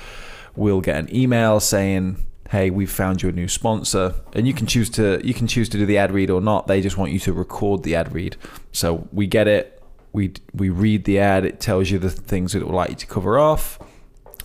we'll 0.56 0.80
get 0.80 0.96
an 0.96 1.14
email 1.14 1.60
saying 1.60 2.24
hey 2.50 2.68
we've 2.68 2.92
found 2.92 3.22
you 3.22 3.30
a 3.30 3.32
new 3.32 3.48
sponsor 3.48 4.14
and 4.34 4.46
you 4.46 4.52
can 4.52 4.66
choose 4.66 4.90
to 4.90 5.18
you 5.24 5.32
can 5.32 5.46
choose 5.46 5.70
to 5.70 5.78
do 5.78 5.86
the 5.86 5.96
ad 5.96 6.12
read 6.12 6.28
or 6.28 6.40
not 6.40 6.66
they 6.66 6.82
just 6.82 6.98
want 6.98 7.10
you 7.10 7.18
to 7.18 7.32
record 7.32 7.82
the 7.82 7.94
ad 7.94 8.12
read 8.12 8.36
so 8.72 9.08
we 9.10 9.26
get 9.26 9.48
it 9.48 9.71
we 10.12 10.32
we 10.54 10.68
read 10.68 11.04
the 11.04 11.18
ad 11.18 11.44
it 11.44 11.60
tells 11.60 11.90
you 11.90 11.98
the 11.98 12.10
things 12.10 12.52
that 12.52 12.60
it 12.60 12.66
would 12.66 12.74
like 12.74 12.90
you 12.90 12.96
to 12.96 13.06
cover 13.06 13.38
off 13.38 13.78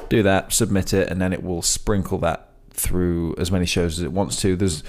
do 0.10 0.24
that 0.24 0.54
submit 0.54 0.94
it 0.94 1.10
and 1.10 1.22
then 1.22 1.34
it 1.34 1.44
will 1.44 1.62
sprinkle 1.62 2.18
that 2.20 2.48
through 2.78 3.36
as 3.38 3.52
many 3.52 3.66
shows 3.66 3.98
as 3.98 4.04
it 4.04 4.12
wants 4.12 4.40
to. 4.42 4.56
There's 4.56 4.84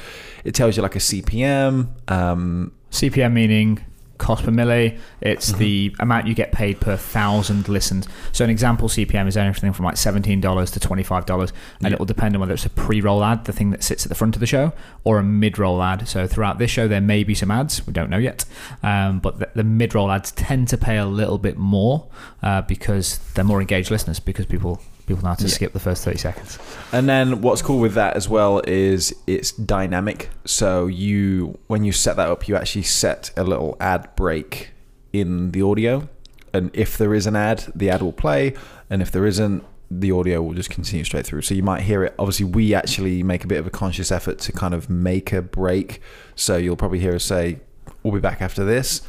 it 0.44 0.54
tells 0.54 0.76
you 0.76 0.82
like 0.82 0.94
a 0.94 1.00
cpm 1.00 1.88
um, 2.10 2.72
cpm 2.90 3.32
meaning 3.32 3.84
cost 4.18 4.44
per 4.44 4.50
mille. 4.50 4.92
It's 5.20 5.50
mm-hmm. 5.50 5.58
the 5.58 5.96
amount 6.00 6.26
you 6.26 6.34
get 6.34 6.52
paid 6.52 6.80
per 6.80 6.96
thousand 6.96 7.68
listens. 7.68 8.08
So 8.32 8.44
an 8.44 8.50
example 8.50 8.88
CPM 8.88 9.26
is 9.26 9.36
anything 9.36 9.72
from 9.72 9.84
like 9.84 9.96
seventeen 9.96 10.40
dollars 10.40 10.70
to 10.72 10.80
twenty 10.80 11.02
five 11.02 11.26
dollars, 11.26 11.52
and 11.78 11.88
yeah. 11.88 11.94
it 11.94 11.98
will 11.98 12.06
depend 12.06 12.34
on 12.34 12.40
whether 12.40 12.54
it's 12.54 12.66
a 12.66 12.70
pre 12.70 13.00
roll 13.00 13.24
ad, 13.24 13.44
the 13.44 13.52
thing 13.52 13.70
that 13.70 13.82
sits 13.82 14.04
at 14.04 14.08
the 14.08 14.14
front 14.14 14.36
of 14.36 14.40
the 14.40 14.46
show, 14.46 14.72
or 15.04 15.18
a 15.18 15.22
mid 15.22 15.58
roll 15.58 15.82
ad. 15.82 16.06
So 16.08 16.26
throughout 16.26 16.58
this 16.58 16.70
show, 16.70 16.88
there 16.88 17.00
may 17.00 17.24
be 17.24 17.34
some 17.34 17.50
ads. 17.50 17.86
We 17.86 17.92
don't 17.92 18.10
know 18.10 18.18
yet, 18.18 18.44
um, 18.82 19.20
but 19.20 19.38
the, 19.38 19.50
the 19.54 19.64
mid 19.64 19.94
roll 19.94 20.10
ads 20.10 20.32
tend 20.32 20.68
to 20.68 20.76
pay 20.76 20.98
a 20.98 21.06
little 21.06 21.38
bit 21.38 21.56
more 21.56 22.08
uh, 22.42 22.62
because 22.62 23.18
they're 23.34 23.44
more 23.44 23.60
engaged 23.60 23.90
listeners 23.90 24.20
because 24.20 24.46
people 24.46 24.80
people 25.08 25.22
know 25.22 25.30
how 25.30 25.34
to 25.34 25.44
yeah. 25.44 25.54
skip 25.54 25.72
the 25.72 25.80
first 25.80 26.04
30 26.04 26.18
seconds. 26.18 26.58
And 26.92 27.08
then 27.08 27.40
what's 27.40 27.62
cool 27.62 27.80
with 27.80 27.94
that 27.94 28.16
as 28.16 28.28
well 28.28 28.60
is 28.66 29.14
it's 29.26 29.52
dynamic. 29.52 30.28
So 30.44 30.86
you 30.86 31.58
when 31.66 31.84
you 31.84 31.92
set 31.92 32.16
that 32.16 32.28
up, 32.28 32.46
you 32.46 32.54
actually 32.54 32.82
set 32.82 33.30
a 33.36 33.42
little 33.42 33.76
ad 33.80 34.14
break 34.14 34.70
in 35.12 35.50
the 35.50 35.62
audio. 35.62 36.08
And 36.52 36.70
if 36.72 36.96
there 36.96 37.14
is 37.14 37.26
an 37.26 37.36
ad, 37.36 37.70
the 37.74 37.90
ad 37.90 38.00
will 38.00 38.12
play, 38.12 38.54
and 38.88 39.02
if 39.02 39.10
there 39.10 39.26
isn't, 39.26 39.64
the 39.90 40.12
audio 40.12 40.42
will 40.42 40.54
just 40.54 40.70
continue 40.70 41.04
straight 41.04 41.26
through. 41.26 41.42
So 41.42 41.54
you 41.54 41.62
might 41.62 41.82
hear 41.82 42.04
it. 42.04 42.14
Obviously, 42.18 42.46
we 42.46 42.74
actually 42.74 43.22
make 43.22 43.44
a 43.44 43.46
bit 43.46 43.58
of 43.58 43.66
a 43.66 43.70
conscious 43.70 44.10
effort 44.10 44.38
to 44.40 44.52
kind 44.52 44.74
of 44.74 44.88
make 44.88 45.32
a 45.32 45.42
break. 45.42 46.00
So 46.36 46.56
you'll 46.56 46.76
probably 46.76 47.00
hear 47.00 47.14
us 47.14 47.24
say, 47.24 47.60
"We'll 48.02 48.14
be 48.14 48.20
back 48.20 48.40
after 48.40 48.64
this." 48.64 49.02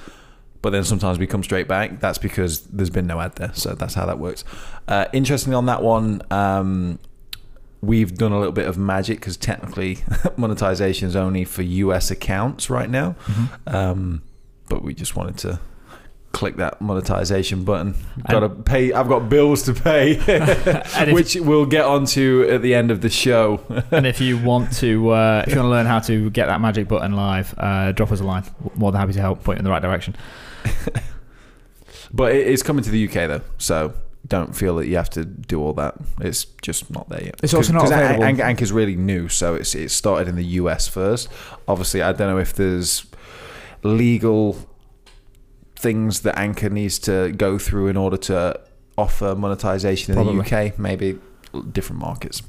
But 0.62 0.72
then 0.72 0.84
sometimes 0.84 1.20
we 1.20 1.28
come 1.28 1.44
straight 1.44 1.68
back. 1.68 2.00
That's 2.00 2.18
because 2.18 2.62
there's 2.68 2.90
been 2.90 3.08
no 3.08 3.20
ad 3.20 3.36
there, 3.36 3.54
so 3.54 3.74
that's 3.74 3.94
how 3.94 4.06
that 4.06 4.20
works. 4.20 4.44
Uh, 4.88 5.06
interestingly, 5.14 5.56
on 5.56 5.66
that 5.68 5.82
one, 5.82 6.22
um, 6.32 7.00
we've 7.82 8.16
done 8.16 8.32
a 8.32 8.38
little 8.38 8.52
bit 8.52 8.68
of 8.68 8.78
magic 8.78 9.20
because 9.20 9.38
technically 9.38 10.00
monetization 10.38 11.08
is 11.08 11.16
only 11.16 11.46
for 11.46 11.62
US 11.62 12.12
accounts 12.12 12.70
right 12.70 12.90
now, 12.90 13.16
mm-hmm. 13.26 13.76
um, 13.76 14.22
but 14.68 14.84
we 14.84 14.94
just 14.94 15.16
wanted 15.16 15.38
to 15.40 15.60
click 16.32 16.58
that 16.58 16.80
monetization 16.80 17.64
button. 17.64 17.96
Got 18.30 18.42
to 18.42 18.50
pay. 18.50 18.94
I've 18.94 19.08
got 19.08 19.30
bills 19.30 19.64
to 19.64 19.74
pay, 19.74 20.16
which 21.12 21.36
we'll 21.36 21.66
get 21.66 21.86
onto 21.86 22.48
at 22.50 22.62
the 22.62 22.76
end 22.76 22.92
of 22.92 23.02
the 23.02 23.10
show. 23.10 23.62
and 23.92 24.06
if 24.06 24.22
you 24.22 24.38
want 24.38 24.74
to, 24.78 25.10
uh, 25.12 25.44
if 25.48 25.54
you 25.54 25.60
want 25.60 25.68
to 25.68 25.70
learn 25.72 25.86
how 25.86 26.00
to 26.00 26.30
get 26.30 26.48
that 26.48 26.62
magic 26.62 26.88
button 26.88 27.14
live, 27.14 27.54
uh, 27.58 27.92
drop 27.94 28.12
us 28.12 28.20
a 28.20 28.24
line. 28.24 28.44
More 28.76 28.92
than 28.92 29.00
happy 29.00 29.14
to 29.14 29.22
help 29.22 29.44
point 29.44 29.58
you 29.58 29.60
in 29.60 29.64
the 29.66 29.72
right 29.72 29.82
direction. 29.82 30.16
but 32.14 32.34
it's 32.34 32.64
coming 32.64 32.84
to 32.84 32.90
the 32.90 33.08
UK 33.08 33.14
though, 33.14 33.42
so 33.58 33.94
don't 34.28 34.56
feel 34.56 34.76
that 34.76 34.88
you 34.88 34.96
have 34.96 35.10
to 35.12 35.26
do 35.26 35.62
all 35.62 35.74
that. 35.74 35.96
It's 36.22 36.46
just 36.62 36.92
not 36.92 37.10
there 37.10 37.24
yet. 37.24 37.40
It's 37.42 37.54
also 37.54 37.74
not 37.74 37.86
available. 37.86 38.24
An- 38.24 38.42
Anchor's 38.42 38.72
really 38.72 38.96
new, 38.96 39.28
so 39.30 39.56
it's 39.56 39.74
it 39.76 39.90
started 39.92 40.28
in 40.28 40.36
the 40.36 40.46
US 40.46 40.88
first. 40.88 41.30
Obviously, 41.68 42.02
I 42.02 42.12
don't 42.12 42.30
know 42.30 42.40
if 42.40 42.54
there's 42.54 43.06
legal 43.84 44.58
things 45.76 46.22
that 46.22 46.38
Anchor 46.38 46.70
needs 46.70 47.00
to 47.00 47.32
go 47.32 47.58
through 47.58 47.88
in 47.88 47.98
order 47.98 48.18
to 48.18 48.60
offer 48.98 49.34
monetization 49.36 50.12
in 50.12 50.24
Probably. 50.24 50.42
the 50.50 50.68
UK. 50.68 50.78
Maybe 50.78 51.18
different 51.72 52.02
markets. 52.02 52.42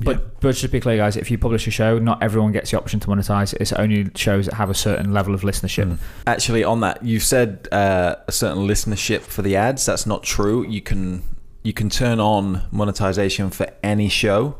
But 0.00 0.40
but 0.40 0.50
just 0.50 0.62
to 0.62 0.68
be 0.68 0.80
clear, 0.80 0.96
guys, 0.96 1.16
if 1.16 1.30
you 1.30 1.38
publish 1.38 1.66
a 1.66 1.70
show, 1.70 1.98
not 1.98 2.22
everyone 2.22 2.52
gets 2.52 2.70
the 2.70 2.78
option 2.78 3.00
to 3.00 3.06
monetize. 3.08 3.54
It's 3.54 3.72
only 3.72 4.10
shows 4.16 4.46
that 4.46 4.54
have 4.54 4.70
a 4.70 4.74
certain 4.74 5.12
level 5.12 5.34
of 5.34 5.42
listenership. 5.42 5.86
Mm. 5.86 5.98
Actually, 6.26 6.64
on 6.64 6.80
that, 6.80 7.04
you 7.04 7.20
said 7.20 7.68
uh, 7.72 8.16
a 8.26 8.32
certain 8.32 8.66
listenership 8.66 9.20
for 9.20 9.42
the 9.42 9.56
ads. 9.56 9.86
That's 9.86 10.06
not 10.06 10.22
true. 10.22 10.66
You 10.66 10.80
can 10.80 11.22
you 11.62 11.72
can 11.72 11.90
turn 11.90 12.20
on 12.20 12.62
monetization 12.70 13.50
for 13.50 13.66
any 13.82 14.08
show, 14.08 14.58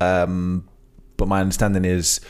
um, 0.00 0.68
but 1.16 1.26
my 1.26 1.40
understanding 1.40 1.84
is 1.84 2.20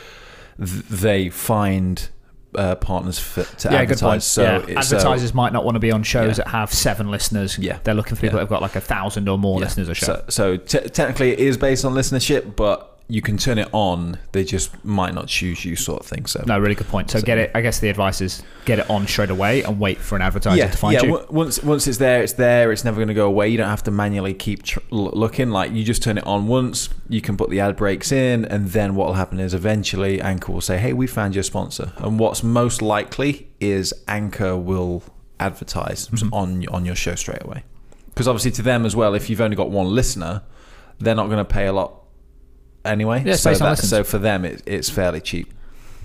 th- 0.59 0.85
they 0.85 1.29
find 1.29 2.09
uh, 2.55 2.75
partners 2.77 3.19
for, 3.19 3.45
to 3.45 3.69
Yeah, 3.71 3.79
advertise. 3.79 4.25
So 4.25 4.43
yeah. 4.69 4.81
so- 4.81 4.97
advertisers 4.97 5.33
might 5.35 5.53
not 5.53 5.65
want 5.65 5.77
to 5.77 5.81
be 5.81 5.93
on 5.93 6.03
shows 6.03 6.39
Yeah. 6.39 6.45
that 6.45 6.49
have 6.49 6.73
seven 6.73 7.11
listeners. 7.11 7.59
Yeah. 7.59 7.79
they're 7.85 7.95
looking 7.95 8.17
for 8.17 8.21
people 8.23 8.37
that 8.39 8.43
have 8.43 8.49
got 8.49 8.63
like 8.63 8.77
a 8.77 8.81
thousand 8.81 9.29
or 9.29 9.39
more 9.39 9.61
listeners 9.61 9.89
a 9.89 9.95
show. 9.95 10.07
So, 10.07 10.25
so 10.29 10.57
te- 10.57 10.89
technically, 10.89 11.31
it 11.33 11.39
is 11.39 11.57
based 11.57 11.85
on 11.85 11.93
listenership, 11.95 12.57
but 12.57 12.90
you 13.11 13.21
can 13.23 13.37
turn 13.37 13.59
it 13.59 13.69
on. 13.73 14.19
They 14.33 14.45
just 14.45 14.85
might 14.85 15.13
not 15.15 15.27
choose 15.27 15.65
you, 15.65 15.77
sort 15.77 16.01
of 16.01 16.07
thing. 16.07 16.27
So 16.27 16.43
no, 16.47 16.59
really 16.59 16.75
good 16.75 16.89
point. 16.89 17.11
So, 17.11 17.19
So- 17.19 17.27
get 17.27 17.39
it. 17.39 17.51
I 17.55 17.61
guess 17.61 17.81
the 17.81 17.89
advice 17.89 18.21
is 18.21 18.43
get 18.65 18.79
it 18.79 18.89
on 18.89 19.07
straight 19.07 19.31
away 19.31 19.63
and 19.63 19.81
wait 19.81 19.99
for 19.99 20.17
an 20.17 20.23
advertiser 20.23 20.57
yeah, 20.57 20.71
to 20.71 20.77
find 20.79 20.95
yeah. 20.95 21.03
you. 21.03 21.09
w- 21.19 21.27
Once 21.31 21.63
once 21.63 21.87
it's 21.87 21.99
there, 21.99 22.23
it's 22.23 22.35
there. 22.35 22.73
It's 22.73 22.85
never 22.85 22.97
going 22.97 23.09
to 23.09 23.15
go 23.15 23.27
away. 23.27 23.49
You 23.49 23.59
don't 23.59 23.69
have 23.69 23.83
to 23.85 23.91
manually 23.91 24.35
keep 24.35 24.63
tr- 24.63 24.79
looking. 24.91 25.51
Like 25.51 25.73
you 25.73 25.83
just 25.85 26.03
turn 26.03 26.19
it 26.19 26.27
on 26.27 26.47
once. 26.47 26.89
You 27.09 27.21
can 27.21 27.37
put 27.37 27.51
the 27.51 27.61
ad 27.61 27.77
breaks 27.77 28.13
in, 28.13 28.45
and 28.45 28.69
then 28.69 28.95
what 28.95 29.09
will 29.09 29.15
happen 29.15 29.41
is 29.41 29.53
eventually 29.55 30.21
Anchor 30.21 30.53
will 30.53 30.61
say, 30.61 30.79
"Hey, 30.79 30.93
we 30.93 31.07
found 31.07 31.35
your 31.35 31.45
sponsor." 31.45 31.93
And 31.99 32.19
what's 32.19 32.43
most 32.43 32.81
likely 32.83 33.49
is 33.61 33.93
Anchor 34.09 34.57
will 34.57 35.03
advertise 35.39 36.09
Mhm. 36.09 36.29
on 36.33 36.65
on 36.71 36.85
your 36.87 36.95
show 36.95 37.15
straight 37.15 37.43
away. 37.45 37.65
Because 38.09 38.29
obviously, 38.29 38.51
to 38.53 38.63
them 38.63 38.85
as 38.85 38.95
well, 38.95 39.15
if 39.15 39.31
you've 39.31 39.41
only 39.41 39.57
got 39.57 39.71
one 39.71 39.95
listener, 39.95 40.43
they're 40.99 41.15
not 41.15 41.27
going 41.27 41.39
to 41.39 41.45
pay 41.45 41.67
a 41.67 41.73
lot 41.73 41.95
anyway. 42.85 43.23
Yeah, 43.25 43.35
so 43.35 43.55
that, 43.55 43.79
so 43.79 44.05
for 44.05 44.19
them, 44.19 44.45
it, 44.45 44.63
it's 44.67 44.91
fairly 44.91 45.21
cheap. 45.21 45.53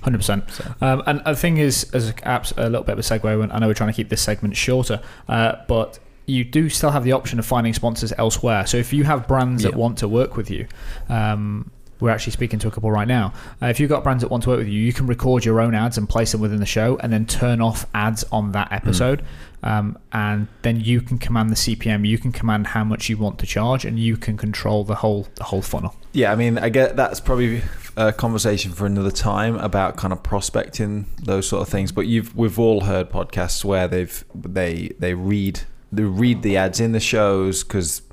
Hundred 0.02 0.20
percent. 0.20 0.44
Um, 0.82 1.02
and 1.08 1.22
the 1.26 1.36
thing 1.36 1.58
is, 1.58 1.90
as 1.92 2.10
a, 2.10 2.14
perhaps 2.14 2.54
a 2.58 2.70
little 2.70 2.84
bit 2.84 2.94
of 2.94 3.00
a 3.00 3.02
segue, 3.02 3.44
and 3.44 3.52
I 3.52 3.60
know 3.60 3.68
we're 3.68 3.74
trying 3.74 3.90
to 3.90 3.96
keep 3.96 4.10
this 4.10 4.22
segment 4.22 4.56
shorter, 4.56 5.02
uh, 5.28 5.56
but 5.68 5.98
you 6.28 6.44
do 6.44 6.70
still 6.70 6.92
have 6.92 7.04
the 7.04 7.12
option 7.12 7.40
of 7.40 7.46
finding 7.46 7.74
sponsors 7.74 8.14
elsewhere. 8.18 8.66
So 8.68 8.78
if 8.78 8.94
you 8.94 9.04
have 9.04 9.28
brands 9.28 9.64
that 9.64 9.76
want 9.76 9.98
to 10.00 10.08
work 10.08 10.38
with 10.38 10.52
you, 10.52 10.68
um, 11.10 11.72
we're 12.00 12.10
actually 12.10 12.34
speaking 12.34 12.60
to 12.60 12.68
a 12.68 12.72
couple 12.72 12.92
right 12.92 13.08
now. 13.08 13.34
Uh, 13.62 13.68
if 13.68 13.80
you've 13.80 13.90
got 13.90 14.04
brands 14.04 14.22
that 14.22 14.30
want 14.30 14.44
to 14.44 14.50
work 14.50 14.60
with 14.60 14.68
you, 14.68 14.80
you 14.80 14.94
can 14.94 15.08
record 15.08 15.46
your 15.46 15.62
own 15.62 15.74
ads 15.74 15.98
and 15.98 16.10
place 16.10 16.34
them 16.34 16.42
within 16.42 16.60
the 16.60 16.66
show, 16.66 16.98
and 16.98 17.12
then 17.12 17.26
turn 17.26 17.62
off 17.62 17.88
ads 17.94 18.24
on 18.32 18.52
that 18.52 18.72
episode. 18.72 19.24
Um, 19.66 19.98
and 20.14 20.48
then 20.62 20.80
you 20.80 21.02
can 21.02 21.18
command 21.18 21.50
the 21.50 21.56
CPM. 21.56 22.08
You 22.08 22.20
can 22.20 22.32
command 22.32 22.68
how 22.68 22.84
much 22.84 23.10
you 23.10 23.18
want 23.18 23.40
to 23.40 23.48
charge, 23.48 23.84
and 23.84 24.00
you 24.00 24.16
can 24.16 24.38
control 24.38 24.84
the 24.84 24.96
whole 24.96 25.28
the 25.36 25.44
whole 25.46 25.64
funnel. 25.64 25.96
Yeah, 26.14 26.32
I 26.32 26.36
mean, 26.36 26.58
I 26.60 26.70
get 26.70 26.96
that's 26.96 27.20
probably 27.20 27.64
a 27.98 28.14
conversation 28.14 28.72
for 28.72 28.86
another 28.86 29.12
time 29.12 29.56
about 29.56 29.98
kind 29.98 30.14
of 30.14 30.22
prospecting 30.22 31.08
those 31.24 31.48
sort 31.48 31.64
of 31.64 31.70
things. 31.70 31.92
But 31.92 32.06
you've 32.08 32.36
we've 32.36 32.60
all 32.60 32.82
heard 32.82 33.10
podcasts 33.10 33.66
where 33.66 33.88
they've 33.88 34.24
they 34.36 34.92
they 35.00 35.16
read 35.16 35.62
they 35.92 36.04
read 36.04 36.44
the 36.44 36.58
ads 36.58 36.80
in 36.80 36.92
the 36.92 37.00
shows 37.00 37.64
because 37.64 38.04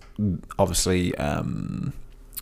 obviously 0.58 1.14
um, 1.16 1.92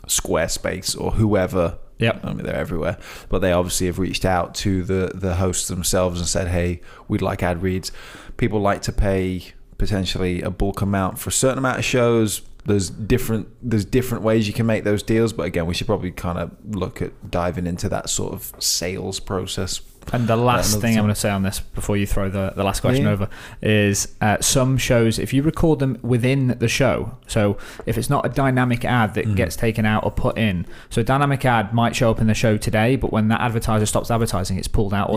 Squarespace 0.07 0.99
or 0.99 1.13
whoever. 1.13 1.79
Yep. 2.01 2.21
I 2.25 2.33
mean, 2.33 2.45
they're 2.45 2.57
everywhere, 2.57 2.99
but 3.29 3.41
they 3.41 3.53
obviously 3.53 3.87
have 3.87 3.99
reached 3.99 4.25
out 4.25 4.55
to 4.57 4.83
the 4.83 5.13
the 5.15 5.37
hosts 5.37 5.69
themselves 5.69 6.19
and 6.19 6.29
said, 6.29 6.49
"Hey, 6.49 6.81
we'd 7.09 7.23
like 7.23 7.43
ad 7.43 7.63
reads." 7.63 7.93
People 8.37 8.61
like 8.61 8.83
to 8.83 8.93
pay 8.93 9.53
potentially 9.79 10.43
a 10.43 10.51
bulk 10.51 10.83
amount 10.83 11.19
for 11.19 11.31
a 11.31 11.33
certain 11.33 11.59
amount 11.59 11.79
of 11.79 11.85
shows. 11.85 12.43
There's 12.65 12.91
different 12.91 13.49
there's 13.63 13.85
different 13.85 14.25
ways 14.25 14.47
you 14.47 14.53
can 14.53 14.67
make 14.67 14.85
those 14.85 15.03
deals, 15.03 15.33
but 15.33 15.45
again, 15.45 15.67
we 15.67 15.75
should 15.75 15.87
probably 15.87 16.11
kind 16.11 16.39
of 16.39 16.51
look 16.65 17.01
at 17.03 17.31
diving 17.31 17.67
into 17.67 17.89
that 17.89 18.11
sort 18.11 18.33
of 18.33 18.53
sales 18.59 19.21
process. 19.21 19.81
And 20.13 20.27
the 20.27 20.37
last 20.37 20.81
thing 20.81 20.97
I'm 20.99 21.05
going 21.05 21.15
to 21.15 21.21
say 21.21 21.31
on 21.31 21.43
this 21.43 21.61
before 21.61 21.97
you 21.97 22.07
throw 22.07 22.29
the, 22.29 22.53
the 22.57 22.65
last 22.65 22.81
question 22.81 23.05
Yeah. 23.05 23.11
over 23.13 23.29
is 23.63 24.09
uh, 24.21 24.39
some 24.41 24.77
shows, 24.77 25.19
if 25.19 25.33
you 25.33 25.43
record 25.43 25.79
them 25.79 25.99
within 26.03 26.57
the 26.59 26.69
show, 26.69 27.17
so 27.27 27.57
if 27.87 27.97
it's 27.97 28.11
not 28.11 28.27
a 28.27 28.29
dynamic 28.29 28.85
ad 28.85 29.15
that 29.15 29.27
Mm. 29.27 29.37
gets 29.37 29.55
taken 29.57 29.87
out 29.87 30.05
or 30.05 30.11
put 30.11 30.37
in, 30.39 30.67
so 30.89 31.01
a 31.01 31.05
dynamic 31.05 31.45
ad 31.45 31.73
might 31.73 31.95
show 31.95 32.11
up 32.11 32.21
in 32.21 32.27
the 32.27 32.35
show 32.35 32.57
today, 32.57 32.97
but 32.97 33.13
when 33.13 33.29
that 33.29 33.41
advertiser 33.41 33.87
stops 33.87 34.11
advertising, 34.11 34.59
it's 34.59 34.69
pulled 34.69 34.93
out 34.95 35.09
Yeah. 35.11 35.15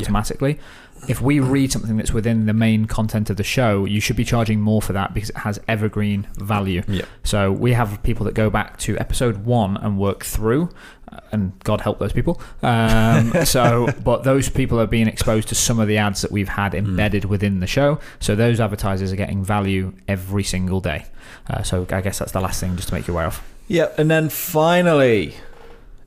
If 1.08 1.22
we 1.22 1.40
read 1.40 1.72
something 1.72 1.98
that's 1.98 2.14
within 2.14 2.46
the 2.46 2.54
main 2.54 2.86
content 2.86 3.30
of 3.30 3.38
the 3.38 3.44
show, 3.44 3.86
you 3.86 4.00
should 4.00 4.16
be 4.16 4.24
charging 4.24 4.62
more 4.62 4.82
for 4.82 4.94
that 4.94 5.14
because 5.14 5.30
it 5.32 5.38
has 5.38 5.60
evergreen 5.68 6.28
value. 6.36 6.82
Yeah. 6.88 7.06
So 7.24 7.52
we 7.52 7.74
have 7.74 8.02
people 8.04 8.26
that 8.26 8.36
go 8.36 8.50
back 8.50 8.78
to 8.80 8.98
episode 8.98 9.46
one 9.46 9.76
and 9.78 9.98
work 9.98 10.24
through, 10.24 10.70
uh, 11.12 11.20
and 11.32 11.60
God 11.64 11.82
help 11.82 12.00
those 12.00 12.14
people. 12.14 12.42
Um, 12.62 13.34
so, 13.46 13.90
but 14.04 14.24
those 14.24 14.50
people 14.50 14.80
are 14.80 14.88
being 14.88 15.08
exposed 15.08 15.50
to 15.50 15.56
some 15.56 15.80
of 15.80 15.88
the 15.88 15.98
ads 15.98 16.22
that 16.22 16.32
we've 16.32 16.50
had 16.50 16.74
embedded 16.74 17.26
within 17.26 17.60
the 17.60 17.68
show. 17.68 18.00
So 18.20 18.36
those 18.36 18.60
advertisers 18.62 19.12
are 19.12 19.18
getting 19.18 19.44
value 19.44 19.94
every 20.08 20.44
single 20.44 20.80
day. 20.80 21.06
Uh, 21.50 21.64
so 21.64 21.86
I 21.90 22.02
guess 22.02 22.20
that's 22.20 22.32
the 22.32 22.40
last 22.42 22.62
thing 22.62 22.76
just 22.76 22.88
to 22.90 22.94
make 22.94 23.08
you 23.08 23.14
aware 23.14 23.26
of. 23.26 23.42
Yeah, 23.68 23.88
and 23.98 24.10
then 24.10 24.30
finally, 24.30 25.36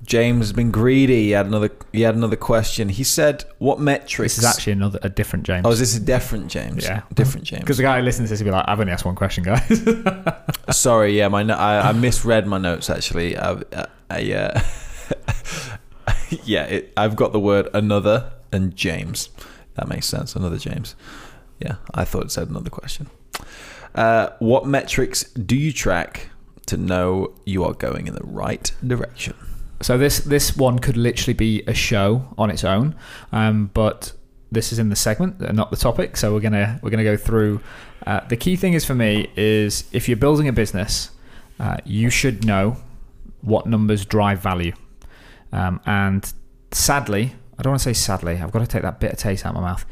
James 0.03 0.47
has 0.47 0.53
been 0.53 0.71
greedy. 0.71 1.25
He 1.25 1.31
had 1.31 1.47
another 1.47 1.71
he 1.93 2.03
had 2.03 2.15
another 2.15 2.37
question. 2.37 2.89
He 2.89 3.05
said, 3.05 3.45
"What 3.59 3.81
metrics?" 3.81 4.37
This 4.37 4.45
is 4.45 4.57
actually 4.57 4.75
another 4.75 4.99
a 5.03 5.09
different 5.09 5.45
James. 5.47 5.67
Oh, 5.67 5.71
is 5.71 5.79
this 5.79 5.97
a 5.97 6.01
different 6.01 6.49
James? 6.49 6.85
Yeah. 6.85 7.03
different 7.15 7.47
James. 7.47 7.61
because 7.65 7.77
the 7.77 7.83
guy 7.83 7.99
who 7.99 8.05
listens 8.05 8.29
to 8.29 8.33
this 8.35 8.41
will 8.41 8.47
be 8.47 8.51
like, 8.53 8.65
I've 8.69 8.79
only 8.79 8.93
asked 8.93 9.05
one 9.05 9.17
question, 9.17 9.45
guys. 9.45 9.83
Sorry, 10.71 11.17
yeah, 11.17 11.29
my 11.29 11.43
no- 11.43 11.57
I, 11.57 11.89
I 11.89 11.93
misread 11.93 12.47
my 12.47 12.59
notes 12.59 12.91
actually. 12.91 13.37
I, 13.37 13.53
I, 13.53 13.87
I 14.11 14.33
uh, 14.33 14.61
yeah, 16.45 16.65
it, 16.65 16.93
I've 16.97 17.17
got 17.17 17.33
the 17.33 17.41
word 17.41 17.69
another 17.75 18.33
and 18.53 18.77
James. 18.77 19.31
That 19.75 19.89
makes 19.89 20.07
sense. 20.07 20.37
Another 20.37 20.59
James. 20.59 20.95
Yeah, 21.61 21.77
I 21.95 22.05
thought 22.05 22.25
it 22.25 22.31
said 22.31 22.49
another 22.49 22.71
question. 22.71 23.09
Uh, 23.95 24.31
what 24.39 24.67
metrics 24.67 25.25
do 25.33 25.57
you 25.57 25.73
track 25.73 26.29
to 26.67 26.77
know 26.77 27.35
you 27.45 27.65
are 27.65 27.73
going 27.73 28.07
in 28.07 28.15
the 28.15 28.25
right 28.25 28.71
direction? 28.87 29.35
So 29.83 29.99
this 29.99 30.21
this 30.21 30.57
one 30.57 30.79
could 30.79 30.97
literally 30.97 31.35
be 31.35 31.63
a 31.67 31.75
show 31.75 32.35
on 32.39 32.51
its 32.51 32.65
own, 32.65 32.95
um, 33.33 33.71
but 33.75 34.13
this 34.51 34.73
is 34.73 34.79
in 34.79 34.89
the 34.89 34.97
segment, 34.97 35.43
uh, 35.43 35.53
not 35.53 35.71
the 35.71 35.77
topic. 35.77 36.17
So 36.17 36.33
we're 36.33 36.41
gonna 36.41 36.81
we're 36.83 36.91
gonna 36.91 37.05
go 37.05 37.17
through. 37.17 37.61
Uh, 38.07 38.21
the 38.29 38.37
key 38.37 38.57
thing 38.57 38.73
is 38.73 38.85
for 38.85 38.95
me 38.95 39.31
is 39.37 39.85
if 39.93 40.09
you're 40.09 40.17
building 40.17 40.49
a 40.49 40.53
business, 40.53 41.11
uh, 41.61 41.77
you 41.85 42.09
should 42.11 42.47
know 42.47 42.79
what 43.43 43.67
numbers 43.67 44.05
drive 44.05 44.41
value. 44.41 44.73
Um, 45.53 45.81
and 45.85 46.33
sadly, 46.73 47.35
I 47.59 47.63
don't 47.63 47.73
want 47.73 47.83
to 47.83 47.85
say 47.85 47.93
sadly. 47.93 48.41
I've 48.41 48.53
got 48.53 48.61
to 48.61 48.67
take 48.67 48.83
that 48.83 49.01
bitter 49.01 49.17
taste 49.17 49.45
out 49.45 49.51
of 49.55 49.63
my 49.63 49.69
mouth. 49.69 49.85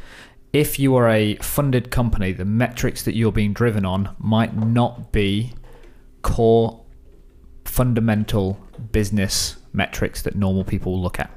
If 0.53 0.79
you 0.79 0.95
are 0.97 1.09
a 1.09 1.37
funded 1.37 1.91
company, 1.91 2.33
the 2.33 2.45
metrics 2.45 3.03
that 3.03 3.15
you're 3.15 3.33
being 3.33 3.53
driven 3.53 3.85
on 3.85 4.15
might 4.19 4.57
not 4.57 5.13
be 5.13 5.53
core 6.23 6.85
fundamental 7.65 8.61
business 8.93 9.57
metrics 9.75 10.23
that 10.23 10.35
normal 10.35 10.65
people 10.65 10.93
will 10.93 11.03
look 11.03 11.19
at. 11.19 11.31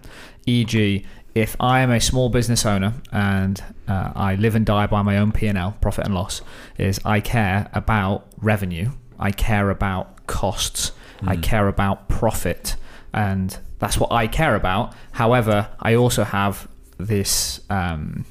E.g., 0.46 1.06
if 1.36 1.56
I 1.60 1.82
am 1.82 1.92
a 1.92 2.02
small 2.02 2.30
business 2.30 2.66
owner 2.66 2.94
and 3.12 3.64
uh, 3.88 4.12
I 4.16 4.36
live 4.36 4.56
and 4.56 4.66
die 4.66 4.88
by 4.88 5.02
my 5.04 5.18
own 5.18 5.32
P&L, 5.32 5.78
profit 5.82 6.06
and 6.06 6.16
loss, 6.16 6.42
is 6.78 7.00
I 7.06 7.20
care 7.20 7.70
about 7.74 8.28
revenue, 8.38 8.92
I 9.20 9.32
care 9.32 9.70
about 9.70 10.26
costs, 10.26 10.94
I 11.26 11.36
care 11.36 11.68
about 11.68 12.10
profit, 12.10 12.76
and 13.14 13.58
that's 13.80 14.00
what 14.00 14.12
I 14.12 14.28
care 14.28 14.56
about. 14.56 14.94
However, 15.12 15.70
I 15.80 15.96
also 15.96 16.24
have 16.24 16.68
this 16.98 17.62
um, 17.70 18.26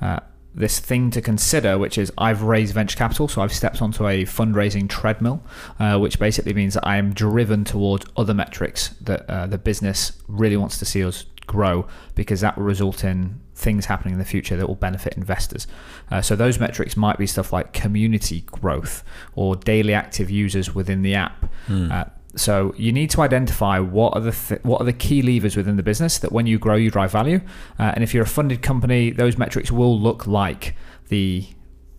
uh, 0.00 0.20
this 0.54 0.78
thing 0.78 1.10
to 1.10 1.20
consider, 1.20 1.78
which 1.78 1.98
is 1.98 2.12
I've 2.16 2.42
raised 2.42 2.74
venture 2.74 2.96
capital, 2.96 3.28
so 3.28 3.42
I've 3.42 3.52
stepped 3.52 3.82
onto 3.82 4.06
a 4.06 4.24
fundraising 4.24 4.88
treadmill, 4.88 5.42
uh, 5.78 5.98
which 5.98 6.18
basically 6.18 6.54
means 6.54 6.74
that 6.74 6.86
I 6.86 6.96
am 6.96 7.12
driven 7.12 7.64
towards 7.64 8.06
other 8.16 8.34
metrics 8.34 8.90
that 9.00 9.28
uh, 9.28 9.46
the 9.46 9.58
business 9.58 10.12
really 10.28 10.56
wants 10.56 10.78
to 10.78 10.84
see 10.84 11.04
us 11.04 11.24
grow 11.46 11.86
because 12.14 12.40
that 12.40 12.56
will 12.56 12.64
result 12.64 13.04
in 13.04 13.40
things 13.54 13.86
happening 13.86 14.14
in 14.14 14.18
the 14.18 14.24
future 14.24 14.56
that 14.56 14.66
will 14.66 14.74
benefit 14.74 15.14
investors. 15.16 15.66
Uh, 16.10 16.20
so 16.20 16.34
those 16.34 16.58
metrics 16.58 16.96
might 16.96 17.18
be 17.18 17.26
stuff 17.26 17.52
like 17.52 17.72
community 17.72 18.40
growth 18.46 19.04
or 19.34 19.54
daily 19.56 19.94
active 19.94 20.30
users 20.30 20.74
within 20.74 21.02
the 21.02 21.14
app. 21.14 21.46
Uh, 21.92 22.04
so 22.36 22.74
you 22.76 22.92
need 22.92 23.10
to 23.10 23.20
identify 23.20 23.78
what 23.78 24.14
are 24.14 24.20
the 24.20 24.32
th- 24.32 24.62
what 24.64 24.80
are 24.80 24.84
the 24.84 24.92
key 24.92 25.22
levers 25.22 25.56
within 25.56 25.76
the 25.76 25.82
business 25.82 26.18
that 26.18 26.32
when 26.32 26.46
you 26.46 26.58
grow 26.58 26.74
you 26.74 26.90
drive 26.90 27.12
value. 27.12 27.40
Uh, 27.78 27.92
and 27.94 28.02
if 28.02 28.12
you're 28.12 28.24
a 28.24 28.26
funded 28.26 28.62
company, 28.62 29.10
those 29.10 29.38
metrics 29.38 29.70
will 29.70 29.98
look 29.98 30.26
like 30.26 30.74
the 31.08 31.46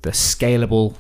the 0.01 0.11
scalable 0.11 0.95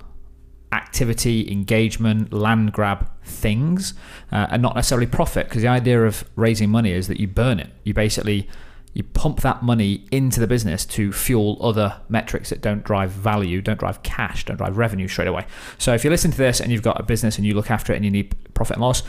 activity, 0.71 1.49
engagement, 1.51 2.33
land 2.33 2.73
grab 2.73 3.09
things, 3.23 3.93
uh, 4.31 4.47
and 4.49 4.61
not 4.61 4.75
necessarily 4.75 5.07
profit. 5.07 5.47
Because 5.47 5.61
the 5.61 5.67
idea 5.67 6.03
of 6.03 6.23
raising 6.35 6.69
money 6.69 6.91
is 6.91 7.07
that 7.07 7.19
you 7.19 7.27
burn 7.27 7.59
it. 7.59 7.69
You 7.83 7.93
basically 7.93 8.49
you 8.95 9.03
pump 9.03 9.41
that 9.41 9.61
money 9.61 10.05
into 10.09 10.39
the 10.39 10.47
business 10.47 10.85
to 10.85 11.11
fuel 11.11 11.57
other 11.59 11.99
metrics 12.07 12.49
that 12.49 12.61
don't 12.61 12.81
drive 12.81 13.11
value, 13.11 13.61
don't 13.61 13.77
drive 13.77 14.01
cash, 14.03 14.45
don't 14.45 14.55
drive 14.55 14.77
revenue 14.77 15.09
straight 15.09 15.27
away. 15.27 15.45
So 15.77 15.93
if 15.93 16.05
you 16.05 16.09
listen 16.09 16.31
to 16.31 16.37
this 16.37 16.61
and 16.61 16.71
you've 16.71 16.81
got 16.81 16.97
a 16.97 17.03
business 17.03 17.37
and 17.37 17.45
you 17.45 17.53
look 17.53 17.69
after 17.69 17.91
it 17.91 17.97
and 17.97 18.05
you 18.05 18.11
need 18.11 18.33
profit 18.53 18.77
and 18.77 18.81
loss, 18.81 19.03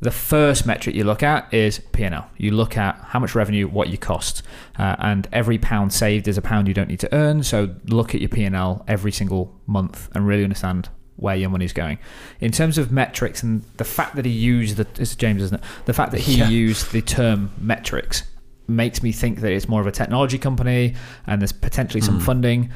the 0.00 0.10
first 0.10 0.66
metric 0.66 0.96
you 0.96 1.04
look 1.04 1.22
at 1.22 1.52
is 1.52 1.78
P&L. 1.92 2.30
You 2.38 2.52
look 2.52 2.76
at 2.78 2.96
how 3.08 3.18
much 3.18 3.34
revenue, 3.34 3.68
what 3.68 3.88
you 3.88 3.98
cost, 3.98 4.42
uh, 4.78 4.96
and 4.98 5.28
every 5.32 5.58
pound 5.58 5.92
saved 5.92 6.26
is 6.26 6.38
a 6.38 6.42
pound 6.42 6.68
you 6.68 6.74
don't 6.74 6.88
need 6.88 7.00
to 7.00 7.14
earn. 7.14 7.42
So 7.42 7.74
look 7.86 8.14
at 8.14 8.20
your 8.20 8.30
P&L 8.30 8.82
every 8.88 9.12
single 9.12 9.54
month 9.66 10.08
and 10.14 10.26
really 10.26 10.42
understand 10.44 10.88
where 11.16 11.36
your 11.36 11.50
money's 11.50 11.74
going. 11.74 11.98
In 12.40 12.50
terms 12.50 12.78
of 12.78 12.90
metrics 12.90 13.42
and 13.42 13.62
the 13.76 13.84
fact 13.84 14.16
that 14.16 14.24
he 14.24 14.30
used 14.30 14.78
the 14.78 14.86
it's 14.98 15.14
James, 15.14 15.42
isn't 15.42 15.60
it? 15.60 15.64
The 15.84 15.92
fact 15.92 16.12
that 16.12 16.20
he 16.22 16.36
Yeah. 16.38 16.48
used 16.48 16.92
the 16.92 17.02
term 17.02 17.50
metrics 17.60 18.22
makes 18.66 19.02
me 19.02 19.12
think 19.12 19.40
that 19.40 19.52
it's 19.52 19.68
more 19.68 19.82
of 19.82 19.86
a 19.86 19.92
technology 19.92 20.38
company 20.38 20.94
and 21.26 21.42
there's 21.42 21.52
potentially 21.52 22.00
some 22.00 22.20
Mm. 22.20 22.22
funding. 22.22 22.70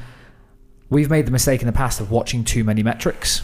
We've 0.91 1.09
made 1.09 1.25
the 1.25 1.31
mistake 1.31 1.61
in 1.61 1.65
the 1.65 1.71
past 1.73 1.99
of 1.99 2.11
watching 2.11 2.43
too 2.43 2.63
many 2.63 2.83
metrics, 2.83 3.41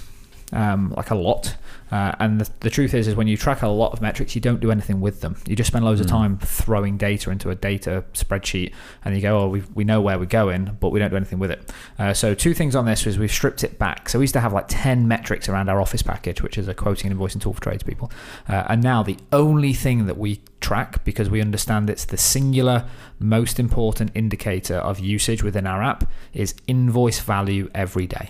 um, 0.54 0.94
like 0.96 1.10
a 1.10 1.16
lot. 1.16 1.56
Uh, 1.92 2.14
and 2.20 2.40
the, 2.40 2.50
the 2.62 2.70
truth 2.70 2.94
is, 2.94 3.08
is 3.08 3.16
when 3.16 3.28
you 3.28 3.36
track 3.36 3.62
a 3.62 3.68
lot 3.68 3.92
of 3.92 4.02
metrics, 4.02 4.34
you 4.34 4.42
don't 4.42 4.62
do 4.62 4.72
anything 4.72 5.02
with 5.02 5.22
them. 5.22 5.36
You 5.46 5.56
just 5.56 5.68
spend 5.68 5.84
loads 5.84 6.00
of 6.00 6.08
Mm. 6.08 6.10
time 6.10 6.38
throwing 6.40 6.98
data 6.98 7.30
into 7.30 7.50
a 7.50 7.56
data 7.56 8.04
spreadsheet, 8.14 8.74
and 9.04 9.16
you 9.16 9.22
go, 9.22 9.40
"Oh, 9.40 9.48
we 9.50 9.64
we 9.74 9.84
know 9.84 10.02
where 10.02 10.18
we're 10.18 10.26
going, 10.26 10.78
but 10.80 10.90
we 10.92 11.00
don't 11.00 11.10
do 11.10 11.16
anything 11.18 11.40
with 11.40 11.52
it." 11.52 11.72
Uh, 12.00 12.14
so, 12.14 12.34
two 12.34 12.54
things 12.54 12.76
on 12.76 12.86
this 12.86 13.06
is 13.06 13.18
we've 13.20 13.32
stripped 13.32 13.64
it 13.64 13.78
back. 13.78 14.10
So 14.10 14.20
we 14.20 14.24
used 14.24 14.34
to 14.34 14.40
have 14.40 14.54
like 14.54 14.66
ten 14.68 15.08
metrics 15.08 15.50
around 15.50 15.70
our 15.70 15.82
Office 15.82 16.02
package, 16.02 16.42
which 16.42 16.58
is 16.58 16.68
a 16.68 16.74
quoting 16.74 17.12
and 17.12 17.20
invoicing 17.20 17.42
tool 17.42 17.54
for 17.54 17.62
tradespeople, 17.62 18.12
uh, 18.48 18.64
and 18.70 18.82
now 18.82 19.04
the 19.04 19.18
only 19.34 19.74
thing 19.74 20.06
that 20.06 20.18
we 20.18 20.42
track 20.62 21.04
because 21.04 21.30
we 21.30 21.42
understand 21.42 21.90
it's 21.90 22.06
the 22.06 22.18
singular 22.18 22.86
most 23.20 23.60
important 23.60 24.12
indicator 24.16 24.76
of 24.76 25.00
usage 25.00 25.44
within 25.44 25.66
our 25.68 25.82
app 25.84 26.10
is 26.34 26.54
invoice 26.68 27.20
value 27.20 27.70
every 27.74 28.08
day. 28.08 28.30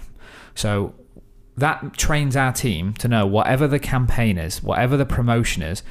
So 0.55 0.93
that 1.61 1.93
trains 1.93 2.35
our 2.35 2.51
team 2.51 2.93
to 2.95 3.07
know 3.07 3.25
whatever 3.25 3.67
the 3.67 3.79
campaign 3.79 4.37
is, 4.37 4.61
whatever 4.61 4.97
the 4.97 5.05
promotion 5.05 5.63
is, 5.63 5.81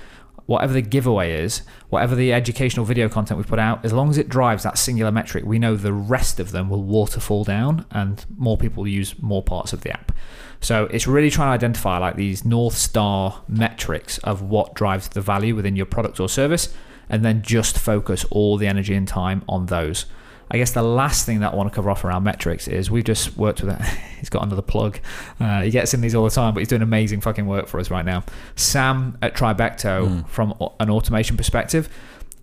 whatever 0.47 0.73
the 0.73 0.83
giveaway 0.83 1.33
is, 1.33 1.62
whatever 1.91 2.16
the 2.16 2.33
educational 2.33 2.85
video 2.85 3.09
content 3.09 3.39
we 3.39 3.45
put 3.45 3.59
out, 3.59 3.85
as 3.85 3.93
long 3.93 4.11
as 4.11 4.18
it 4.18 4.29
drives 4.29 4.64
that 4.64 4.77
singular 4.77 5.12
metric, 5.12 5.45
we 5.45 5.59
know 5.59 5.77
the 5.77 5.93
rest 5.93 6.41
of 6.41 6.51
them 6.51 6.68
will 6.68 6.83
waterfall 6.83 7.45
down 7.45 7.87
and 7.93 8.27
more 8.37 8.57
people 8.57 8.87
use 8.87 9.14
more 9.23 9.43
parts 9.43 9.73
of 9.73 9.83
the 9.83 9.93
app. 9.93 10.12
So 10.61 10.87
it's 10.87 11.07
really 11.07 11.31
trying 11.31 11.49
to 11.49 11.55
identify 11.55 11.99
like 11.99 12.16
these 12.16 12.45
North 12.45 12.75
Star 12.77 13.43
metrics 13.49 14.18
of 14.18 14.43
what 14.43 14.75
drives 14.75 15.09
the 15.09 15.21
value 15.21 15.55
within 15.55 15.77
your 15.77 15.87
product 15.87 16.18
or 16.21 16.29
service, 16.29 16.75
and 17.09 17.25
then 17.25 17.43
just 17.43 17.79
focus 17.79 18.25
all 18.31 18.57
the 18.57 18.66
energy 18.66 18.95
and 18.95 19.07
time 19.07 19.43
on 19.49 19.66
those. 19.66 20.07
I 20.51 20.59
guess 20.59 20.72
the 20.72 20.82
last 20.82 21.26
thing 21.26 21.40
that 21.40 21.53
I 21.53 21.57
want 21.57 21.70
to 21.70 21.74
cover 21.74 21.90
off 21.90 22.05
around 22.05 22.24
metrics 22.24 22.66
is 22.66 22.90
we've 22.90 23.05
just 23.05 23.36
worked 23.36 23.62
with. 23.62 23.80
He's 24.18 24.28
got 24.28 24.42
another 24.42 24.62
plug. 24.62 24.98
Uh, 25.38 25.62
he 25.62 25.70
gets 25.70 25.94
in 25.94 26.01
these 26.01 26.14
all 26.14 26.24
the 26.24 26.30
time, 26.30 26.53
but 26.55 26.61
he's 26.61 26.68
doing 26.68 26.82
amazing 26.82 27.20
fucking 27.20 27.46
work 27.46 27.68
for 27.68 27.78
us 27.80 27.90
right 27.90 28.05
now. 28.05 28.24
Sam 28.57 29.16
at 29.22 29.34
Tribecto, 29.34 30.07
Mm. 30.09 30.28
from 30.28 30.55
an 30.80 30.90
automation 30.90 31.36
perspective, 31.36 31.88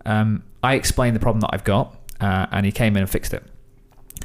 um, 0.05 0.43
I 0.63 0.73
explained 0.75 1.15
the 1.15 1.19
problem 1.19 1.41
that 1.41 1.49
I've 1.53 1.63
got, 1.63 1.95
uh, 2.21 2.47
and 2.51 2.65
he 2.65 2.71
came 2.71 2.95
in 2.95 3.01
and 3.03 3.09
fixed 3.09 3.33
it. 3.33 3.43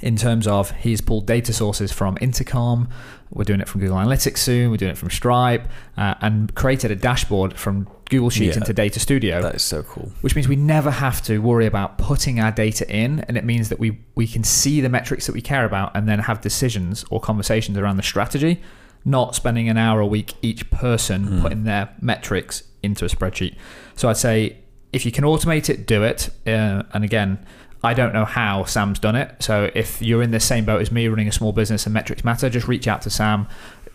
In 0.00 0.16
terms 0.16 0.46
of 0.46 0.70
he's 0.70 1.00
pulled 1.00 1.26
data 1.26 1.52
sources 1.52 1.92
from 1.92 2.16
Intercom, 2.20 2.88
we're 3.30 3.44
doing 3.44 3.60
it 3.60 3.68
from 3.68 3.80
Google 3.82 3.96
Analytics 3.98 4.38
soon, 4.38 4.70
we're 4.70 4.76
doing 4.78 4.92
it 4.92 4.98
from 4.98 5.10
Stripe, 5.10 5.68
uh, 5.96 6.14
and 6.20 6.54
created 6.54 6.90
a 6.90 6.96
dashboard 6.96 7.54
from 7.58 7.86
Google 8.12 8.30
Sheets 8.30 8.54
Yeah. 8.56 8.60
into 8.62 8.72
Data 8.72 9.00
Studio 9.00 9.42
That 9.42 9.54
is 9.56 9.62
so 9.62 9.82
cool. 9.82 10.12
which 10.20 10.34
means 10.36 10.46
we 10.48 10.56
never 10.56 10.90
have 10.90 11.20
to 11.22 11.38
worry 11.38 11.66
about 11.66 11.98
putting 11.98 12.38
our 12.38 12.52
data 12.52 12.84
in 12.88 13.20
and 13.26 13.36
it 13.36 13.44
means 13.44 13.68
that 13.70 13.78
we 13.80 13.98
we 14.14 14.26
can 14.26 14.44
see 14.44 14.80
the 14.80 14.88
metrics 14.88 15.26
that 15.26 15.32
we 15.34 15.42
care 15.42 15.64
about 15.64 15.90
and 15.96 16.08
then 16.08 16.20
have 16.20 16.40
decisions 16.40 17.04
or 17.10 17.18
conversations 17.20 17.76
around 17.78 17.96
the 17.96 18.02
strategy 18.12 18.60
not 19.04 19.34
spending 19.34 19.68
an 19.68 19.76
hour 19.76 19.98
a 20.00 20.06
week 20.06 20.34
each 20.42 20.70
person 20.70 21.24
Hmm. 21.24 21.42
putting 21.42 21.64
their 21.64 21.88
metrics 22.00 22.62
into 22.82 23.04
a 23.04 23.08
spreadsheet 23.08 23.54
so 23.96 24.08
i'd 24.08 24.16
say 24.16 24.56
if 24.92 25.04
you 25.06 25.10
can 25.12 25.24
automate 25.24 25.68
it 25.70 25.86
do 25.86 26.04
it 26.04 26.28
uh, 26.46 26.82
and 26.94 27.02
again 27.04 27.38
I 27.84 27.94
don't 27.94 28.12
know 28.14 28.24
how 28.24 28.62
Sam's 28.62 29.00
done 29.00 29.16
it. 29.16 29.28
So 29.40 29.68
if 29.74 30.00
you're 30.00 30.22
in 30.22 30.30
the 30.30 30.38
same 30.38 30.64
boat 30.64 30.80
as 30.82 30.92
me 30.92 31.08
running 31.08 31.26
a 31.26 31.32
small 31.32 31.50
business 31.50 31.84
and 31.84 31.92
metrics 31.92 32.22
matter, 32.22 32.48
just 32.48 32.68
reach 32.68 32.86
out 32.86 33.02
to 33.02 33.10
Sam. 33.10 33.48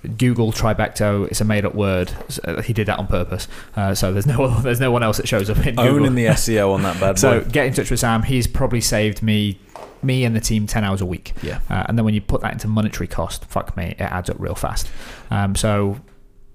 Google 0.07 0.51
Tribecto. 0.51 1.27
It's 1.27 1.41
a 1.41 1.45
made-up 1.45 1.75
word. 1.75 2.11
So 2.29 2.61
He 2.61 2.73
did 2.73 2.87
that 2.87 2.99
on 2.99 3.07
purpose. 3.07 3.47
Uh, 3.75 3.93
so 3.95 4.13
there's 4.13 4.25
no 4.25 4.59
there's 4.61 4.79
no 4.79 4.91
one 4.91 5.03
else 5.03 5.17
that 5.17 5.27
shows 5.27 5.49
up 5.49 5.57
in 5.57 5.75
Google. 5.75 5.95
Owning 5.95 6.15
the 6.15 6.25
SEO 6.27 6.73
on 6.73 6.83
that 6.83 6.99
bad 6.99 7.15
boy. 7.15 7.19
So 7.19 7.41
get 7.43 7.65
in 7.67 7.73
touch 7.73 7.91
with 7.91 7.99
Sam. 7.99 8.23
He's 8.23 8.47
probably 8.47 8.81
saved 8.81 9.21
me, 9.21 9.59
me 10.01 10.23
and 10.23 10.35
the 10.35 10.39
team 10.41 10.67
ten 10.67 10.83
hours 10.83 11.01
a 11.01 11.05
week. 11.05 11.33
yeah. 11.41 11.59
Uh, 11.69 11.83
and 11.87 11.97
then 11.97 12.05
when 12.05 12.13
you 12.13 12.21
put 12.21 12.41
that 12.41 12.53
into 12.53 12.67
monetary 12.67 13.07
cost, 13.07 13.45
fuck 13.45 13.75
me, 13.77 13.95
it 13.97 14.01
adds 14.01 14.29
up 14.29 14.37
real 14.39 14.55
fast. 14.55 14.89
Um, 15.31 15.55
so 15.55 15.99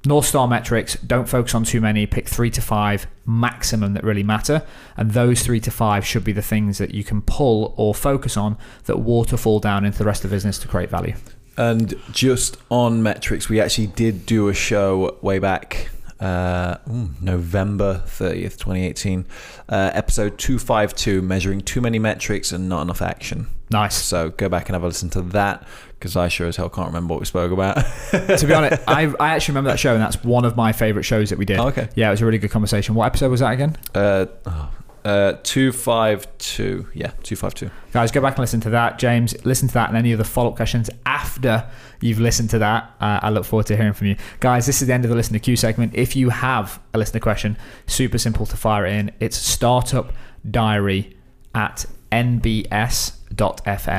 North 0.04 0.26
Star 0.26 0.48
metrics, 0.48 0.96
don't 0.96 1.28
focus 1.28 1.54
on 1.54 1.62
too 1.62 1.80
many. 1.80 2.06
Pick 2.06 2.28
three 2.28 2.50
to 2.50 2.60
five 2.60 3.06
maximum 3.24 3.94
that 3.94 4.02
really 4.02 4.24
matter, 4.24 4.62
and 4.96 5.12
those 5.12 5.42
three 5.42 5.60
to 5.60 5.70
five 5.70 6.04
should 6.04 6.24
be 6.24 6.32
the 6.32 6.42
things 6.42 6.78
that 6.78 6.92
you 6.92 7.04
can 7.04 7.22
pull 7.22 7.72
or 7.76 7.94
focus 7.94 8.36
on 8.36 8.56
that 8.86 8.98
waterfall 8.98 9.60
down 9.60 9.84
into 9.84 9.98
the 9.98 10.04
rest 10.04 10.24
of 10.24 10.30
the 10.30 10.34
business 10.34 10.58
to 10.58 10.66
create 10.66 10.90
value. 10.90 11.14
And 11.56 11.94
just 12.12 12.56
on 12.70 13.02
metrics, 13.02 13.48
we 13.48 13.60
actually 13.60 13.88
did 13.88 14.26
do 14.26 14.48
a 14.48 14.54
show 14.54 15.18
way 15.20 15.38
back, 15.38 15.90
uh, 16.20 16.76
ooh, 16.90 17.10
November 17.20 18.02
30th, 18.06 18.56
2018, 18.58 19.26
uh, 19.68 19.90
episode 19.92 20.38
252, 20.38 21.20
measuring 21.22 21.60
too 21.60 21.80
many 21.80 21.98
metrics 21.98 22.52
and 22.52 22.68
not 22.68 22.82
enough 22.82 23.02
action. 23.02 23.48
Nice. 23.70 23.96
So 23.96 24.30
go 24.30 24.48
back 24.48 24.68
and 24.68 24.74
have 24.74 24.82
a 24.82 24.86
listen 24.86 25.10
to 25.10 25.22
that 25.22 25.66
because 25.98 26.16
I 26.16 26.28
sure 26.28 26.48
as 26.48 26.56
hell 26.56 26.68
can't 26.68 26.88
remember 26.88 27.14
what 27.14 27.20
we 27.20 27.26
spoke 27.26 27.52
about. 27.52 27.76
to 28.10 28.44
be 28.46 28.52
honest, 28.52 28.82
I, 28.88 29.12
I 29.20 29.34
actually 29.34 29.52
remember 29.52 29.70
that 29.70 29.78
show, 29.78 29.94
and 29.94 30.02
that's 30.02 30.22
one 30.24 30.44
of 30.44 30.56
my 30.56 30.72
favorite 30.72 31.04
shows 31.04 31.30
that 31.30 31.38
we 31.38 31.44
did. 31.44 31.58
Oh, 31.58 31.68
okay. 31.68 31.88
Yeah, 31.94 32.08
it 32.08 32.10
was 32.10 32.22
a 32.22 32.26
really 32.26 32.38
good 32.38 32.50
conversation. 32.50 32.94
What 32.94 33.06
episode 33.06 33.30
was 33.30 33.40
that 33.40 33.52
again? 33.52 33.76
Uh, 33.94 34.26
oh, 34.46 34.70
uh, 35.04 35.34
252. 35.42 36.88
Yeah, 36.94 37.08
252. 37.22 37.70
Guys, 37.92 38.10
go 38.12 38.20
back 38.20 38.34
and 38.34 38.40
listen 38.40 38.60
to 38.60 38.70
that. 38.70 38.98
James, 38.98 39.34
listen 39.44 39.68
to 39.68 39.74
that 39.74 39.88
and 39.88 39.98
any 39.98 40.14
other 40.14 40.24
follow 40.24 40.50
up 40.50 40.56
questions 40.56 40.88
after 41.04 41.68
you've 42.00 42.20
listened 42.20 42.50
to 42.50 42.58
that. 42.58 42.84
Uh, 43.00 43.20
I 43.22 43.30
look 43.30 43.44
forward 43.44 43.66
to 43.66 43.76
hearing 43.76 43.92
from 43.92 44.08
you. 44.08 44.16
Guys, 44.40 44.66
this 44.66 44.80
is 44.80 44.88
the 44.88 44.94
end 44.94 45.04
of 45.04 45.10
the 45.10 45.16
Listener 45.16 45.38
Q 45.38 45.56
segment. 45.56 45.94
If 45.94 46.14
you 46.16 46.30
have 46.30 46.80
a 46.94 46.98
listener 46.98 47.20
question, 47.20 47.56
super 47.86 48.18
simple 48.18 48.46
to 48.46 48.56
fire 48.56 48.86
in. 48.86 49.10
It's 49.20 49.36
startup 49.36 50.12
diary 50.48 51.16
at 51.54 51.86
nbs.fm. 52.10 53.26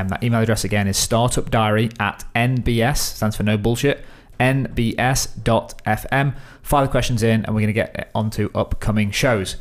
That 0.08 0.22
email 0.22 0.40
address 0.40 0.64
again 0.64 0.86
is 0.86 0.96
startup 0.96 1.50
diary 1.50 1.90
at 1.98 2.24
nbs, 2.34 2.96
stands 2.96 3.36
for 3.36 3.42
no 3.42 3.56
bullshit, 3.58 4.04
nbs.fm. 4.40 6.36
Fire 6.62 6.84
the 6.84 6.90
questions 6.90 7.22
in 7.22 7.44
and 7.44 7.54
we're 7.54 7.60
going 7.60 7.66
to 7.66 7.72
get 7.72 8.10
onto 8.14 8.50
upcoming 8.54 9.10
shows. 9.10 9.56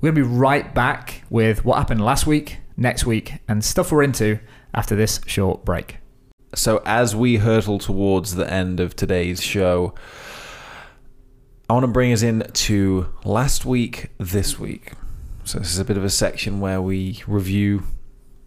We're 0.00 0.12
going 0.12 0.24
to 0.24 0.30
be 0.30 0.36
right 0.36 0.74
back 0.74 1.24
with 1.28 1.62
what 1.62 1.76
happened 1.76 2.02
last 2.02 2.26
week, 2.26 2.56
next 2.74 3.04
week, 3.04 3.34
and 3.46 3.62
stuff 3.62 3.92
we're 3.92 4.02
into 4.02 4.38
after 4.72 4.96
this 4.96 5.20
short 5.26 5.62
break. 5.62 5.98
So 6.54 6.80
as 6.86 7.14
we 7.14 7.36
hurtle 7.36 7.78
towards 7.78 8.34
the 8.34 8.50
end 8.50 8.80
of 8.80 8.96
today's 8.96 9.42
show, 9.42 9.94
I 11.68 11.74
want 11.74 11.84
to 11.84 11.88
bring 11.88 12.14
us 12.14 12.22
in 12.22 12.44
to 12.50 13.12
last 13.26 13.66
week, 13.66 14.08
this 14.16 14.58
week. 14.58 14.92
So 15.44 15.58
this 15.58 15.70
is 15.70 15.78
a 15.78 15.84
bit 15.84 15.98
of 15.98 16.04
a 16.04 16.10
section 16.10 16.60
where 16.60 16.80
we 16.80 17.22
review 17.26 17.82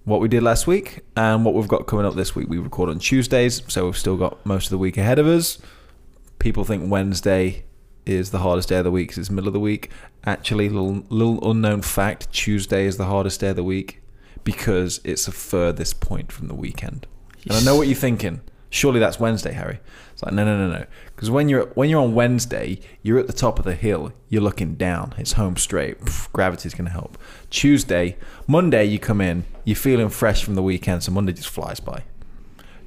what 0.06 0.22
we 0.22 0.28
did 0.28 0.41
last 0.41 0.66
week 0.66 1.01
and 1.16 1.45
what 1.45 1.54
we've 1.54 1.68
got 1.68 1.86
coming 1.86 2.06
up 2.08 2.16
this 2.16 2.36
week. 2.36 2.49
We 2.49 2.58
record 2.58 2.89
on 2.89 2.97
Tuesdays, 2.97 3.62
so 3.68 3.86
we've 3.86 3.97
still 3.97 4.18
got 4.18 4.43
most 4.43 4.66
of 4.66 4.72
the 4.72 4.80
week 4.80 4.97
ahead 4.97 5.20
of 5.20 5.28
us. 5.28 5.60
People 6.39 6.64
think 6.64 6.89
Wednesday 6.89 7.66
is 8.06 8.32
the 8.32 8.39
hardest 8.39 8.70
day 8.70 8.78
of 8.78 8.84
the 8.84 8.91
week 8.91 9.10
'cause 9.10 9.18
it's 9.18 9.30
middle 9.30 9.47
of 9.47 9.54
the 9.54 9.60
week. 9.60 9.89
Actually, 10.26 10.70
little, 10.70 11.04
little 11.10 11.49
unknown 11.51 11.82
fact: 11.82 12.32
Tuesday 12.32 12.86
is 12.86 12.97
the 12.97 13.06
hardest 13.06 13.39
day 13.39 13.49
of 13.49 13.56
the 13.56 13.64
week 13.64 14.01
because 14.43 14.99
it's 15.04 15.26
the 15.26 15.32
furthest 15.32 15.99
point 15.99 16.32
from 16.32 16.47
the 16.47 16.56
weekend. 16.56 17.08
And 17.45 17.54
I 17.54 17.62
know 17.62 17.76
what 17.76 17.88
you're 17.88 17.95
thinking. 17.95 18.41
Surely 18.70 18.99
that's 18.99 19.20
Wednesday, 19.20 19.54
Harry. 19.54 19.80
It's 20.14 20.24
like 20.24 20.34
no, 20.34 20.43
no, 20.43 20.58
no, 20.58 20.72
no. 20.80 20.86
Because 21.16 21.30
when 21.30 21.47
you're 21.47 21.66
when 21.76 21.89
you're 21.89 22.01
on 22.01 22.16
Wednesday, 22.16 22.80
you're 23.04 23.20
at 23.20 23.28
the 23.28 23.34
top 23.34 23.60
of 23.60 23.66
the 23.66 23.76
hill. 23.76 24.12
You're 24.30 24.41
looking 24.41 24.74
down. 24.76 25.14
It's 25.18 25.34
home 25.34 25.58
straight. 25.58 26.01
Pff, 26.01 26.32
gravity's 26.34 26.74
gonna 26.74 26.89
help. 26.89 27.18
Tuesday, 27.51 28.18
Monday, 28.47 28.86
you 28.86 28.97
come 28.97 29.22
in. 29.22 29.43
You're 29.64 29.76
feeling 29.76 30.10
fresh 30.10 30.43
from 30.43 30.56
the 30.56 30.64
weekend, 30.64 31.04
so 31.04 31.12
Monday 31.12 31.34
just 31.34 31.49
flies 31.49 31.80
by. 31.80 32.04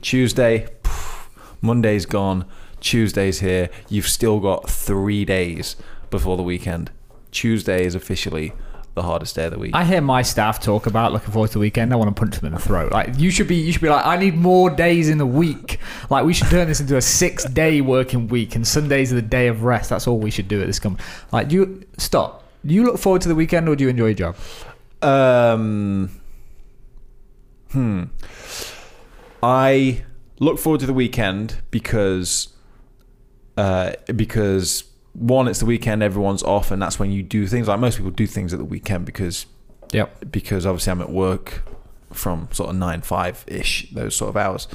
Tuesday, 0.02 0.66
pff, 0.82 1.28
Monday's 1.60 2.04
gone. 2.06 2.44
Tuesday's 2.80 3.40
here. 3.40 3.70
You've 3.88 4.08
still 4.08 4.40
got 4.40 4.68
three 4.68 5.24
days 5.24 5.76
before 6.10 6.36
the 6.36 6.42
weekend. 6.42 6.90
Tuesday 7.30 7.84
is 7.84 7.94
officially 7.94 8.52
the 8.94 9.02
hardest 9.02 9.34
day 9.36 9.44
of 9.44 9.52
the 9.52 9.58
week. 9.58 9.72
I 9.74 9.84
hear 9.84 10.00
my 10.00 10.22
staff 10.22 10.58
talk 10.58 10.86
about 10.86 11.12
looking 11.12 11.30
forward 11.30 11.48
to 11.48 11.54
the 11.54 11.58
weekend. 11.58 11.92
I 11.92 11.96
want 11.96 12.14
to 12.14 12.18
punch 12.18 12.36
them 12.36 12.46
in 12.46 12.54
the 12.54 12.58
throat. 12.58 12.92
Like 12.92 13.18
you 13.18 13.30
should 13.30 13.46
be, 13.46 13.56
you 13.56 13.72
should 13.72 13.82
be 13.82 13.90
like, 13.90 14.06
I 14.06 14.16
need 14.16 14.36
more 14.36 14.70
days 14.70 15.10
in 15.10 15.18
the 15.18 15.26
week. 15.26 15.78
Like 16.08 16.24
we 16.24 16.32
should 16.32 16.48
turn 16.48 16.66
this 16.66 16.80
into 16.80 16.96
a 16.96 17.02
six-day 17.02 17.82
working 17.82 18.28
week, 18.28 18.54
and 18.54 18.66
Sundays 18.66 19.12
are 19.12 19.16
the 19.16 19.22
day 19.22 19.48
of 19.48 19.64
rest. 19.64 19.90
That's 19.90 20.06
all 20.06 20.18
we 20.18 20.30
should 20.30 20.48
do 20.48 20.60
at 20.62 20.66
this 20.66 20.78
company. 20.78 21.06
Like, 21.30 21.48
do 21.48 21.56
you 21.56 21.82
stop? 21.98 22.44
Do 22.64 22.72
you 22.74 22.84
look 22.84 22.98
forward 22.98 23.20
to 23.22 23.28
the 23.28 23.34
weekend, 23.34 23.68
or 23.68 23.76
do 23.76 23.84
you 23.84 23.90
enjoy 23.90 24.06
your 24.06 24.14
job? 24.14 24.36
Um, 25.02 26.10
Hmm. 27.72 28.04
I 29.42 30.04
look 30.38 30.58
forward 30.58 30.80
to 30.80 30.86
the 30.86 30.94
weekend 30.94 31.60
because 31.70 32.48
uh, 33.56 33.92
because 34.14 34.84
one, 35.14 35.48
it's 35.48 35.60
the 35.60 35.66
weekend, 35.66 36.02
everyone's 36.02 36.42
off, 36.42 36.70
and 36.70 36.80
that's 36.80 36.98
when 36.98 37.10
you 37.10 37.22
do 37.22 37.46
things. 37.46 37.68
Like 37.68 37.80
most 37.80 37.96
people 37.96 38.10
do 38.10 38.26
things 38.26 38.52
at 38.52 38.58
the 38.58 38.64
weekend 38.64 39.06
because 39.06 39.46
Yep. 39.92 40.30
because 40.32 40.66
obviously 40.66 40.90
I'm 40.90 41.00
at 41.00 41.10
work 41.10 41.62
from 42.12 42.48
sort 42.52 42.70
of 42.70 42.76
nine 42.76 43.02
five 43.02 43.44
ish 43.46 43.88
those 43.92 44.16
sort 44.16 44.30
of 44.30 44.36
hours. 44.36 44.66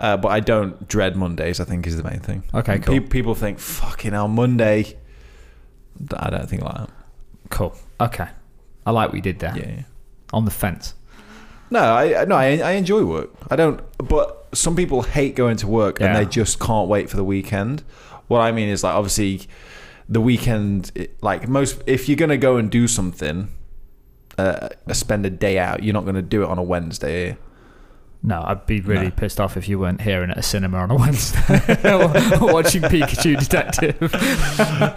Uh, 0.00 0.16
but 0.16 0.28
I 0.28 0.40
don't 0.40 0.88
dread 0.88 1.16
Mondays. 1.16 1.60
I 1.60 1.64
think 1.64 1.86
is 1.86 1.96
the 1.96 2.02
main 2.02 2.20
thing. 2.20 2.42
Okay, 2.54 2.78
cool. 2.78 2.94
Pe- 3.00 3.06
people 3.06 3.34
think 3.34 3.58
fucking 3.58 4.12
hell 4.12 4.28
Monday. 4.28 4.96
I 6.16 6.30
don't 6.30 6.48
think 6.48 6.62
like 6.62 6.74
that. 6.76 6.90
Cool. 7.50 7.74
Okay. 8.00 8.28
I 8.84 8.90
like 8.90 9.08
what 9.08 9.16
you 9.16 9.22
did 9.22 9.38
there. 9.38 9.54
Yeah. 9.56 9.68
yeah. 9.68 9.82
On 10.32 10.44
the 10.44 10.50
fence. 10.50 10.94
No, 11.70 11.80
I 11.80 12.24
no, 12.24 12.36
I, 12.36 12.58
I 12.58 12.70
enjoy 12.72 13.04
work. 13.04 13.30
I 13.50 13.56
don't, 13.56 13.80
but 13.98 14.46
some 14.52 14.76
people 14.76 15.02
hate 15.02 15.34
going 15.34 15.56
to 15.58 15.66
work 15.66 16.00
and 16.00 16.14
they 16.14 16.24
just 16.24 16.60
can't 16.60 16.88
wait 16.88 17.10
for 17.10 17.16
the 17.16 17.24
weekend. 17.24 17.82
What 18.28 18.40
I 18.40 18.52
mean 18.52 18.68
is 18.68 18.82
like 18.84 18.94
obviously 18.94 19.42
the 20.08 20.20
weekend, 20.20 20.92
it- 20.94 21.16
like 21.22 21.48
most, 21.48 21.82
if 21.86 22.08
you're 22.08 22.16
gonna 22.16 22.36
go 22.36 22.56
and 22.56 22.70
do 22.70 22.86
something, 22.88 23.48
uh, 24.38 24.68
spend 24.92 25.24
a 25.26 25.30
day 25.30 25.58
out, 25.58 25.82
you're 25.82 25.94
not 25.94 26.04
gonna 26.04 26.22
do 26.22 26.42
it 26.42 26.48
on 26.48 26.58
a 26.58 26.62
Wednesday. 26.62 27.36
No, 28.22 28.42
I'd 28.44 28.66
be 28.66 28.80
really 28.80 29.04
No. 29.06 29.10
pissed 29.12 29.38
off 29.40 29.56
if 29.56 29.68
you 29.68 29.78
weren't 29.78 30.00
here 30.00 30.22
and 30.22 30.32
at 30.32 30.38
a 30.38 30.42
cinema 30.42 30.78
on 30.78 30.90
a 30.90 30.96
Wednesday 30.96 31.38
watching 32.40 32.82
Pikachu 32.82 33.38
Detective. 33.38 33.96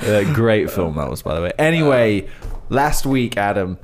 Uh, 0.09 0.23
great 0.33 0.71
film 0.71 0.95
that 0.95 1.09
was, 1.09 1.21
by 1.21 1.35
the 1.35 1.41
way. 1.41 1.51
Anyway, 1.59 2.27
last 2.69 3.05
week, 3.05 3.37
Adam, 3.37 3.77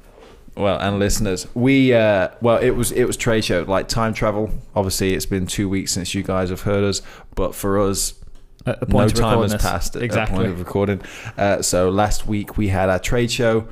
well, 0.56 0.80
and 0.80 0.98
listeners, 1.00 1.46
we 1.54 1.94
uh, 1.94 2.30
well, 2.42 2.58
it 2.58 2.72
was 2.72 2.92
it 2.94 3.04
was 3.06 3.18
trade 3.18 3.44
show 3.44 3.64
like 3.68 3.88
time 3.88 4.14
travel. 4.14 4.50
Obviously, 4.76 5.14
it's 5.14 5.26
been 5.26 5.46
two 5.46 5.68
weeks 5.70 5.92
since 5.92 6.16
you 6.16 6.24
guys 6.24 6.50
have 6.50 6.62
heard 6.62 6.84
us, 6.84 7.02
but 7.36 7.54
for 7.54 7.78
us, 7.80 8.14
At 8.66 8.80
the 8.80 8.86
no 8.88 8.92
point 8.92 9.12
of 9.14 9.20
time 9.20 9.42
has 9.42 9.52
this. 9.52 9.62
passed 9.62 9.96
at 9.96 10.02
the 10.10 10.26
point 10.28 10.48
of 10.48 10.60
recording. 10.60 11.02
Uh, 11.38 11.62
so 11.62 11.90
last 11.90 12.26
week 12.26 12.58
we 12.58 12.68
had 12.70 12.90
our 12.90 13.00
trade 13.00 13.32
show. 13.32 13.68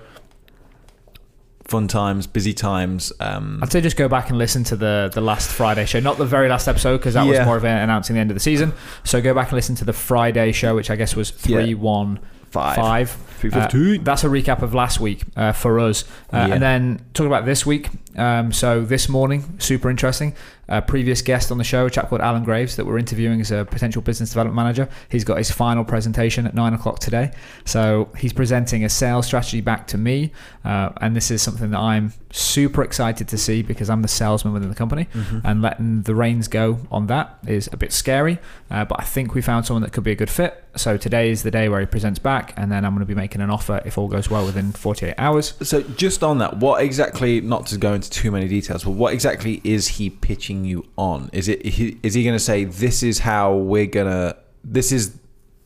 Fun 1.66 1.88
times, 1.88 2.28
busy 2.28 2.54
times. 2.54 3.14
Um, 3.22 3.60
I'd 3.64 3.72
say 3.72 3.80
just 3.80 3.96
go 3.96 4.10
back 4.10 4.30
and 4.30 4.38
listen 4.38 4.64
to 4.66 4.76
the 4.76 5.10
the 5.14 5.22
last 5.22 5.50
Friday 5.50 5.86
show, 5.86 6.00
not 6.02 6.18
the 6.18 6.26
very 6.26 6.50
last 6.50 6.68
episode 6.68 6.98
because 6.98 7.14
that 7.14 7.26
was 7.26 7.40
more 7.46 7.56
of 7.56 7.64
an 7.64 7.78
announcing 7.78 8.16
the 8.16 8.20
end 8.20 8.30
of 8.32 8.36
the 8.36 8.42
season. 8.42 8.74
So 9.06 9.22
go 9.22 9.34
back 9.34 9.48
and 9.48 9.56
listen 9.56 9.74
to 9.76 9.86
the 9.86 9.94
Friday 9.94 10.52
show, 10.52 10.76
which 10.76 10.90
I 10.92 10.96
guess 10.98 11.16
was 11.16 11.32
Yeah. 11.46 11.62
three 11.62 11.74
one 11.74 12.20
five, 12.52 12.76
five. 12.76 13.18
Uh, 13.46 13.68
that's 14.04 14.24
a 14.24 14.28
recap 14.28 14.62
of 14.62 14.74
last 14.74 15.00
week 15.00 15.24
uh, 15.36 15.54
for 15.54 15.80
us. 15.80 16.04
Uh, 16.32 16.46
Yeah. 16.48 16.54
And 16.54 16.62
then 16.62 17.06
talk 17.14 17.26
about 17.28 17.46
this 17.46 17.66
week. 17.66 17.90
Um, 18.18 18.52
so 18.54 18.82
this 18.84 19.10
morning, 19.10 19.56
super 19.60 19.90
interesting. 19.90 20.36
Uh, 20.70 20.80
previous 20.80 21.22
guest 21.22 21.52
on 21.52 21.58
the 21.58 21.64
show, 21.64 21.86
a 21.86 21.90
chap 21.90 22.08
called 22.08 22.22
Alan 22.22 22.44
Graves, 22.46 22.78
that 22.78 22.86
we're 22.86 22.98
interviewing 22.98 23.42
as 23.42 23.52
a 23.52 23.66
potential 23.66 24.02
business 24.02 24.30
development 24.30 24.56
manager. 24.56 24.88
He's 25.10 25.24
got 25.26 25.38
his 25.38 25.52
final 25.52 25.84
presentation 25.84 26.48
at 26.48 26.54
nine 26.56 26.74
o'clock 26.74 27.00
today. 27.00 27.32
So 27.66 28.10
he's 28.18 28.32
presenting 28.32 28.86
a 28.86 28.90
sales 28.90 29.26
strategy 29.26 29.60
back 29.60 29.88
to 29.88 29.98
me, 29.98 30.32
uh, 30.64 30.92
and 31.02 31.16
this 31.16 31.30
is 31.32 31.42
something 31.42 31.72
that 31.72 31.80
I'm 31.80 32.14
super 32.32 32.82
excited 32.82 33.28
to 33.28 33.38
see 33.38 33.62
because 33.62 33.90
I'm 33.90 34.02
the 34.02 34.08
salesman 34.08 34.54
within 34.54 34.70
the 34.70 34.76
company, 34.76 35.08
Mm-hmm. 35.14 35.40
and 35.44 35.62
letting 35.62 36.02
the 36.04 36.16
reins 36.16 36.48
go 36.48 36.80
on 36.92 37.08
that 37.08 37.38
is 37.46 37.70
a 37.74 37.78
bit 37.78 37.92
scary. 37.92 38.40
Uh, 38.72 38.86
but 38.86 39.00
I 39.00 39.04
think 39.04 39.34
we 39.36 39.42
found 39.42 39.66
someone 39.66 39.84
that 39.84 39.92
could 39.92 40.04
be 40.04 40.12
a 40.12 40.16
good 40.16 40.30
fit. 40.30 40.64
So 40.76 40.98
today 40.98 41.30
is 41.30 41.44
the 41.44 41.52
day 41.52 41.70
where 41.70 41.80
he 41.82 41.86
presents 41.86 42.20
back, 42.20 42.54
and 42.58 42.72
then 42.72 42.86
I'm 42.86 42.94
going 42.94 43.02
to 43.02 43.06
be 43.06 43.14
making 43.16 43.42
an 43.42 43.50
offer 43.52 43.82
if 43.86 43.98
all 43.98 44.08
goes 44.08 44.30
well 44.30 44.46
within 44.46 44.72
48 44.72 45.14
hours. 45.18 45.54
So 45.62 45.82
just 45.82 46.24
on 46.24 46.38
that, 46.40 46.58
what 46.58 46.82
exactly? 46.82 47.42
Not 47.42 47.68
to 47.68 47.78
go 47.78 47.94
into 47.94 48.10
too 48.10 48.32
many 48.32 48.48
details, 48.48 48.84
but 48.86 48.92
what 48.92 49.14
exactly 49.14 49.60
is 49.64 49.88
he 49.90 50.10
pitching 50.10 50.53
you 50.64 50.86
on? 50.98 51.30
Is 51.34 51.48
it 51.48 51.66
he- 51.66 51.98
is 52.04 52.14
he 52.14 52.24
going 52.24 52.36
to 52.36 52.40
say 52.52 52.64
this 52.66 53.02
is 53.04 53.20
how 53.20 53.54
we're 53.56 53.86
gonna 54.00 54.36
this 54.64 54.92
is 54.92 55.18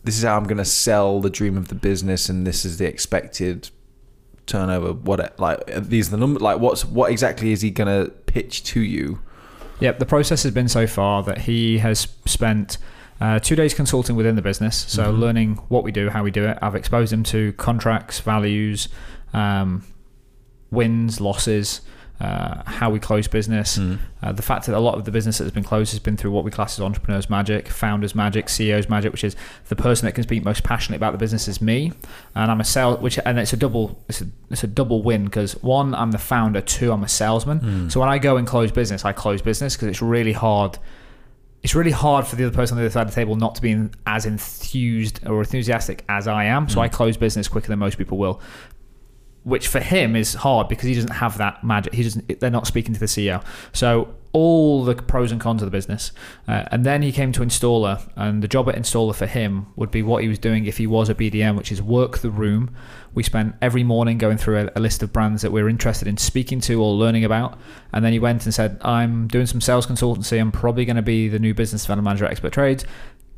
this 0.03 0.17
is 0.17 0.23
how 0.23 0.37
I'm 0.37 0.45
going 0.45 0.57
to 0.57 0.65
sell 0.65 1.19
the 1.19 1.29
dream 1.29 1.57
of 1.57 1.67
the 1.67 1.75
business, 1.75 2.29
and 2.29 2.47
this 2.47 2.63
is 2.65 2.77
the 2.77 2.87
expected 2.87 3.69
turnover? 4.45 4.93
What 4.93 5.37
like 5.39 5.59
these 5.89 6.07
are 6.07 6.11
the 6.11 6.17
number 6.17 6.39
Like 6.39 6.59
what's 6.59 6.85
what 6.85 7.11
exactly 7.11 7.51
is 7.51 7.61
he 7.61 7.71
going 7.71 7.87
to 8.05 8.09
pitch 8.25 8.63
to 8.71 8.79
you? 8.81 9.19
Yep, 9.79 9.99
the 9.99 10.05
process 10.05 10.41
has 10.43 10.51
been 10.53 10.69
so 10.69 10.87
far 10.87 11.21
that 11.23 11.39
he 11.39 11.77
has 11.79 12.07
spent 12.25 12.77
uh, 13.19 13.39
two 13.39 13.55
days 13.55 13.73
consulting 13.73 14.15
within 14.15 14.35
the 14.35 14.41
business, 14.41 14.75
so 14.87 15.11
Mhm. 15.11 15.19
learning 15.19 15.55
what 15.69 15.83
we 15.83 15.91
do, 15.91 16.09
how 16.09 16.23
we 16.23 16.31
do 16.31 16.45
it. 16.45 16.57
I've 16.61 16.75
exposed 16.75 17.11
him 17.11 17.23
to 17.23 17.51
contracts, 17.53 18.19
values, 18.19 18.89
um, 19.33 19.83
wins, 20.71 21.19
losses, 21.19 21.81
uh, 22.19 22.63
how 22.65 22.89
we 22.89 22.99
close 22.99 23.27
business. 23.27 23.77
Mm. 23.77 23.99
Uh, 24.23 24.31
the 24.31 24.41
fact 24.41 24.65
that 24.65 24.75
a 24.75 24.79
lot 24.79 24.95
of 24.95 25.05
the 25.05 25.11
business 25.11 25.37
that 25.37 25.43
has 25.43 25.51
been 25.53 25.63
closed 25.63 25.91
has 25.91 25.99
been 25.99 26.17
through 26.17 26.31
what 26.31 26.43
we 26.43 26.49
class 26.49 26.79
as 26.79 26.83
entrepreneurs 26.83 27.29
magic, 27.29 27.67
founders 27.67 28.15
magic, 28.15 28.49
CEOs 28.49 28.89
magic, 28.89 29.11
which 29.11 29.23
is 29.23 29.35
the 29.69 29.75
person 29.75 30.05
that 30.07 30.13
can 30.13 30.23
speak 30.23 30.43
most 30.43 30.63
passionately 30.63 30.97
about 30.97 31.11
the 31.11 31.19
business 31.19 31.47
is 31.47 31.61
me, 31.61 31.91
and 32.33 32.49
I'm 32.51 32.59
a 32.59 32.63
sales. 32.63 32.99
Which 32.99 33.19
and 33.23 33.37
it's 33.37 33.53
a 33.53 33.57
double. 33.57 34.03
It's 34.09 34.21
a, 34.21 34.27
it's 34.49 34.63
a 34.63 34.67
double 34.67 35.03
win 35.03 35.25
because 35.25 35.53
one, 35.61 35.93
I'm 35.93 36.11
the 36.11 36.17
founder. 36.17 36.61
Two, 36.61 36.91
I'm 36.91 37.03
a 37.03 37.07
salesman. 37.07 37.59
Mm. 37.59 37.91
So 37.91 37.99
when 37.99 38.09
I 38.09 38.17
go 38.17 38.37
and 38.37 38.47
close 38.47 38.71
business, 38.71 39.05
I 39.05 39.11
close 39.11 39.41
business 39.41 39.75
because 39.75 39.89
it's 39.89 40.01
really 40.01 40.33
hard. 40.33 40.79
It's 41.63 41.75
really 41.75 41.91
hard 41.91 42.25
for 42.25 42.35
the 42.35 42.45
other 42.45 42.55
person 42.55 42.77
on 42.77 42.81
the 42.81 42.85
other 42.85 42.93
side 42.93 43.01
of 43.07 43.09
the 43.09 43.15
table 43.15 43.35
not 43.35 43.55
to 43.55 43.61
be 43.61 43.89
as 44.05 44.25
enthused 44.25 45.25
or 45.27 45.39
enthusiastic 45.39 46.05
as 46.07 46.27
I 46.27 46.45
am. 46.45 46.69
So 46.69 46.79
Mm. 46.79 46.83
I 46.83 46.87
close 46.87 47.17
business 47.17 47.47
quicker 47.47 47.67
than 47.67 47.79
most 47.79 47.97
people 47.97 48.17
will 48.17 48.39
which 49.47 49.69
for 49.69 49.79
him 49.79 50.13
is 50.17 50.33
hard 50.33 50.67
because 50.67 50.89
he 50.89 50.93
doesn't 50.93 51.13
have 51.13 51.37
that 51.37 51.63
magic. 51.63 51.93
He 51.93 52.03
doesn't. 52.03 52.41
They're 52.41 52.49
not 52.49 52.67
speaking 52.67 52.93
to 52.93 52.99
the 52.99 53.05
CEO. 53.05 53.41
So 53.71 54.13
all 54.33 54.83
the 54.83 54.93
pros 54.93 55.31
and 55.31 55.39
cons 55.39 55.61
of 55.61 55.67
the 55.67 55.71
business, 55.71 56.11
uh, 56.49 56.65
and 56.69 56.85
then 56.85 57.01
he 57.01 57.13
came 57.13 57.31
to 57.31 57.39
installer, 57.39 58.01
and 58.17 58.43
the 58.43 58.49
job 58.49 58.67
at 58.67 58.75
installer 58.75 59.15
for 59.15 59.25
him 59.25 59.67
would 59.77 59.89
be 59.89 60.03
what 60.03 60.21
he 60.21 60.27
was 60.27 60.37
doing 60.37 60.65
if 60.65 60.77
he 60.77 60.85
was 60.85 61.07
a 61.07 61.15
BDM, 61.15 61.55
which 61.55 61.71
is 61.71 61.81
work 61.81 62.17
the 62.17 62.29
room. 62.29 62.75
We 63.13 63.23
spent 63.23 63.55
every 63.61 63.85
morning 63.85 64.17
going 64.17 64.37
through 64.37 64.59
a, 64.59 64.69
a 64.75 64.81
list 64.81 65.01
of 65.01 65.13
brands 65.13 65.43
that 65.43 65.53
we're 65.53 65.69
interested 65.69 66.09
in 66.09 66.17
speaking 66.17 66.59
to 66.61 66.83
or 66.83 66.91
learning 66.93 67.23
about, 67.23 67.57
and 67.93 68.03
then 68.03 68.11
he 68.11 68.19
went 68.19 68.43
and 68.43 68.53
said, 68.53 68.77
"I'm 68.81 69.29
doing 69.29 69.45
some 69.45 69.61
sales 69.61 69.87
consultancy. 69.87 70.41
I'm 70.41 70.51
probably 70.51 70.83
going 70.83 70.97
to 70.97 71.01
be 71.01 71.29
the 71.29 71.39
new 71.39 71.53
business 71.53 71.83
development 71.83 72.03
manager 72.03 72.25
at 72.25 72.31
Expert 72.31 72.51
Trades." 72.51 72.83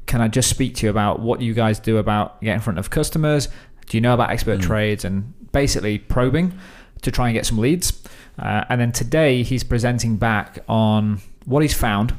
Can 0.07 0.21
I 0.21 0.27
just 0.27 0.49
speak 0.49 0.73
to 0.77 0.87
you 0.87 0.89
about 0.89 1.19
what 1.19 1.39
you 1.39 1.53
guys 1.53 1.79
do 1.79 1.97
about 1.97 2.41
getting 2.41 2.55
in 2.55 2.61
front 2.61 2.79
of 2.79 2.89
customers? 2.89 3.47
Do 3.89 3.97
you 3.97 4.01
know 4.01 4.13
about 4.13 4.29
expert 4.31 4.59
Mm. 4.59 4.63
trades 4.63 5.03
and 5.03 5.33
basically 5.51 5.97
probing 5.97 6.53
to 7.01 7.11
try 7.11 7.27
and 7.27 7.33
get 7.35 7.45
some 7.45 7.57
leads? 7.57 8.01
Uh, 8.37 8.63
and 8.69 8.79
then 8.79 8.91
today 8.93 9.43
he's 9.43 9.63
presenting 9.65 10.15
back 10.15 10.59
on 10.69 11.19
what 11.45 11.61
he's 11.61 11.73
found, 11.73 12.13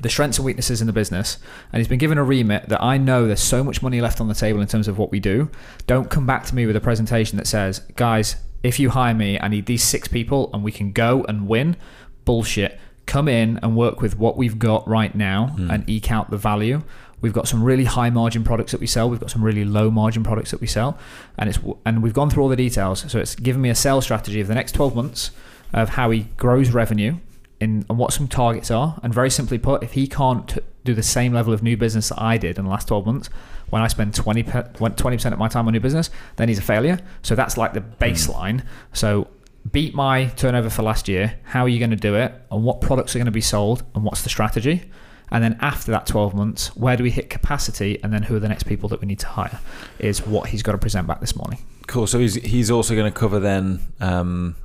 the 0.00 0.08
strengths 0.08 0.38
and 0.38 0.44
weaknesses 0.46 0.80
in 0.80 0.86
the 0.86 0.92
business, 0.92 1.38
and 1.72 1.80
he's 1.80 1.88
been 1.88 1.98
given 1.98 2.16
a 2.18 2.24
remit 2.24 2.68
that 2.68 2.82
I 2.82 2.96
know 2.98 3.26
there's 3.26 3.40
so 3.42 3.64
much 3.64 3.82
money 3.82 4.00
left 4.00 4.20
on 4.20 4.28
the 4.28 4.34
table 4.34 4.60
in 4.60 4.66
terms 4.68 4.88
of 4.88 4.96
what 4.98 5.10
we 5.10 5.20
do. 5.20 5.50
Don't 5.86 6.08
come 6.10 6.26
back 6.26 6.44
to 6.46 6.54
me 6.54 6.66
with 6.66 6.76
a 6.76 6.80
presentation 6.80 7.36
that 7.38 7.46
says, 7.46 7.80
guys, 7.96 8.36
if 8.62 8.78
you 8.80 8.90
hire 8.90 9.14
me, 9.14 9.38
I 9.40 9.48
need 9.48 9.66
these 9.66 9.82
six 9.82 10.08
people 10.08 10.50
and 10.54 10.62
we 10.62 10.72
can 10.72 10.92
go 10.92 11.24
and 11.28 11.46
win. 11.48 11.76
Bullshit. 12.24 12.78
Come 13.06 13.28
in 13.28 13.58
and 13.62 13.76
work 13.76 14.00
with 14.00 14.18
what 14.18 14.38
we've 14.38 14.58
got 14.58 14.88
right 14.88 15.14
now 15.14 15.54
Mm. 15.58 15.70
and 15.74 15.90
eke 15.90 16.10
out 16.10 16.30
the 16.30 16.38
value. 16.38 16.82
We've 17.24 17.32
got 17.32 17.48
some 17.48 17.64
really 17.64 17.86
high 17.86 18.10
margin 18.10 18.44
products 18.44 18.72
that 18.72 18.82
we 18.82 18.86
sell. 18.86 19.08
We've 19.08 19.18
got 19.18 19.30
some 19.30 19.42
really 19.42 19.64
low 19.64 19.90
margin 19.90 20.22
products 20.22 20.50
that 20.50 20.60
we 20.60 20.66
sell, 20.66 20.98
and 21.38 21.48
it's 21.48 21.58
and 21.86 22.02
we've 22.02 22.12
gone 22.12 22.28
through 22.28 22.42
all 22.42 22.50
the 22.50 22.54
details. 22.54 23.10
So 23.10 23.18
it's 23.18 23.34
given 23.34 23.62
me 23.62 23.70
a 23.70 23.74
sales 23.74 24.04
strategy 24.04 24.42
of 24.42 24.46
the 24.46 24.54
next 24.54 24.72
12 24.72 24.94
months 24.94 25.30
of 25.72 25.88
how 25.88 26.10
he 26.10 26.26
grows 26.36 26.68
revenue 26.72 27.16
in 27.60 27.86
and 27.88 27.98
what 27.98 28.12
some 28.12 28.28
targets 28.28 28.70
are. 28.70 29.00
And 29.02 29.14
very 29.14 29.30
simply 29.30 29.56
put, 29.56 29.82
if 29.82 29.92
he 29.92 30.06
can't 30.06 30.58
do 30.84 30.92
the 30.92 31.02
same 31.02 31.32
level 31.32 31.54
of 31.54 31.62
new 31.62 31.78
business 31.78 32.10
that 32.10 32.20
I 32.20 32.36
did 32.36 32.58
in 32.58 32.64
the 32.66 32.70
last 32.70 32.88
12 32.88 33.06
months, 33.06 33.30
when 33.70 33.80
I 33.80 33.88
spend 33.88 34.14
20 34.14 34.42
percent 34.42 35.32
of 35.32 35.38
my 35.38 35.48
time 35.48 35.66
on 35.66 35.72
new 35.72 35.80
business, 35.80 36.10
then 36.36 36.50
he's 36.50 36.58
a 36.58 36.62
failure. 36.62 36.98
So 37.22 37.34
that's 37.34 37.56
like 37.56 37.72
the 37.72 37.80
hmm. 37.80 38.04
baseline. 38.04 38.66
So 38.92 39.28
beat 39.72 39.94
my 39.94 40.26
turnover 40.36 40.68
for 40.68 40.82
last 40.82 41.08
year. 41.08 41.38
How 41.44 41.62
are 41.62 41.70
you 41.70 41.78
going 41.78 41.88
to 41.88 41.96
do 41.96 42.16
it? 42.16 42.34
And 42.50 42.64
what 42.64 42.82
products 42.82 43.16
are 43.16 43.18
going 43.18 43.24
to 43.24 43.32
be 43.32 43.40
sold? 43.40 43.82
And 43.94 44.04
what's 44.04 44.20
the 44.20 44.28
strategy? 44.28 44.90
And 45.30 45.42
then 45.42 45.58
after 45.60 45.90
that 45.92 46.06
12 46.06 46.34
months, 46.34 46.76
where 46.76 46.96
do 46.96 47.02
we 47.02 47.10
hit 47.10 47.30
capacity? 47.30 47.98
And 48.02 48.12
then 48.12 48.24
who 48.24 48.36
are 48.36 48.40
the 48.40 48.48
next 48.48 48.64
people 48.64 48.88
that 48.90 49.00
we 49.00 49.06
need 49.06 49.18
to 49.20 49.26
hire? 49.26 49.60
Is 49.98 50.26
what 50.26 50.50
he's 50.50 50.62
got 50.62 50.72
to 50.72 50.78
present 50.78 51.06
back 51.06 51.20
this 51.20 51.34
morning. 51.34 51.58
Cool. 51.86 52.06
So 52.06 52.18
he's 52.18 52.34
he's 52.34 52.70
also 52.70 52.94
going 52.94 53.12
to 53.12 53.18
cover 53.18 53.40
then 53.40 53.80
um, 54.00 54.56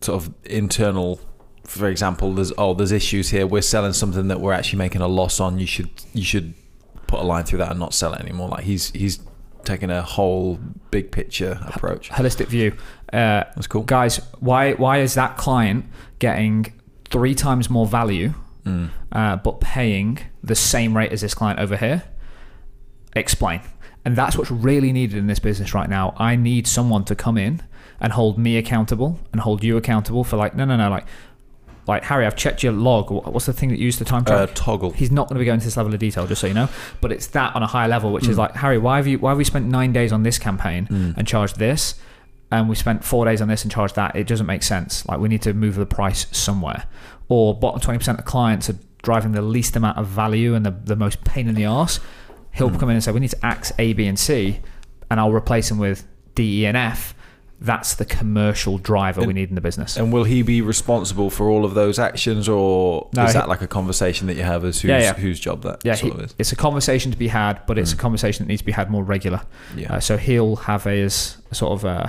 sort 0.00 0.22
of 0.22 0.34
internal. 0.44 1.20
For 1.64 1.88
example, 1.88 2.32
there's 2.32 2.52
oh 2.56 2.74
there's 2.74 2.92
issues 2.92 3.30
here. 3.30 3.46
We're 3.46 3.62
selling 3.62 3.92
something 3.92 4.28
that 4.28 4.40
we're 4.40 4.52
actually 4.52 4.78
making 4.78 5.02
a 5.02 5.08
loss 5.08 5.40
on. 5.40 5.58
You 5.58 5.66
should 5.66 5.90
you 6.12 6.24
should 6.24 6.54
put 7.06 7.20
a 7.20 7.24
line 7.24 7.44
through 7.44 7.58
that 7.58 7.70
and 7.70 7.80
not 7.80 7.92
sell 7.94 8.14
it 8.14 8.20
anymore. 8.20 8.48
Like 8.48 8.64
he's 8.64 8.90
he's 8.92 9.20
taking 9.64 9.90
a 9.90 10.00
whole 10.02 10.58
big 10.90 11.10
picture 11.10 11.58
approach. 11.66 12.08
Holistic 12.10 12.46
view. 12.46 12.72
Uh, 13.12 13.44
That's 13.54 13.66
cool. 13.66 13.82
guys, 13.82 14.18
why 14.38 14.72
why 14.74 14.98
is 15.00 15.14
that 15.14 15.36
client 15.36 15.84
getting 16.18 16.72
three 17.10 17.34
times 17.34 17.68
more 17.68 17.86
value, 17.86 18.32
Mm. 18.66 18.90
uh, 19.12 19.36
but 19.36 19.60
paying 19.60 20.18
the 20.42 20.54
same 20.56 20.96
rate 20.96 21.12
as 21.12 21.20
this 21.22 21.34
client 21.34 21.58
over 21.60 21.76
here? 21.76 22.02
Explain. 23.14 23.60
And 24.04 24.14
that's 24.16 24.36
what's 24.36 24.50
really 24.50 24.92
needed 24.92 25.16
in 25.16 25.26
this 25.26 25.38
business 25.38 25.74
right 25.74 25.88
now. 25.88 26.14
I 26.18 26.36
need 26.36 26.66
someone 26.66 27.04
to 27.06 27.14
come 27.14 27.38
in 27.38 27.62
and 28.00 28.12
hold 28.12 28.38
me 28.38 28.56
accountable 28.56 29.18
and 29.32 29.40
hold 29.40 29.64
you 29.64 29.76
accountable 29.76 30.22
for 30.22 30.36
like, 30.36 30.54
no, 30.54 30.64
no, 30.64 30.76
no, 30.76 30.90
like 30.90 31.06
like 31.88 32.02
Harry, 32.02 32.26
I've 32.26 32.34
checked 32.34 32.64
your 32.64 32.72
log. 32.72 33.12
What's 33.12 33.46
the 33.46 33.52
thing 33.52 33.68
that 33.68 33.78
you 33.78 33.84
use 33.84 33.96
to 33.98 34.04
time 34.04 34.24
track? 34.24 34.50
Uh, 34.50 34.52
Toggl. 34.54 34.92
He's 34.92 35.12
not 35.12 35.28
going 35.28 35.36
to 35.36 35.38
be 35.38 35.44
going 35.44 35.60
to 35.60 35.64
this 35.64 35.76
level 35.76 35.94
of 35.94 36.00
detail, 36.00 36.26
just 36.26 36.40
so 36.40 36.48
you 36.48 36.54
know. 36.54 36.68
But 37.00 37.12
it's 37.12 37.28
that 37.28 37.54
on 37.54 37.62
a 37.62 37.66
higher 37.68 37.86
level, 37.86 38.10
which 38.12 38.24
Hmm. 38.24 38.32
is 38.32 38.38
like 38.38 38.56
Harry, 38.56 38.76
why 38.76 38.96
have 38.96 39.06
you 39.06 39.20
why 39.20 39.30
have 39.30 39.38
we 39.38 39.44
spent 39.44 39.66
nine 39.66 39.92
days 39.92 40.12
on 40.12 40.24
this 40.24 40.36
campaign 40.36 41.14
and 41.16 41.26
charged 41.28 41.60
this, 41.60 41.94
and 42.50 42.68
we 42.68 42.74
spent 42.74 43.04
four 43.04 43.24
days 43.24 43.40
on 43.40 43.46
this 43.46 43.62
and 43.62 43.70
charged 43.70 43.94
that? 43.94 44.16
It 44.16 44.26
doesn't 44.26 44.46
make 44.46 44.64
sense. 44.64 45.06
Like 45.06 45.20
we 45.20 45.28
need 45.28 45.42
to 45.42 45.54
move 45.54 45.76
the 45.76 45.86
price 45.86 46.26
somewhere. 46.32 46.86
Or 47.28 47.54
bottom 47.58 47.80
twenty 47.80 47.98
percent 47.98 48.18
of 48.18 48.24
clients 48.24 48.70
are 48.70 48.76
driving 49.02 49.32
the 49.32 49.42
least 49.42 49.76
amount 49.76 49.98
of 49.98 50.06
value 50.06 50.54
and 50.54 50.64
the, 50.66 50.70
the 50.70 50.96
most 50.96 51.24
pain 51.24 51.48
in 51.48 51.54
the 51.54 51.64
arse. 51.66 52.00
He'll 52.52 52.68
Hmm. 52.70 52.76
come 52.78 52.88
in 52.90 52.94
and 52.96 53.04
say, 53.04 53.12
we 53.12 53.20
need 53.20 53.30
to 53.30 53.46
axe 53.46 53.72
A, 53.78 53.92
B, 53.92 54.06
and 54.06 54.18
C, 54.18 54.60
and 55.10 55.20
I'll 55.20 55.32
replace 55.32 55.68
them 55.68 55.78
with 55.78 56.06
D, 56.34 56.62
E, 56.62 56.66
and 56.66 56.76
F. 56.76 57.14
That's 57.58 57.94
the 57.94 58.04
commercial 58.04 58.76
driver 58.76 59.22
we 59.22 59.32
need 59.32 59.48
in 59.48 59.54
the 59.54 59.60
business. 59.62 59.96
And 59.96 60.12
will 60.12 60.24
he 60.24 60.42
be 60.42 60.60
responsible 60.60 61.30
for 61.30 61.48
all 61.48 61.64
of 61.64 61.72
those 61.74 61.98
actions, 61.98 62.48
or 62.50 63.08
No, 63.14 63.24
is 63.24 63.32
he- 63.32 63.38
that 63.38 63.48
like 63.48 63.62
a 63.62 63.66
conversation 63.66 64.26
that 64.26 64.36
you 64.36 64.42
have 64.42 64.62
as 64.64 64.80
whose, 64.82 64.88
Yeah, 64.90 64.98
yeah. 64.98 65.14
whose 65.14 65.40
job 65.40 65.62
that 65.62 65.80
Yeah, 65.82 65.94
sort 65.94 66.12
he- 66.12 66.18
of 66.18 66.24
is? 66.26 66.34
it's 66.38 66.52
a 66.52 66.56
conversation 66.56 67.10
to 67.12 67.16
be 67.18 67.28
had, 67.28 67.60
but 67.66 67.78
it's 67.78 67.92
a 67.92 67.96
conversation 67.96 68.44
that 68.44 68.48
needs 68.48 68.60
to 68.60 68.66
be 68.66 68.72
had 68.72 68.90
more 68.90 69.02
regular. 69.02 69.40
Yeah. 69.74 69.94
Uh, 69.94 70.00
so 70.00 70.16
he'll 70.18 70.56
have 70.56 70.84
his 70.84 71.38
sort 71.52 71.72
of 71.72 71.84
uh, 71.86 72.08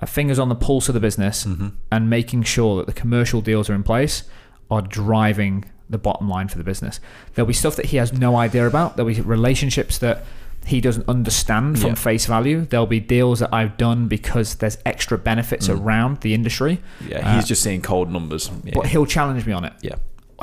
a 0.00 0.06
fingers 0.06 0.38
on 0.38 0.48
the 0.48 0.54
pulse 0.54 0.88
of 0.88 0.94
the 0.94 1.00
business 1.00 1.44
Mm-hmm. 1.44 1.68
and 1.90 2.10
making 2.10 2.42
sure 2.42 2.76
that 2.78 2.86
the 2.86 2.92
commercial 2.92 3.40
deals 3.40 3.70
are 3.70 3.74
in 3.74 3.82
place 3.82 4.24
are 4.70 4.82
driving 4.82 5.64
the 5.88 5.98
bottom 5.98 6.28
line 6.28 6.48
for 6.48 6.58
the 6.58 6.64
business. 6.64 6.98
There'll 7.34 7.46
be 7.46 7.52
stuff 7.54 7.76
that 7.76 7.86
he 7.86 7.96
has 7.98 8.12
no 8.12 8.36
idea 8.36 8.66
about. 8.66 8.96
There'll 8.96 9.12
be 9.12 9.20
relationships 9.20 9.98
that 9.98 10.24
he 10.66 10.80
doesn't 10.80 11.08
understand 11.08 11.78
from 11.78 11.90
Yeah. 11.90 11.94
face 11.94 12.26
value. 12.26 12.66
There'll 12.68 12.86
be 12.88 12.98
deals 12.98 13.38
that 13.38 13.54
I've 13.54 13.76
done 13.76 14.08
because 14.08 14.56
there's 14.56 14.78
extra 14.84 15.16
benefits 15.16 15.68
Mm. 15.68 15.80
around 15.80 16.20
the 16.22 16.34
industry, 16.34 16.80
yeah, 17.08 17.36
he's 17.36 17.44
uh, 17.44 17.46
just 17.46 17.62
seeing 17.62 17.80
cold 17.82 18.10
numbers. 18.10 18.50
Yeah. 18.64 18.72
but 18.74 18.86
he'll 18.86 19.06
challenge 19.06 19.46
me 19.46 19.52
on 19.52 19.64
it 19.64 19.74
yeah. 19.80 19.94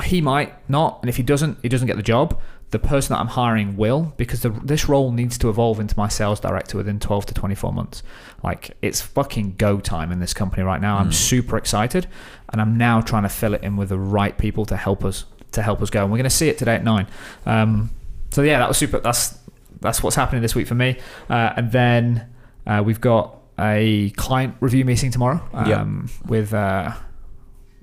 he 0.02 0.22
might 0.22 0.54
not, 0.68 0.98
and 1.02 1.10
if 1.10 1.16
he 1.18 1.22
doesn't, 1.22 1.58
he 1.62 1.68
doesn't 1.68 1.86
get 1.86 1.96
the 1.96 2.02
job. 2.02 2.40
The 2.70 2.78
person 2.80 3.14
that 3.14 3.20
I'm 3.20 3.28
hiring 3.28 3.76
will, 3.76 4.12
because 4.16 4.40
the, 4.42 4.48
this 4.50 4.88
role 4.88 5.12
needs 5.12 5.38
to 5.38 5.48
evolve 5.48 5.78
into 5.78 5.96
my 5.96 6.08
sales 6.08 6.40
director 6.40 6.76
within 6.76 6.98
12 6.98 7.26
to 7.26 7.34
24 7.34 7.72
months. 7.72 8.02
Like 8.42 8.76
it's 8.82 9.00
fucking 9.00 9.54
go 9.58 9.78
time 9.78 10.10
in 10.10 10.18
this 10.18 10.34
company 10.34 10.64
right 10.64 10.80
now. 10.80 10.96
I'm 10.98 11.12
super 11.12 11.56
excited, 11.56 12.08
and 12.52 12.60
I'm 12.60 12.76
now 12.76 13.00
trying 13.00 13.22
to 13.22 13.28
fill 13.28 13.54
it 13.54 13.62
in 13.62 13.76
with 13.76 13.90
the 13.90 13.98
right 13.98 14.36
people 14.36 14.64
to 14.66 14.76
help 14.76 15.04
us 15.04 15.24
to 15.52 15.62
help 15.62 15.80
us 15.82 15.90
go. 15.90 16.02
And 16.02 16.10
we're 16.10 16.18
going 16.18 16.24
to 16.24 16.30
see 16.30 16.48
it 16.48 16.58
today 16.58 16.74
at 16.74 16.82
nine. 16.82 17.06
Um, 17.46 17.90
so 18.32 18.42
yeah, 18.42 18.58
that 18.58 18.66
was 18.66 18.76
super. 18.76 18.98
That's 18.98 19.38
that's 19.80 20.02
what's 20.02 20.16
happening 20.16 20.42
this 20.42 20.56
week 20.56 20.66
for 20.66 20.74
me. 20.74 20.98
Uh, 21.30 21.52
and 21.56 21.70
then 21.70 22.28
uh, 22.66 22.82
we've 22.84 23.00
got 23.00 23.36
a 23.56 24.10
client 24.16 24.56
review 24.58 24.84
meeting 24.84 25.12
tomorrow 25.12 25.40
Yep. 25.54 25.78
um, 25.78 26.10
with. 26.26 26.52
Uh, 26.52 26.92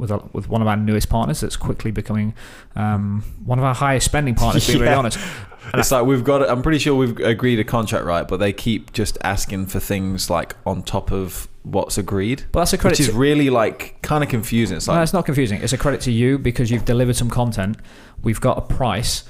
with, 0.01 0.11
a, 0.11 0.17
with 0.33 0.49
one 0.49 0.61
of 0.61 0.67
our 0.67 0.75
newest 0.75 1.07
partners 1.07 1.39
that's 1.39 1.55
quickly 1.55 1.91
becoming 1.91 2.33
um, 2.75 3.23
one 3.45 3.59
of 3.59 3.63
our 3.63 3.75
highest 3.75 4.05
spending 4.05 4.35
partners, 4.35 4.65
to 4.65 4.73
be 4.73 4.79
really 4.79 4.91
Yeah. 4.91 4.97
honest. 4.99 5.19
It's 5.75 5.91
like 5.91 6.05
we've 6.05 6.23
got. 6.23 6.49
I'm 6.49 6.63
pretty 6.63 6.79
sure 6.79 6.95
we've 6.95 7.17
agreed 7.19 7.59
a 7.59 7.63
contract, 7.63 8.03
right? 8.03 8.27
But 8.27 8.37
they 8.37 8.51
keep 8.51 8.91
just 8.93 9.17
asking 9.23 9.67
for 9.67 9.79
things 9.79 10.27
like 10.27 10.55
on 10.65 10.81
top 10.81 11.11
of 11.11 11.47
what's 11.61 11.99
agreed, 11.99 12.43
But 12.51 12.61
that's 12.61 12.73
a 12.73 12.79
credit 12.79 12.93
which 12.99 13.07
is 13.07 13.13
to, 13.13 13.17
really 13.17 13.51
like 13.51 14.01
kind 14.01 14.23
of 14.23 14.29
confusing. 14.29 14.77
It's 14.77 14.87
no, 14.87 14.95
like 14.95 15.03
it's 15.03 15.13
not 15.13 15.23
confusing. 15.25 15.61
It's 15.61 15.71
a 15.71 15.77
credit 15.77 16.01
to 16.01 16.11
you 16.11 16.39
because 16.39 16.71
you've 16.71 16.83
delivered 16.83 17.15
some 17.15 17.29
content. 17.29 17.77
We've 18.23 18.41
got 18.41 18.57
a 18.57 18.61
price. 18.61 19.23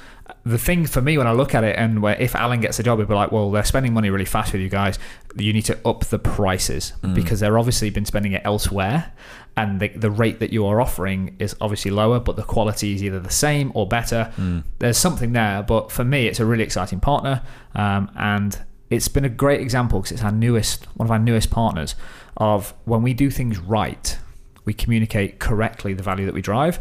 The 0.45 0.57
thing 0.57 0.85
for 0.87 1.01
me 1.01 1.17
when 1.17 1.27
I 1.27 1.33
look 1.33 1.53
at 1.53 1.65
it, 1.65 1.75
and 1.77 2.01
where 2.01 2.15
if 2.15 2.33
Alan 2.33 2.61
gets 2.61 2.79
a 2.79 2.83
job, 2.83 2.97
he'd 2.99 3.09
be 3.09 3.13
like, 3.13 3.33
"Well, 3.33 3.51
they're 3.51 3.65
spending 3.65 3.93
money 3.93 4.09
really 4.09 4.25
fast 4.25 4.53
with 4.53 4.61
you 4.61 4.69
guys. 4.69 4.97
You 5.35 5.51
need 5.51 5.65
to 5.65 5.77
up 5.85 6.05
the 6.05 6.17
prices 6.17 6.93
Mm. 7.03 7.13
because 7.13 7.41
they're 7.41 7.59
obviously 7.59 7.89
been 7.89 8.05
spending 8.05 8.31
it 8.31 8.41
elsewhere, 8.45 9.11
and 9.57 9.79
the, 9.79 9.89
the 9.89 10.09
rate 10.09 10.39
that 10.39 10.51
you 10.53 10.65
are 10.65 10.79
offering 10.79 11.35
is 11.39 11.55
obviously 11.59 11.91
lower, 11.91 12.19
but 12.19 12.35
the 12.37 12.43
quality 12.43 12.93
is 12.95 13.03
either 13.03 13.19
the 13.19 13.29
same 13.29 13.71
or 13.75 13.85
better. 13.87 14.31
Mm. 14.37 14.63
There's 14.79 14.97
something 14.97 15.33
there, 15.33 15.61
but 15.63 15.91
for 15.91 16.03
me, 16.05 16.27
it's 16.27 16.39
a 16.39 16.45
really 16.45 16.63
exciting 16.63 16.99
partner, 16.99 17.41
um, 17.75 18.09
and 18.17 18.59
it's 18.89 19.07
been 19.07 19.25
a 19.25 19.29
great 19.29 19.61
example 19.61 19.99
because 19.99 20.13
it's 20.13 20.23
our 20.23 20.31
newest, 20.31 20.85
one 20.97 21.07
of 21.07 21.11
our 21.11 21.19
newest 21.19 21.49
partners, 21.49 21.95
of 22.37 22.73
when 22.85 23.01
we 23.01 23.13
do 23.13 23.29
things 23.29 23.57
right, 23.59 24.17
we 24.65 24.73
communicate 24.73 25.39
correctly 25.39 25.93
the 25.93 26.03
value 26.03 26.25
that 26.25 26.33
we 26.33 26.41
drive. 26.41 26.79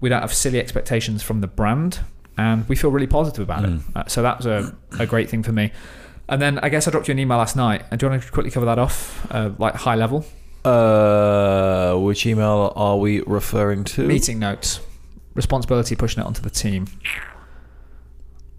We 0.00 0.08
don't 0.10 0.20
have 0.20 0.34
silly 0.34 0.60
expectations 0.60 1.22
from 1.22 1.40
the 1.40 1.46
brand, 1.46 2.00
and 2.36 2.68
we 2.68 2.76
feel 2.76 2.90
really 2.90 3.06
positive 3.06 3.42
about 3.42 3.62
Mm. 3.64 3.78
it. 3.78 3.96
Uh, 3.96 4.04
so 4.08 4.22
that 4.22 4.36
was 4.38 4.46
a, 4.46 4.76
a 4.98 5.06
great 5.06 5.30
thing 5.30 5.42
for 5.42 5.52
me. 5.52 5.72
And 6.28 6.40
then 6.40 6.58
I 6.58 6.68
guess 6.70 6.88
I 6.88 6.90
dropped 6.90 7.08
you 7.08 7.12
an 7.12 7.18
email 7.18 7.38
last 7.38 7.54
night. 7.56 7.84
And 7.90 8.00
do 8.00 8.06
you 8.06 8.10
want 8.10 8.22
to 8.22 8.32
quickly 8.32 8.50
cover 8.50 8.66
that 8.66 8.78
off, 8.78 9.26
uh, 9.30 9.50
like 9.58 9.74
high 9.74 9.94
level? 9.94 10.24
Uh, 10.64 11.94
which 11.96 12.26
email 12.26 12.72
are 12.76 12.96
we 12.98 13.20
referring 13.22 13.84
to? 13.84 14.06
Meeting 14.06 14.38
notes, 14.38 14.80
responsibility 15.34 15.96
pushing 15.96 16.22
it 16.22 16.26
onto 16.26 16.42
the 16.42 16.50
team. 16.50 16.86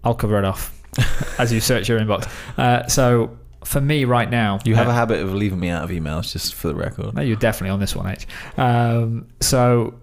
I'll 0.04 0.14
cover 0.14 0.38
it 0.38 0.44
off 0.44 0.72
as 1.38 1.52
you 1.52 1.60
search 1.60 1.88
your 1.88 1.98
inbox. 1.98 2.28
Uh, 2.56 2.86
so 2.86 3.36
for 3.64 3.80
me 3.80 4.04
right 4.04 4.30
now, 4.30 4.60
You 4.64 4.76
have 4.76 4.86
uh, 4.86 4.90
a 4.90 4.94
habit 4.94 5.20
of 5.20 5.34
leaving 5.34 5.58
me 5.58 5.68
out 5.68 5.82
of 5.82 5.90
emails, 5.90 6.32
just 6.32 6.54
for 6.54 6.68
the 6.68 6.74
record. 6.74 7.14
No, 7.14 7.22
you're 7.22 7.36
definitely 7.36 7.70
on 7.70 7.80
this 7.80 7.96
one, 7.96 8.06
H. 8.08 8.26
Um, 8.56 9.26
so 9.40 9.94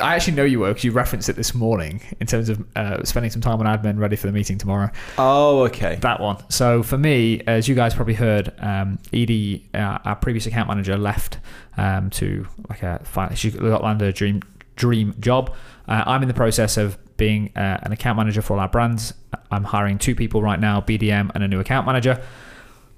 I 0.00 0.14
actually 0.14 0.34
know 0.34 0.44
you 0.44 0.60
were 0.60 0.68
because 0.68 0.84
you 0.84 0.92
referenced 0.92 1.28
it 1.28 1.36
this 1.36 1.54
morning 1.54 2.00
in 2.20 2.26
terms 2.26 2.48
of 2.48 2.64
uh, 2.76 3.04
spending 3.04 3.30
some 3.30 3.42
time 3.42 3.60
on 3.60 3.66
admin 3.66 3.98
ready 3.98 4.16
for 4.16 4.26
the 4.26 4.32
meeting 4.32 4.58
tomorrow. 4.58 4.90
Oh, 5.18 5.64
okay. 5.64 5.96
That 5.96 6.20
one. 6.20 6.38
So 6.50 6.82
for 6.82 6.96
me, 6.96 7.42
as 7.46 7.68
you 7.68 7.74
guys 7.74 7.94
probably 7.94 8.14
heard, 8.14 8.52
um, 8.58 8.98
Edie, 9.12 9.68
uh, 9.74 9.98
our 10.04 10.16
previous 10.16 10.46
account 10.46 10.68
manager, 10.68 10.96
left 10.96 11.38
um, 11.76 12.10
to 12.10 12.46
like 12.68 12.82
a 12.82 13.00
she 13.34 13.50
got 13.50 13.82
landed 13.82 14.08
a 14.08 14.12
dream 14.12 14.42
dream 14.76 15.14
job. 15.20 15.54
Uh, 15.88 16.04
I'm 16.06 16.22
in 16.22 16.28
the 16.28 16.34
process 16.34 16.76
of 16.76 16.98
being 17.16 17.50
uh, 17.56 17.78
an 17.82 17.92
account 17.92 18.16
manager 18.16 18.42
for 18.42 18.54
all 18.54 18.60
our 18.60 18.68
brands. 18.68 19.14
I'm 19.50 19.64
hiring 19.64 19.98
two 19.98 20.14
people 20.14 20.42
right 20.42 20.60
now, 20.60 20.80
BDM 20.80 21.30
and 21.34 21.42
a 21.42 21.48
new 21.48 21.60
account 21.60 21.86
manager, 21.86 22.22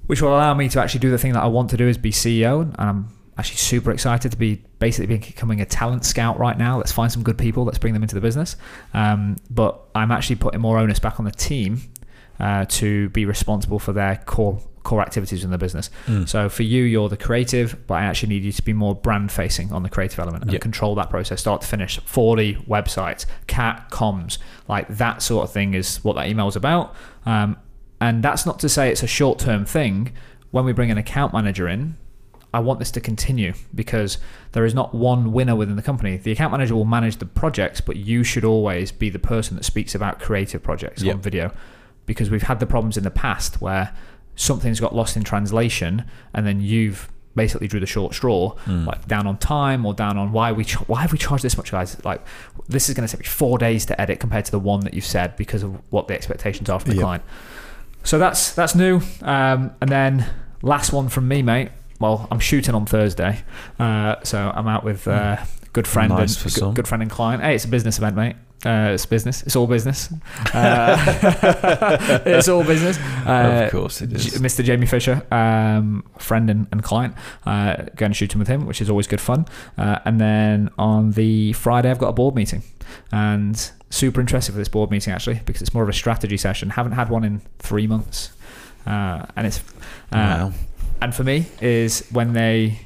which 0.07 0.21
will 0.23 0.31
allow 0.31 0.55
me 0.55 0.69
to 0.71 0.81
actually 0.81 1.01
do 1.01 1.11
the 1.11 1.19
thing 1.19 1.33
that 1.33 1.43
I 1.43 1.47
want 1.47 1.71
to 1.71 1.77
do 1.77 1.89
is 1.89 1.99
be 1.99 2.11
CEO. 2.11 2.63
And 2.63 2.77
I'm 2.79 3.18
actually 3.39 3.57
super 3.57 3.91
excited 3.93 4.31
to 4.33 4.37
be 4.37 4.63
basically 4.81 5.17
becoming 5.17 5.61
a 5.61 5.65
talent 5.67 6.05
scout 6.05 6.39
right 6.39 6.59
now. 6.59 6.77
Let's 6.77 6.93
find 6.93 7.11
some 7.11 7.23
good 7.23 7.39
people. 7.39 7.65
Let's 7.65 7.79
bring 7.79 7.95
them 7.95 8.03
into 8.03 8.15
the 8.15 8.21
business. 8.21 8.57
Um, 8.95 9.37
but 9.49 9.81
I'm 9.95 10.11
actually 10.11 10.37
putting 10.37 10.61
more 10.61 10.79
onus 10.79 10.99
back 10.99 11.19
on 11.21 11.25
the 11.25 11.31
team 11.31 11.81
uh, 12.41 12.65
to 12.69 13.09
be 13.11 13.25
responsible 13.25 13.79
for 13.79 13.93
their 13.93 14.17
core 14.27 14.61
core 14.85 15.03
activities 15.03 15.45
in 15.45 15.51
the 15.51 15.59
business. 15.59 15.91
Mm. 16.07 16.27
So 16.27 16.49
for 16.49 16.63
you, 16.63 16.83
you're 16.85 17.11
the 17.11 17.17
creative, 17.19 17.87
but 17.87 17.95
I 17.95 18.05
actually 18.05 18.31
need 18.31 18.45
you 18.45 18.53
to 18.53 18.63
be 18.63 18.73
more 18.73 18.95
brand 18.95 19.31
facing 19.31 19.71
on 19.71 19.83
the 19.83 19.91
creative 19.91 20.19
element 20.19 20.45
and 20.45 20.53
Yeah. 20.53 20.61
control 20.61 20.95
that 20.95 21.11
process 21.11 21.41
start 21.41 21.61
to 21.61 21.67
finish. 21.67 22.01
40 22.07 22.55
websites, 22.67 23.27
cat 23.49 23.91
comms, 23.91 24.39
like 24.67 24.89
that 24.89 25.21
sort 25.21 25.45
of 25.45 25.53
thing 25.53 25.75
is 25.75 26.03
what 26.03 26.17
that 26.17 26.27
email 26.27 26.49
is 26.49 26.57
about. 26.57 26.95
Um, 27.27 27.57
and 28.01 28.23
that's 28.23 28.47
not 28.47 28.59
to 28.61 28.69
say 28.71 28.91
it's 28.91 29.03
a 29.03 29.07
short 29.09 29.39
term 29.39 29.67
thing. 29.67 30.13
When 30.53 30.65
we 30.65 30.73
bring 30.73 30.91
an 30.91 30.97
account 30.97 31.35
manager 31.35 31.69
in, 31.69 31.97
I 32.59 32.61
want 32.61 32.79
this 32.79 32.91
to 32.93 33.01
continue 33.01 33.53
because 33.75 34.19
there 34.53 34.65
is 34.65 34.75
not 34.75 34.89
one 34.95 35.33
winner 35.33 35.55
within 35.57 35.77
the 35.77 35.83
company. 35.91 36.17
The 36.17 36.33
account 36.33 36.51
manager 36.53 36.75
will 36.75 36.85
manage 36.99 37.17
the 37.19 37.27
projects, 37.27 37.81
but 37.81 37.97
you 37.97 38.25
should 38.25 38.45
always 38.45 38.91
be 38.93 39.09
the 39.11 39.19
person 39.35 39.57
that 39.57 39.65
speaks 39.65 39.95
about 39.95 40.19
creative 40.27 40.63
projects 40.63 41.03
Yep. 41.03 41.15
on 41.15 41.21
video 41.23 41.53
because 42.07 42.31
we've 42.31 42.43
had 42.51 42.59
the 42.59 42.67
problems 42.67 42.97
in 42.97 43.05
the 43.05 43.11
past 43.27 43.61
where 43.61 43.95
something's 44.35 44.81
got 44.81 44.95
lost 44.95 45.17
in 45.17 45.23
translation 45.25 46.05
and 46.35 46.47
then 46.47 46.61
you've 46.61 47.09
basically 47.37 47.69
drew 47.69 47.79
the 47.79 47.87
short 47.87 48.13
straw 48.15 48.55
Mm. 48.67 48.87
like 48.87 49.07
down 49.07 49.27
on 49.27 49.37
time 49.39 49.87
or 49.87 49.95
down 49.95 50.17
on 50.19 50.33
why 50.33 50.51
we 50.51 50.65
ch- 50.65 50.89
why 50.89 51.03
have 51.03 51.13
we 51.13 51.19
charged 51.19 51.45
this 51.45 51.57
much 51.57 51.71
guys 51.71 51.97
like 52.05 52.21
this 52.69 52.89
is 52.89 52.95
going 52.97 53.07
to 53.07 53.13
take 53.17 53.21
me 53.25 53.27
four 53.29 53.59
days 53.59 53.87
to 53.87 54.01
edit 54.01 54.19
compared 54.19 54.45
to 54.47 54.51
the 54.51 54.59
one 54.59 54.81
that 54.81 54.93
you've 54.95 55.07
said 55.17 55.37
because 55.37 55.63
of 55.63 55.71
what 55.91 56.09
the 56.09 56.15
expectations 56.15 56.69
are 56.69 56.81
from 56.81 56.91
the 56.91 56.97
Yep. 56.97 57.05
client 57.05 57.23
so 58.03 58.19
that's 58.19 58.53
that's 58.59 58.75
new 58.75 59.01
um, 59.23 59.71
and 59.81 59.89
then 59.91 60.27
last 60.63 60.93
one 60.93 61.09
from 61.09 61.29
me 61.29 61.43
mate 61.43 61.69
well 61.99 62.29
i'm 62.31 62.41
shooting 62.41 62.75
on 62.75 62.87
thursday 62.87 63.43
uh, 63.79 64.17
so 64.23 64.53
i'm 64.55 64.69
out 64.69 64.85
with 64.85 65.07
uh, 65.09 65.37
good 65.73 65.87
friend 65.87 66.11
Nice 66.11 66.43
and 66.45 66.55
good, 66.55 66.75
good 66.75 66.89
friend 66.89 67.03
and 67.03 67.11
client 67.11 67.43
hey 67.43 67.55
it's 67.55 67.65
a 67.65 67.69
business 67.69 67.99
event 67.99 68.17
mate 68.17 68.37
uh, 68.67 68.91
it's 68.93 69.07
business. 69.07 69.43
It's 69.43 69.55
all 69.55 69.67
business. 69.67 70.13
Uh, 70.55 70.97
it's 72.27 72.49
all 72.49 72.65
business. 72.65 72.99
Uh, 73.27 73.65
of 73.67 73.71
course 73.71 74.01
it 74.01 74.09
J- 74.09 74.39
Mr. 74.39 74.65
Jamie 74.65 74.87
Fisher, 74.87 75.25
um, 75.31 76.05
friend 76.19 76.49
and, 76.49 76.67
and 76.73 76.83
client, 76.83 77.15
uh, 77.45 77.85
going 77.97 78.13
shooting 78.13 78.39
with 78.39 78.49
him, 78.49 78.67
which 78.67 78.81
is 78.81 78.89
always 78.89 79.07
good 79.07 79.21
fun. 79.21 79.47
Uh, 79.77 79.99
and 80.05 80.21
then 80.21 80.71
on 80.79 81.13
the 81.13 81.53
Friday, 81.53 81.91
I've 81.91 81.99
got 81.99 82.09
a 82.09 82.13
board 82.13 82.35
meeting, 82.35 82.63
and 83.13 83.71
super 83.91 84.21
interested 84.21 84.53
for 84.53 84.59
this 84.59 84.69
board 84.69 84.91
meeting 84.91 85.13
actually 85.13 85.41
because 85.45 85.63
it's 85.63 85.75
more 85.75 85.83
of 85.83 85.89
a 85.89 85.93
strategy 85.93 86.37
session. 86.37 86.71
Haven't 86.71 86.93
had 86.93 87.11
one 87.11 87.25
in 87.25 87.43
three 87.59 87.87
months, 87.87 88.31
uh, 88.87 89.27
and 89.37 89.47
it's 89.47 89.59
uh, 90.11 90.51
wow. 90.51 90.53
And 91.01 91.15
for 91.15 91.25
me 91.25 91.47
is 91.61 92.07
when 92.11 92.33
they 92.33 92.79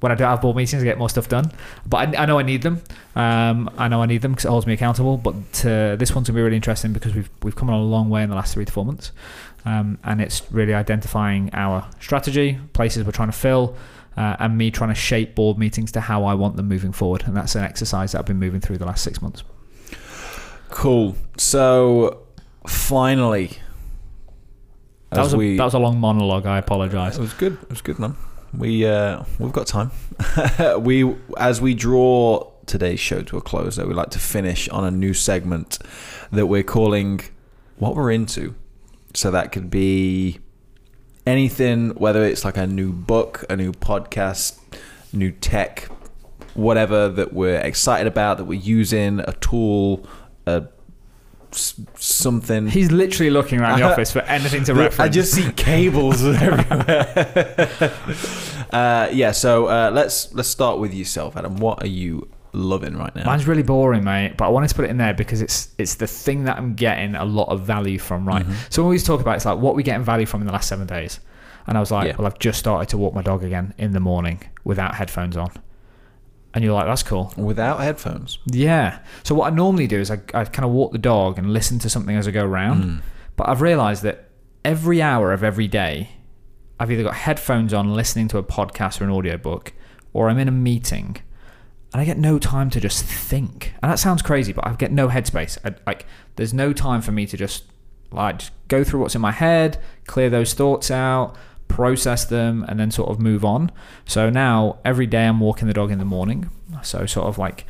when 0.00 0.12
I 0.12 0.14
don't 0.14 0.28
have 0.28 0.42
board 0.42 0.56
meetings, 0.56 0.82
I 0.82 0.84
get 0.84 0.98
more 0.98 1.08
stuff 1.08 1.28
done. 1.28 1.50
But 1.86 2.14
I, 2.14 2.22
I 2.22 2.26
know 2.26 2.38
I 2.38 2.42
need 2.42 2.62
them. 2.62 2.82
Um, 3.14 3.70
I 3.78 3.88
know 3.88 4.02
I 4.02 4.06
need 4.06 4.22
them 4.22 4.32
because 4.32 4.44
it 4.44 4.48
holds 4.48 4.66
me 4.66 4.74
accountable. 4.74 5.16
But 5.16 5.64
uh, 5.64 5.96
this 5.96 6.14
one's 6.14 6.28
gonna 6.28 6.36
be 6.36 6.42
really 6.42 6.56
interesting 6.56 6.92
because 6.92 7.14
we've 7.14 7.30
we've 7.42 7.56
come 7.56 7.68
a 7.68 7.80
long 7.80 8.10
way 8.10 8.22
in 8.22 8.28
the 8.30 8.36
last 8.36 8.54
three 8.54 8.64
to 8.64 8.72
four 8.72 8.84
months, 8.84 9.12
um, 9.64 9.98
and 10.04 10.20
it's 10.20 10.42
really 10.52 10.74
identifying 10.74 11.50
our 11.54 11.88
strategy, 12.00 12.58
places 12.72 13.04
we're 13.04 13.12
trying 13.12 13.30
to 13.30 13.36
fill, 13.36 13.74
uh, 14.16 14.36
and 14.38 14.58
me 14.58 14.70
trying 14.70 14.90
to 14.90 14.94
shape 14.94 15.34
board 15.34 15.58
meetings 15.58 15.92
to 15.92 16.00
how 16.00 16.24
I 16.24 16.34
want 16.34 16.56
them 16.56 16.68
moving 16.68 16.92
forward. 16.92 17.24
And 17.26 17.36
that's 17.36 17.54
an 17.54 17.64
exercise 17.64 18.12
that 18.12 18.18
I've 18.18 18.26
been 18.26 18.38
moving 18.38 18.60
through 18.60 18.78
the 18.78 18.86
last 18.86 19.02
six 19.02 19.22
months. 19.22 19.44
Cool. 20.68 21.16
So 21.38 22.22
finally, 22.66 23.58
That 25.16 25.24
was, 25.24 25.32
a, 25.32 25.36
we 25.36 25.56
that 25.56 25.64
was 25.64 25.74
a 25.74 25.78
long 25.78 25.98
monologue. 25.98 26.46
I 26.46 26.58
apologise. 26.58 27.16
It 27.16 27.20
was 27.20 27.32
good. 27.32 27.54
It 27.62 27.70
was 27.70 27.80
good, 27.80 27.98
man. 27.98 28.16
We 28.54 28.86
uh, 28.86 29.24
we've 29.38 29.52
got 29.52 29.66
time. 29.66 29.90
we 30.80 31.14
as 31.36 31.60
we 31.60 31.74
draw 31.74 32.50
today's 32.66 33.00
show 33.00 33.22
to 33.22 33.36
a 33.36 33.40
close, 33.40 33.76
though, 33.76 33.86
we 33.86 33.94
like 33.94 34.10
to 34.10 34.18
finish 34.18 34.68
on 34.68 34.84
a 34.84 34.90
new 34.90 35.14
segment 35.14 35.78
that 36.30 36.46
we're 36.46 36.62
calling 36.62 37.20
"What 37.76 37.96
We're 37.96 38.10
Into." 38.10 38.54
So 39.14 39.30
that 39.30 39.52
could 39.52 39.70
be 39.70 40.40
anything, 41.26 41.90
whether 41.90 42.24
it's 42.24 42.44
like 42.44 42.56
a 42.56 42.66
new 42.66 42.92
book, 42.92 43.44
a 43.50 43.56
new 43.56 43.72
podcast, 43.72 44.58
new 45.12 45.32
tech, 45.32 45.88
whatever 46.54 47.08
that 47.08 47.32
we're 47.32 47.60
excited 47.60 48.06
about, 48.06 48.38
that 48.38 48.44
we're 48.44 48.60
using, 48.60 49.20
a 49.20 49.32
tool, 49.34 50.06
a 50.46 50.66
something. 51.56 52.68
He's 52.68 52.90
literally 52.92 53.30
looking 53.30 53.60
around 53.60 53.80
the 53.80 53.84
office 53.86 54.10
for 54.12 54.20
anything 54.20 54.64
to 54.64 54.74
reference. 54.74 55.00
I 55.00 55.08
just 55.08 55.32
see 55.32 55.50
cables 55.52 56.24
everywhere. 56.26 57.90
uh, 58.70 59.08
yeah, 59.12 59.32
so 59.32 59.66
uh, 59.66 59.90
let's 59.92 60.32
let's 60.34 60.48
start 60.48 60.78
with 60.78 60.94
yourself, 60.94 61.36
Adam. 61.36 61.56
What 61.56 61.82
are 61.82 61.88
you 61.88 62.28
loving 62.52 62.96
right 62.96 63.14
now? 63.14 63.24
Mine's 63.24 63.46
really 63.46 63.62
boring, 63.62 64.04
mate. 64.04 64.36
But 64.36 64.46
I 64.46 64.48
wanted 64.48 64.68
to 64.68 64.74
put 64.74 64.84
it 64.84 64.90
in 64.90 64.96
there 64.96 65.14
because 65.14 65.42
it's 65.42 65.68
it's 65.78 65.96
the 65.96 66.06
thing 66.06 66.44
that 66.44 66.58
I'm 66.58 66.74
getting 66.74 67.14
a 67.14 67.24
lot 67.24 67.48
of 67.48 67.62
value 67.62 67.98
from. 67.98 68.26
Right. 68.26 68.42
Mm-hmm. 68.42 68.54
So 68.70 68.82
we 68.82 68.86
always 68.86 69.04
talk 69.04 69.20
about 69.20 69.36
it's 69.36 69.44
like 69.44 69.58
what 69.58 69.74
we 69.74 69.82
getting 69.82 70.04
value 70.04 70.26
from 70.26 70.40
in 70.40 70.46
the 70.46 70.52
last 70.52 70.68
seven 70.68 70.86
days, 70.86 71.20
and 71.66 71.76
I 71.76 71.80
was 71.80 71.90
like, 71.90 72.08
Yeah. 72.08 72.16
well, 72.18 72.26
I've 72.26 72.38
just 72.38 72.58
started 72.58 72.88
to 72.90 72.98
walk 72.98 73.14
my 73.14 73.22
dog 73.22 73.44
again 73.44 73.74
in 73.78 73.92
the 73.92 74.00
morning 74.00 74.40
without 74.64 74.94
headphones 74.94 75.36
on, 75.36 75.50
and 76.56 76.64
you're 76.64 76.72
like, 76.72 76.86
that's 76.86 77.02
cool. 77.02 77.34
Without 77.36 77.80
headphones. 77.80 78.38
Yeah. 78.46 79.00
So 79.24 79.34
what 79.34 79.52
I 79.52 79.54
normally 79.54 79.86
do 79.86 80.00
is 80.00 80.10
I, 80.10 80.14
I 80.32 80.44
kind 80.46 80.64
of 80.64 80.70
walk 80.70 80.92
the 80.92 80.98
dog 80.98 81.36
and 81.36 81.52
listen 81.52 81.78
to 81.80 81.90
something 81.90 82.16
as 82.16 82.26
I 82.26 82.30
go 82.30 82.46
around. 82.46 82.82
Mm. 82.82 83.02
But 83.36 83.50
I've 83.50 83.60
realised 83.60 84.02
that 84.04 84.30
every 84.64 85.02
hour 85.02 85.34
of 85.34 85.44
every 85.44 85.68
day, 85.68 86.12
I've 86.80 86.90
either 86.90 87.02
got 87.02 87.12
headphones 87.12 87.74
on 87.74 87.92
listening 87.92 88.28
to 88.28 88.38
a 88.38 88.42
podcast 88.42 89.02
or 89.02 89.04
an 89.04 89.10
audiobook, 89.10 89.74
or 90.14 90.30
I'm 90.30 90.38
in 90.38 90.48
a 90.48 90.52
meeting 90.52 91.18
and 91.92 92.00
I 92.00 92.06
get 92.06 92.16
no 92.16 92.38
time 92.38 92.70
to 92.70 92.80
just 92.80 93.04
think. 93.04 93.74
And 93.82 93.92
that 93.92 93.98
sounds 93.98 94.22
crazy, 94.22 94.54
but 94.54 94.66
I 94.66 94.72
get 94.76 94.90
no 94.90 95.08
headspace. 95.08 95.58
I, 95.62 95.74
like, 95.86 96.06
there's 96.36 96.54
no 96.54 96.72
time 96.72 97.02
for 97.02 97.12
me 97.12 97.26
to 97.26 97.36
just 97.36 97.64
like 98.10 98.38
just 98.38 98.52
go 98.68 98.82
through 98.82 99.00
what's 99.00 99.14
in 99.14 99.20
my 99.20 99.32
head, 99.32 99.78
clear 100.06 100.30
those 100.30 100.54
thoughts 100.54 100.90
out, 100.90 101.36
process 101.68 102.24
them, 102.24 102.64
and 102.68 102.78
then 102.78 102.90
sort 102.90 103.10
of 103.10 103.20
move 103.20 103.44
on. 103.44 103.70
So 104.04 104.30
now 104.30 104.78
every 104.84 105.06
day 105.06 105.26
I'm 105.26 105.40
walking 105.40 105.68
the 105.68 105.74
dog 105.74 105.90
in 105.90 105.98
the 105.98 106.04
morning. 106.04 106.50
So 106.82 107.06
sort 107.06 107.26
of 107.26 107.38
like 107.38 107.66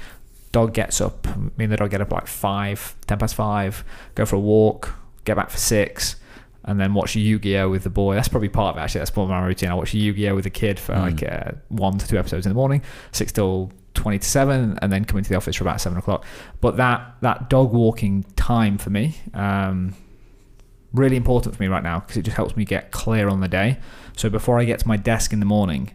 dog 0.53 0.73
gets 0.73 1.01
up, 1.01 1.27
me 1.59 1.65
and 1.65 1.73
the 1.73 1.77
dog 1.77 1.91
get 1.91 2.01
up 2.01 2.13
like 2.13 2.27
five, 2.27 2.95
ten 3.07 3.19
past 3.19 3.35
five, 3.35 3.85
go 4.15 4.25
for 4.25 4.37
a 4.37 4.41
walk, 4.41 4.95
get 5.25 5.37
back 5.37 5.51
for 5.51 5.59
six, 5.59 6.17
and 6.65 6.81
then 6.81 6.95
watch 6.95 7.15
Yu-Gi-Oh 7.15 7.69
with 7.69 7.85
the 7.85 7.91
boy. 7.91 8.15
That's 8.15 8.29
probably 8.29 8.49
part 8.49 8.75
of 8.75 8.81
it. 8.81 8.85
Actually, 8.85 9.01
that's 9.01 9.11
part 9.11 9.25
of 9.25 9.31
my 9.31 9.45
routine. 9.45 9.71
I 9.71 9.75
watch 9.75 9.95
Yu-Gi-Oh 9.95 10.35
with 10.35 10.45
the 10.45 10.51
kid 10.51 10.81
for 10.81 10.95
like 10.95 11.23
uh, 11.23 11.53
one 11.69 11.99
to 11.99 12.09
two 12.09 12.19
episodes 12.19 12.47
in 12.47 12.51
the 12.51 12.55
morning, 12.55 12.83
six 13.13 13.33
till 13.33 13.71
twenty 13.95 14.19
to 14.19 14.27
seven, 14.27 14.79
and 14.83 14.93
then 14.93 15.05
come 15.05 15.19
into 15.19 15.31
the 15.31 15.37
office 15.37 15.57
for 15.57 15.65
about 15.65 15.81
seven 15.81 15.99
o'clock. 15.99 16.25
But 16.61 16.77
that 16.79 17.17
that 17.21 17.49
dog 17.51 17.73
walking 17.73 18.25
time 18.37 18.79
for 18.79 18.91
me, 18.91 19.17
um, 19.35 19.95
really 20.93 21.17
important 21.17 21.57
for 21.57 21.63
me 21.63 21.69
right 21.69 21.83
now 21.83 22.01
because 22.01 22.17
it 22.17 22.23
just 22.23 22.37
helps 22.37 22.57
me 22.57 22.65
get 22.65 22.91
clear 22.91 23.29
on 23.29 23.41
the 23.41 23.49
day. 23.49 23.79
So 24.17 24.31
before 24.31 24.59
I 24.59 24.65
get 24.65 24.79
to 24.81 24.89
my 24.89 24.97
desk 24.97 25.33
in 25.33 25.41
the 25.41 25.47
morning, 25.47 25.93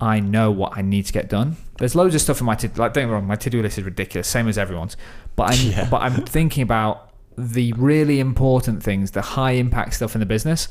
I 0.00 0.20
know 0.20 0.50
what 0.50 0.76
I 0.76 0.82
need 0.82 1.06
to 1.06 1.12
get 1.12 1.28
done. 1.28 1.56
There's 1.78 1.94
loads 1.94 2.14
of 2.14 2.20
stuff 2.20 2.40
in 2.40 2.46
my 2.46 2.54
to 2.56 2.66
like 2.68 2.92
don't 2.92 3.04
get 3.04 3.06
me 3.06 3.12
wrong, 3.12 3.26
my 3.26 3.36
to-do 3.36 3.62
list 3.62 3.78
is 3.78 3.84
ridiculous, 3.84 4.28
same 4.28 4.48
as 4.48 4.58
everyone's. 4.58 4.96
But 5.36 5.52
I'm 5.52 5.66
Yeah. 5.70 5.88
but 5.88 6.02
I'm 6.02 6.24
thinking 6.26 6.62
about 6.62 7.10
the 7.38 7.72
really 7.74 8.20
important 8.20 8.82
things, 8.82 9.12
the 9.12 9.22
high 9.22 9.52
impact 9.52 9.94
stuff 9.94 10.14
in 10.14 10.20
the 10.20 10.26
business, 10.26 10.68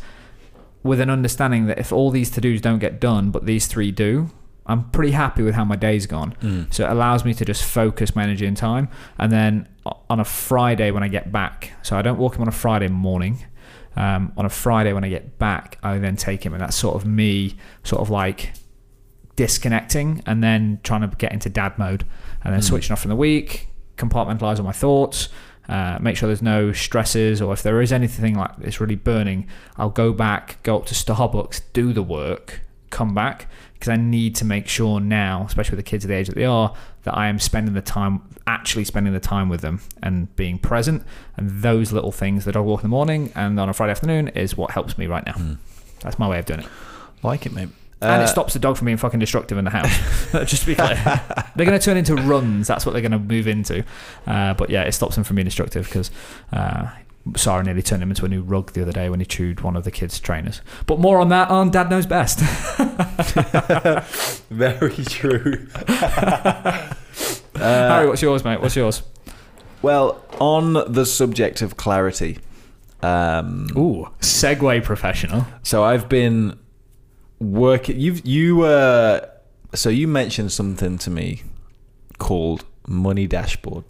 with 0.83 0.99
an 0.99 1.09
understanding 1.09 1.65
that 1.67 1.79
if 1.79 1.91
all 1.91 2.11
these 2.11 2.29
to-dos 2.31 2.61
don't 2.61 2.79
get 2.79 2.99
done, 2.99 3.31
but 3.31 3.45
these 3.45 3.67
three 3.67 3.91
do, 3.91 4.29
I'm 4.67 4.89
pretty 4.91 5.11
happy 5.11 5.41
with 5.41 5.55
how 5.55 5.65
my 5.65 5.75
day's 5.75 6.05
gone. 6.05 6.35
Mm. 6.41 6.73
So 6.73 6.85
it 6.85 6.91
allows 6.91 7.25
me 7.25 7.33
to 7.33 7.45
just 7.45 7.63
focus 7.63 8.15
my 8.15 8.23
energy 8.23 8.45
and 8.45 8.55
time. 8.55 8.89
And 9.17 9.31
then 9.31 9.67
on 10.09 10.19
a 10.19 10.23
Friday 10.25 10.91
when 10.91 11.03
I 11.03 11.07
get 11.07 11.31
back, 11.31 11.71
so 11.81 11.97
I 11.97 12.01
don't 12.01 12.19
walk 12.19 12.35
him 12.35 12.41
on 12.43 12.47
a 12.47 12.51
Friday 12.51 12.87
morning. 12.87 13.43
Um, 13.95 14.31
on 14.37 14.45
a 14.45 14.49
Friday 14.49 14.93
when 14.93 15.03
I 15.03 15.09
get 15.09 15.37
back, 15.37 15.77
I 15.83 15.97
then 15.97 16.15
take 16.15 16.45
him, 16.45 16.53
and 16.53 16.61
that's 16.61 16.75
sort 16.77 16.95
of 16.95 17.05
me, 17.05 17.57
sort 17.83 18.01
of 18.01 18.09
like 18.09 18.53
disconnecting 19.35 20.21
and 20.25 20.43
then 20.43 20.79
trying 20.83 21.01
to 21.09 21.15
get 21.17 21.31
into 21.33 21.49
dad 21.49 21.77
mode 21.77 22.05
and 22.43 22.53
then 22.53 22.61
Mm. 22.61 22.65
switching 22.65 22.93
off 22.93 23.01
from 23.01 23.09
the 23.09 23.15
week, 23.15 23.69
compartmentalize 23.97 24.57
all 24.59 24.65
my 24.65 24.71
thoughts, 24.71 25.29
uh, 25.69 25.97
make 26.01 26.17
sure 26.17 26.27
there's 26.27 26.41
no 26.41 26.71
stresses, 26.71 27.41
or 27.41 27.53
if 27.53 27.63
there 27.63 27.81
is 27.81 27.91
anything 27.93 28.35
like 28.35 28.55
this 28.57 28.79
really 28.81 28.95
burning, 28.95 29.47
I'll 29.77 29.89
go 29.89 30.11
back, 30.11 30.61
go 30.63 30.77
up 30.77 30.85
to 30.87 30.93
Starbucks, 30.95 31.61
do 31.73 31.93
the 31.93 32.03
work, 32.03 32.61
come 32.89 33.13
back 33.13 33.47
because 33.73 33.89
I 33.89 33.95
need 33.95 34.35
to 34.35 34.45
make 34.45 34.67
sure 34.67 34.99
now, 34.99 35.45
especially 35.47 35.77
with 35.77 35.85
the 35.85 35.89
kids 35.89 36.03
at 36.05 36.09
the 36.09 36.15
age 36.15 36.27
that 36.27 36.35
they 36.35 36.45
are, 36.45 36.73
that 37.03 37.15
I 37.17 37.27
am 37.27 37.39
spending 37.39 37.73
the 37.73 37.81
time, 37.81 38.21
actually 38.47 38.85
spending 38.85 39.13
the 39.13 39.19
time 39.19 39.49
with 39.49 39.61
them 39.61 39.81
and 40.03 40.33
being 40.35 40.57
present. 40.59 41.03
And 41.37 41.61
those 41.61 41.91
little 41.91 42.11
things, 42.11 42.45
the 42.45 42.51
dog 42.51 42.65
walk 42.65 42.79
in 42.81 42.83
the 42.83 42.89
morning 42.89 43.31
and 43.35 43.59
on 43.59 43.69
a 43.69 43.73
Friday 43.73 43.91
afternoon, 43.91 44.29
is 44.29 44.55
what 44.55 44.71
helps 44.71 44.97
me 44.97 45.07
right 45.07 45.25
now. 45.25 45.33
Mm. 45.33 45.57
That's 46.01 46.19
my 46.19 46.27
way 46.27 46.39
of 46.39 46.45
doing 46.45 46.61
it. 46.61 46.67
Like 47.23 47.45
it, 47.45 47.53
mate. 47.53 47.69
And 48.01 48.21
Uh, 48.21 48.23
it 48.23 48.27
stops 48.29 48.53
the 48.53 48.59
dog 48.59 48.77
from 48.77 48.85
being 48.85 48.97
fucking 48.97 49.19
destructive 49.19 49.57
in 49.59 49.65
the 49.65 49.69
house. 49.71 49.91
Just 50.49 50.61
to 50.63 50.67
be 50.67 50.75
clear. 50.75 50.95
they're 51.55 51.65
going 51.65 51.77
to 51.77 51.83
turn 51.83 51.97
into 51.97 52.15
runs. 52.15 52.67
That's 52.67 52.85
what 52.85 52.93
they're 52.93 53.01
going 53.01 53.11
to 53.11 53.19
move 53.19 53.47
into. 53.47 53.83
Uh, 54.25 54.55
but 54.55 54.69
yeah, 54.71 54.83
it 54.83 54.93
stops 54.93 55.15
them 55.15 55.23
from 55.23 55.35
being 55.35 55.45
destructive 55.45 55.85
because 55.85 56.09
uh, 56.51 56.89
Sarah 57.35 57.63
nearly 57.63 57.81
turned 57.81 58.01
him 58.01 58.09
into 58.09 58.25
a 58.25 58.29
new 58.29 58.41
rug 58.41 58.73
the 58.73 58.81
other 58.81 58.91
day 58.91 59.09
when 59.09 59.19
he 59.19 59.25
chewed 59.25 59.61
one 59.61 59.75
of 59.75 59.83
the 59.83 59.91
kids' 59.91 60.19
trainers. 60.19 60.61
But 60.87 60.99
more 60.99 61.19
on 61.19 61.29
that 61.29 61.49
on 61.49 61.69
Dad 61.69 61.89
Knows 61.89 62.05
Best. 62.05 62.39
Very 64.49 65.03
true. 65.05 65.67
Harry, 67.55 68.07
what's 68.07 68.21
yours, 68.21 68.43
mate? 68.43 68.61
What's 68.61 68.75
yours? 68.75 69.03
Well, 69.81 70.23
on 70.39 70.73
the 70.73 71.05
subject 71.05 71.61
of 71.61 71.77
clarity, 71.77 72.39
um, 73.03 73.67
Ooh, 73.77 74.09
segue 74.19 74.83
professional. 74.83 75.45
so 75.63 75.83
I've 75.83 76.09
been 76.09 76.57
working. 77.39 77.99
You've 77.99 78.25
you 78.25 78.63
uh, 78.63 79.25
so 79.73 79.89
you 79.89 80.07
mentioned 80.07 80.51
something 80.51 80.97
to 80.99 81.09
me 81.09 81.43
called 82.19 82.65
Money 82.87 83.27
Dashboard, 83.27 83.83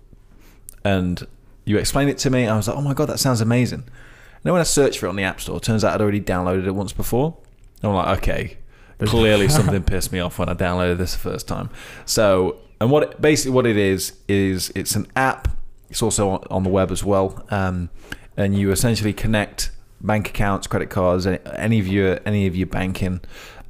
and 0.83 1.25
you 1.65 1.77
explained 1.77 2.09
it 2.09 2.17
to 2.19 2.29
me. 2.29 2.47
I 2.47 2.55
was 2.55 2.67
like, 2.67 2.77
oh 2.77 2.81
my 2.81 2.93
god, 2.93 3.07
that 3.07 3.19
sounds 3.19 3.41
amazing. 3.41 3.79
And 3.79 4.43
then 4.43 4.53
when 4.53 4.59
I 4.59 4.63
searched 4.63 4.99
for 4.99 5.05
it 5.05 5.09
on 5.09 5.15
the 5.15 5.23
App 5.23 5.39
Store, 5.39 5.57
it 5.57 5.63
turns 5.63 5.83
out 5.83 5.93
I'd 5.93 6.01
already 6.01 6.21
downloaded 6.21 6.65
it 6.65 6.71
once 6.71 6.93
before. 6.93 7.37
And 7.81 7.91
I'm 7.91 7.95
like, 7.95 8.17
okay, 8.19 8.57
clearly 9.05 9.47
something 9.49 9.83
pissed 9.83 10.11
me 10.11 10.19
off 10.19 10.39
when 10.39 10.49
I 10.49 10.53
downloaded 10.53 10.97
this 10.97 11.13
the 11.13 11.19
first 11.19 11.47
time. 11.47 11.69
So, 12.05 12.57
and 12.79 12.89
what 12.89 13.03
it, 13.03 13.21
basically 13.21 13.51
what 13.51 13.67
it 13.67 13.77
is 13.77 14.13
is 14.27 14.71
it's 14.75 14.95
an 14.95 15.07
app. 15.15 15.47
It's 15.89 16.01
also 16.01 16.29
on, 16.29 16.43
on 16.49 16.63
the 16.63 16.69
web 16.69 16.91
as 16.91 17.03
well, 17.03 17.45
um, 17.51 17.89
and 18.37 18.57
you 18.57 18.71
essentially 18.71 19.13
connect 19.13 19.71
bank 19.99 20.29
accounts, 20.29 20.65
credit 20.65 20.89
cards, 20.89 21.27
any, 21.27 21.39
any 21.45 21.79
of 21.79 21.87
your 21.87 22.19
any 22.25 22.47
of 22.47 22.55
your 22.55 22.67
banking, 22.67 23.21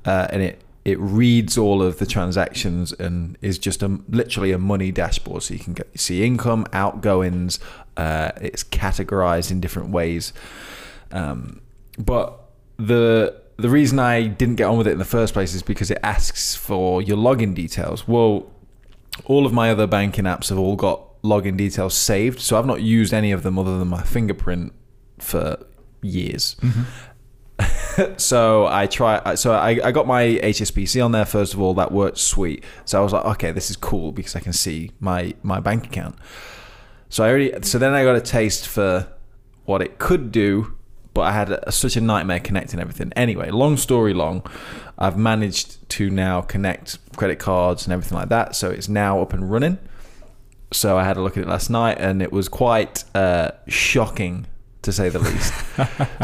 uh, 0.05 0.27
and 0.29 0.41
it 0.41 0.61
it 0.83 0.99
reads 0.99 1.57
all 1.57 1.81
of 1.81 1.99
the 1.99 2.05
transactions 2.05 2.91
and 2.93 3.37
is 3.41 3.59
just 3.59 3.83
a 3.83 3.99
literally 4.09 4.51
a 4.51 4.57
money 4.57 4.91
dashboard. 4.91 5.43
So 5.43 5.53
you 5.53 5.59
can 5.59 5.73
get, 5.73 5.99
see 5.99 6.23
income, 6.23 6.65
outgoings. 6.73 7.59
Uh, 7.97 8.31
it's 8.41 8.63
categorized 8.63 9.51
in 9.51 9.61
different 9.61 9.89
ways. 9.89 10.33
Um, 11.11 11.61
but 11.97 12.39
the 12.77 13.39
the 13.57 13.69
reason 13.69 13.99
I 13.99 14.25
didn't 14.25 14.55
get 14.55 14.63
on 14.65 14.77
with 14.77 14.87
it 14.87 14.91
in 14.91 14.97
the 14.97 15.05
first 15.05 15.33
place 15.33 15.53
is 15.53 15.61
because 15.61 15.91
it 15.91 15.99
asks 16.01 16.55
for 16.55 17.01
your 17.01 17.17
login 17.17 17.53
details. 17.53 18.07
Well, 18.07 18.51
all 19.25 19.45
of 19.45 19.53
my 19.53 19.69
other 19.69 19.85
banking 19.85 20.25
apps 20.25 20.49
have 20.49 20.57
all 20.57 20.75
got 20.75 21.21
login 21.21 21.57
details 21.57 21.93
saved, 21.93 22.39
so 22.39 22.57
I've 22.57 22.65
not 22.65 22.81
used 22.81 23.13
any 23.13 23.31
of 23.31 23.43
them 23.43 23.59
other 23.59 23.77
than 23.77 23.87
my 23.87 24.01
fingerprint 24.01 24.73
for 25.19 25.63
years. 26.01 26.55
so 28.17 28.67
I 28.67 28.87
try. 28.87 29.35
So 29.35 29.53
I, 29.53 29.79
I 29.83 29.91
got 29.91 30.07
my 30.07 30.23
HSBC 30.23 31.03
on 31.03 31.11
there 31.11 31.25
first 31.25 31.53
of 31.53 31.61
all. 31.61 31.73
That 31.73 31.91
worked 31.91 32.17
sweet. 32.17 32.63
So 32.85 32.99
I 32.99 33.03
was 33.03 33.13
like, 33.13 33.25
okay, 33.25 33.51
this 33.51 33.69
is 33.69 33.75
cool 33.75 34.11
because 34.11 34.35
I 34.35 34.39
can 34.39 34.53
see 34.53 34.91
my 34.99 35.33
my 35.43 35.59
bank 35.59 35.85
account. 35.85 36.15
So 37.09 37.23
I 37.23 37.29
already. 37.29 37.53
So 37.61 37.77
then 37.77 37.93
I 37.93 38.03
got 38.03 38.15
a 38.15 38.21
taste 38.21 38.67
for 38.67 39.07
what 39.65 39.81
it 39.81 39.99
could 39.99 40.31
do, 40.31 40.75
but 41.13 41.21
I 41.21 41.31
had 41.31 41.51
a, 41.51 41.71
such 41.71 41.95
a 41.95 42.01
nightmare 42.01 42.39
connecting 42.39 42.79
everything. 42.79 43.11
Anyway, 43.15 43.49
long 43.51 43.77
story 43.77 44.13
long, 44.13 44.43
I've 44.97 45.17
managed 45.17 45.89
to 45.89 46.09
now 46.09 46.41
connect 46.41 46.97
credit 47.15 47.39
cards 47.39 47.85
and 47.85 47.93
everything 47.93 48.17
like 48.17 48.29
that. 48.29 48.55
So 48.55 48.69
it's 48.69 48.89
now 48.89 49.21
up 49.21 49.33
and 49.33 49.51
running. 49.51 49.77
So 50.73 50.97
I 50.97 51.03
had 51.03 51.17
a 51.17 51.21
look 51.21 51.35
at 51.37 51.43
it 51.43 51.49
last 51.49 51.69
night, 51.69 51.97
and 51.99 52.21
it 52.21 52.31
was 52.31 52.47
quite 52.47 53.03
uh, 53.13 53.51
shocking 53.67 54.47
to 54.81 54.91
say 54.91 55.09
the 55.09 55.19
least. 55.19 55.53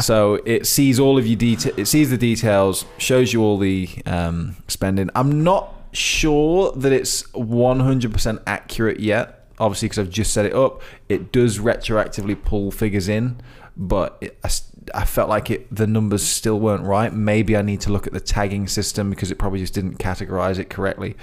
so 0.04 0.34
it 0.44 0.66
sees 0.66 0.98
all 0.98 1.18
of 1.18 1.26
your 1.26 1.36
detail. 1.36 1.72
It 1.76 1.86
sees 1.86 2.10
the 2.10 2.18
details, 2.18 2.84
shows 2.98 3.32
you 3.32 3.42
all 3.42 3.58
the 3.58 3.88
um, 4.06 4.56
spending. 4.66 5.10
I'm 5.14 5.42
not 5.42 5.74
sure 5.92 6.72
that 6.72 6.92
it's 6.92 7.22
100% 7.32 8.42
accurate 8.46 9.00
yet. 9.00 9.46
Obviously, 9.58 9.88
because 9.88 9.98
I've 9.98 10.10
just 10.10 10.32
set 10.32 10.46
it 10.46 10.54
up, 10.54 10.82
it 11.08 11.32
does 11.32 11.58
retroactively 11.58 12.40
pull 12.42 12.70
figures 12.70 13.08
in, 13.08 13.40
but 13.76 14.16
it, 14.20 14.38
I, 14.44 14.50
I 14.94 15.04
felt 15.04 15.28
like 15.28 15.50
it 15.50 15.74
the 15.74 15.86
numbers 15.86 16.22
still 16.22 16.60
weren't 16.60 16.84
right. 16.84 17.12
Maybe 17.12 17.56
I 17.56 17.62
need 17.62 17.80
to 17.82 17.92
look 17.92 18.06
at 18.06 18.12
the 18.12 18.20
tagging 18.20 18.68
system 18.68 19.10
because 19.10 19.32
it 19.32 19.38
probably 19.38 19.58
just 19.58 19.74
didn't 19.74 19.98
categorize 19.98 20.60
it 20.60 20.70
correctly. 20.70 21.16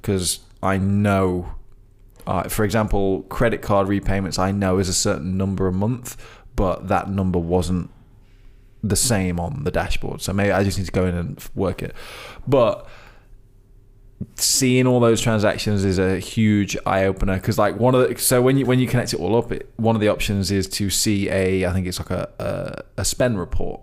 Because 0.00 0.40
I 0.62 0.78
know 0.78 1.54
uh, 2.26 2.44
for 2.44 2.64
example, 2.64 3.22
credit 3.22 3.62
card 3.62 3.88
repayments 3.88 4.38
I 4.38 4.52
know 4.52 4.78
is 4.78 4.88
a 4.88 4.94
certain 4.94 5.36
number 5.36 5.66
a 5.66 5.72
month, 5.72 6.16
but 6.56 6.88
that 6.88 7.08
number 7.08 7.38
wasn't 7.38 7.90
the 8.82 8.96
same 8.96 9.38
on 9.38 9.64
the 9.64 9.70
dashboard. 9.70 10.20
So 10.20 10.32
maybe 10.32 10.52
I 10.52 10.64
just 10.64 10.78
need 10.78 10.86
to 10.86 10.92
go 10.92 11.06
in 11.06 11.14
and 11.14 11.44
work 11.54 11.82
it. 11.82 11.94
But 12.46 12.88
seeing 14.36 14.86
all 14.86 15.00
those 15.00 15.20
transactions 15.20 15.84
is 15.84 15.98
a 15.98 16.18
huge 16.18 16.76
eye 16.86 17.04
opener 17.04 17.34
because 17.36 17.58
like 17.58 17.76
one 17.78 17.94
of 17.94 18.08
the 18.08 18.18
so 18.18 18.40
when 18.40 18.56
you 18.56 18.66
when 18.66 18.78
you 18.78 18.86
connect 18.86 19.14
it 19.14 19.20
all 19.20 19.36
up, 19.36 19.52
it, 19.52 19.70
one 19.76 19.94
of 19.94 20.00
the 20.00 20.08
options 20.08 20.50
is 20.50 20.66
to 20.68 20.90
see 20.90 21.28
a 21.28 21.66
I 21.66 21.72
think 21.72 21.86
it's 21.86 21.98
like 21.98 22.10
a 22.10 22.28
a, 22.38 23.00
a 23.00 23.04
spend 23.04 23.38
report, 23.38 23.80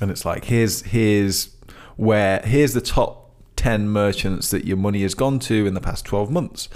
and 0.00 0.10
it's 0.10 0.24
like 0.24 0.44
here's 0.44 0.82
here's 0.82 1.56
where 1.96 2.40
here's 2.44 2.72
the 2.72 2.80
top 2.80 3.30
10 3.56 3.90
merchants 3.90 4.50
that 4.50 4.64
your 4.64 4.78
money 4.78 5.02
has 5.02 5.14
gone 5.14 5.38
to 5.38 5.66
in 5.66 5.74
the 5.74 5.82
past 5.82 6.06
12 6.06 6.30
months 6.30 6.70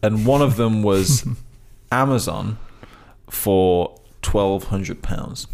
and 0.00 0.26
one 0.26 0.42
of 0.42 0.56
them 0.56 0.82
was 0.82 1.26
Amazon 1.92 2.58
for 3.28 3.98
twelve 4.24 4.64
hundred 4.64 5.02
pounds. 5.02 5.46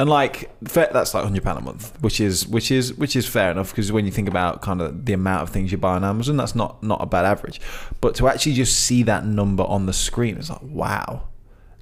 And 0.00 0.10
like 0.10 0.50
that's 0.60 1.14
like 1.14 1.22
hundred 1.22 1.44
pound 1.44 1.58
a 1.58 1.62
month, 1.62 1.96
which 2.00 2.20
is 2.20 2.48
which 2.48 2.72
is 2.72 2.94
which 2.94 3.14
is 3.14 3.26
fair 3.26 3.52
enough 3.52 3.70
because 3.70 3.92
when 3.92 4.04
you 4.04 4.10
think 4.10 4.26
about 4.26 4.60
kind 4.60 4.80
of 4.80 5.04
the 5.04 5.12
amount 5.12 5.42
of 5.44 5.50
things 5.50 5.70
you 5.70 5.78
buy 5.78 5.94
on 5.94 6.02
Amazon, 6.02 6.36
that's 6.36 6.56
not 6.56 6.82
not 6.82 7.00
a 7.00 7.06
bad 7.06 7.24
average. 7.24 7.60
But 8.00 8.16
to 8.16 8.26
actually 8.26 8.54
just 8.54 8.76
see 8.80 9.04
that 9.04 9.24
number 9.24 9.62
on 9.62 9.86
the 9.86 9.92
screen 9.92 10.36
is 10.36 10.50
like 10.50 10.62
wow, 10.62 11.28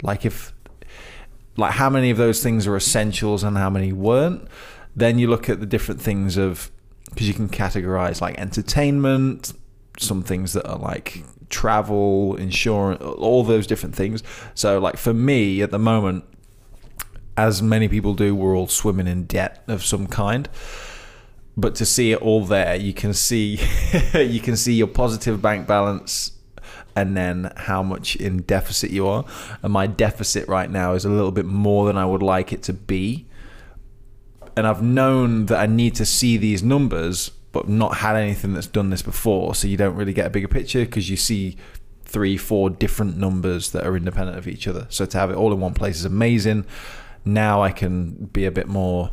like 0.02 0.26
if 0.26 0.52
like 1.56 1.72
how 1.72 1.88
many 1.88 2.10
of 2.10 2.18
those 2.18 2.42
things 2.42 2.66
are 2.66 2.76
essentials 2.76 3.42
and 3.42 3.56
how 3.56 3.70
many 3.70 3.92
weren't. 3.92 4.46
Then 4.94 5.18
you 5.18 5.26
look 5.26 5.48
at 5.48 5.60
the 5.60 5.66
different 5.66 6.02
things 6.02 6.36
of 6.36 6.70
because 7.08 7.26
you 7.26 7.34
can 7.34 7.48
categorize 7.48 8.20
like 8.20 8.38
entertainment, 8.38 9.54
some 9.98 10.22
things 10.22 10.52
that 10.52 10.66
are 10.68 10.78
like 10.78 11.24
travel, 11.48 12.36
insurance, 12.36 13.00
all 13.02 13.44
those 13.44 13.66
different 13.66 13.94
things. 13.94 14.22
So, 14.54 14.78
like 14.78 14.96
for 14.96 15.14
me 15.14 15.62
at 15.62 15.70
the 15.70 15.78
moment, 15.78 16.24
as 17.36 17.62
many 17.62 17.88
people 17.88 18.14
do, 18.14 18.34
we're 18.34 18.56
all 18.56 18.68
swimming 18.68 19.06
in 19.06 19.24
debt 19.24 19.62
of 19.66 19.84
some 19.84 20.06
kind. 20.06 20.48
But 21.56 21.74
to 21.76 21.86
see 21.86 22.12
it 22.12 22.22
all 22.22 22.44
there, 22.44 22.76
you 22.76 22.94
can 22.94 23.12
see 23.12 23.60
you 24.14 24.40
can 24.40 24.56
see 24.56 24.74
your 24.74 24.86
positive 24.86 25.42
bank 25.42 25.66
balance 25.66 26.32
and 26.94 27.16
then 27.16 27.52
how 27.56 27.82
much 27.82 28.16
in 28.16 28.42
deficit 28.42 28.90
you 28.90 29.06
are. 29.06 29.24
And 29.62 29.72
my 29.72 29.86
deficit 29.86 30.48
right 30.48 30.70
now 30.70 30.94
is 30.94 31.04
a 31.04 31.10
little 31.10 31.30
bit 31.30 31.46
more 31.46 31.86
than 31.86 31.96
I 31.96 32.04
would 32.04 32.22
like 32.22 32.52
it 32.52 32.62
to 32.64 32.72
be. 32.72 33.26
And 34.56 34.66
I've 34.66 34.82
known 34.82 35.46
that 35.46 35.58
I 35.58 35.66
need 35.66 35.94
to 35.96 36.06
see 36.06 36.36
these 36.36 36.62
numbers 36.62 37.30
but 37.52 37.68
not 37.68 37.98
had 37.98 38.16
anything 38.16 38.54
that's 38.54 38.66
done 38.66 38.88
this 38.88 39.02
before, 39.02 39.54
so 39.54 39.68
you 39.68 39.76
don't 39.76 39.94
really 39.94 40.14
get 40.14 40.26
a 40.26 40.30
bigger 40.30 40.48
picture 40.48 40.86
because 40.86 41.10
you 41.10 41.16
see 41.16 41.56
three, 42.04 42.36
four 42.36 42.70
different 42.70 43.16
numbers 43.16 43.70
that 43.72 43.86
are 43.86 43.96
independent 43.96 44.38
of 44.38 44.48
each 44.48 44.66
other. 44.66 44.86
So 44.88 45.04
to 45.06 45.18
have 45.18 45.30
it 45.30 45.36
all 45.36 45.52
in 45.52 45.60
one 45.60 45.74
place 45.74 45.96
is 45.96 46.04
amazing. 46.06 46.64
Now 47.24 47.62
I 47.62 47.70
can 47.70 48.26
be 48.32 48.44
a 48.44 48.50
bit 48.50 48.66
more 48.68 49.10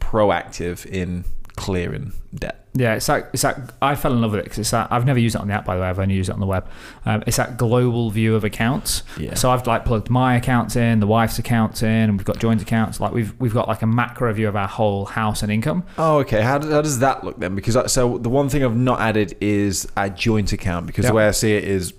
proactive 0.00 0.86
in 0.86 1.24
clearing 1.56 2.12
debt. 2.34 2.56
Yeah, 2.72 2.94
it's 2.94 3.08
like 3.08 3.26
it's 3.32 3.42
like 3.42 3.56
I 3.82 3.96
fell 3.96 4.12
in 4.12 4.20
love 4.22 4.30
with 4.30 4.40
it 4.40 4.44
because 4.44 4.60
it's 4.60 4.70
that 4.70 4.86
I've 4.92 5.04
never 5.04 5.18
used 5.18 5.34
it 5.34 5.40
on 5.40 5.48
the 5.48 5.54
app 5.54 5.64
by 5.64 5.74
the 5.74 5.82
way. 5.82 5.88
I've 5.88 5.98
only 5.98 6.14
used 6.14 6.30
it 6.30 6.32
on 6.32 6.38
the 6.40 6.46
web. 6.46 6.68
Um, 7.04 7.24
it's 7.26 7.36
that 7.36 7.58
global 7.58 8.10
view 8.10 8.36
of 8.36 8.44
accounts. 8.44 9.02
Yeah. 9.18 9.34
So 9.34 9.50
I've 9.50 9.66
like 9.66 9.84
plugged 9.84 10.08
my 10.08 10.36
accounts 10.36 10.76
in, 10.76 11.00
the 11.00 11.06
wife's 11.08 11.38
accounts 11.40 11.82
in, 11.82 11.88
and 11.88 12.16
we've 12.16 12.24
got 12.24 12.38
joint 12.38 12.62
accounts. 12.62 13.00
Like 13.00 13.12
we've 13.12 13.34
we've 13.40 13.52
got 13.52 13.66
like 13.66 13.82
a 13.82 13.86
macro 13.86 14.32
view 14.32 14.46
of 14.46 14.54
our 14.54 14.68
whole 14.68 15.04
house 15.04 15.42
and 15.42 15.50
income. 15.50 15.82
Oh, 15.98 16.18
okay. 16.18 16.42
How, 16.42 16.58
does- 16.58 16.70
how 16.70 16.80
does 16.80 17.00
that 17.00 17.24
look 17.24 17.38
then? 17.40 17.56
Because 17.56 17.74
I, 17.76 17.86
so 17.88 18.18
the 18.18 18.28
one 18.30 18.48
thing 18.48 18.64
I've 18.64 18.76
not 18.76 19.00
added 19.00 19.36
is 19.40 19.88
a 19.96 20.08
joint 20.08 20.52
account 20.52 20.86
because 20.86 21.04
Yep. 21.04 21.10
the 21.10 21.16
way 21.16 21.26
I 21.26 21.32
see 21.32 21.54
it 21.56 21.64
is 21.64 21.92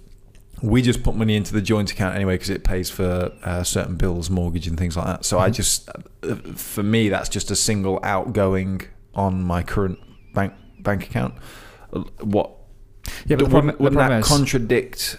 we 0.62 0.82
just 0.82 1.02
put 1.04 1.16
money 1.16 1.36
into 1.36 1.54
the 1.54 1.62
joint 1.62 1.92
account 1.92 2.16
anyway 2.16 2.36
because 2.36 2.50
it 2.50 2.64
pays 2.64 2.90
for 2.90 3.32
uh, 3.44 3.64
certain 3.64 3.96
bills, 3.96 4.30
mortgage, 4.30 4.68
and 4.68 4.78
things 4.78 4.96
like 4.96 5.06
that. 5.08 5.26
So 5.26 5.40
I 5.40 5.50
Mm-hmm. 5.50 5.54
just, 5.54 5.90
uh, 6.24 6.36
for 6.56 6.84
me, 6.84 7.10
that's 7.10 7.30
just 7.30 7.50
a 7.52 7.56
single 7.56 8.00
outgoing 8.04 8.82
on 9.16 9.44
my 9.44 9.64
current 9.64 9.98
bank 10.34 10.54
bank 10.80 11.04
account. 11.06 11.34
What? 12.22 12.52
Yeah, 13.26 13.36
but 13.36 13.40
the 13.40 13.44
wouldn't 13.46 13.50
problem, 13.52 13.76
the 13.78 13.84
wouldn't 13.84 13.98
problem 13.98 14.22
that 14.22 14.26
is 14.26 14.28
contradict? 14.28 15.18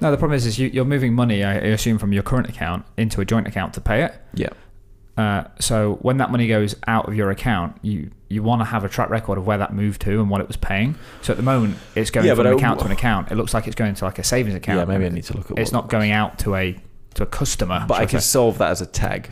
no. 0.00 0.10
The 0.10 0.16
problem 0.16 0.36
is, 0.36 0.46
is 0.46 0.58
you, 0.58 0.68
you're 0.68 0.84
moving 0.84 1.14
money. 1.14 1.42
I 1.44 1.54
assume 1.54 1.98
from 1.98 2.12
your 2.12 2.22
current 2.22 2.48
account 2.48 2.84
into 2.96 3.20
a 3.20 3.24
joint 3.24 3.46
account 3.46 3.72
to 3.74 3.80
pay 3.80 4.02
it. 4.02 4.14
Yeah. 4.34 4.48
Uh, 5.16 5.44
so 5.60 5.98
when 6.00 6.16
that 6.16 6.30
money 6.30 6.46
goes 6.46 6.74
out 6.86 7.06
of 7.06 7.14
your 7.14 7.30
account, 7.30 7.76
you 7.82 8.10
you 8.28 8.42
want 8.42 8.62
to 8.62 8.64
have 8.64 8.82
a 8.82 8.88
track 8.88 9.10
record 9.10 9.36
of 9.36 9.46
where 9.46 9.58
that 9.58 9.74
moved 9.74 10.00
to 10.00 10.20
and 10.20 10.30
what 10.30 10.40
it 10.40 10.48
was 10.48 10.56
paying. 10.56 10.94
So 11.20 11.34
at 11.34 11.36
the 11.36 11.42
moment, 11.42 11.76
it's 11.94 12.10
going 12.10 12.26
Yeah, 12.26 12.34
from 12.34 12.46
an 12.46 12.54
account 12.54 12.80
to 12.80 12.86
an 12.86 12.92
account. 12.92 13.30
It 13.30 13.34
looks 13.34 13.52
like 13.52 13.66
it's 13.66 13.76
going 13.76 13.94
to 13.94 14.04
like 14.06 14.18
a 14.18 14.24
savings 14.24 14.54
account. 14.54 14.78
Yeah, 14.78 14.84
maybe 14.86 15.04
I 15.04 15.10
need 15.10 15.24
to 15.24 15.36
look 15.36 15.50
at. 15.50 15.58
It's 15.58 15.72
not 15.72 15.88
going 15.88 16.12
out 16.12 16.38
to 16.40 16.54
a 16.54 16.78
to 17.14 17.24
a 17.24 17.26
customer. 17.26 17.84
But 17.86 17.94
I 17.94 17.98
shall 18.00 18.08
could 18.08 18.22
solve 18.22 18.58
that 18.58 18.70
as 18.70 18.80
a 18.80 18.86
tag. 18.86 19.28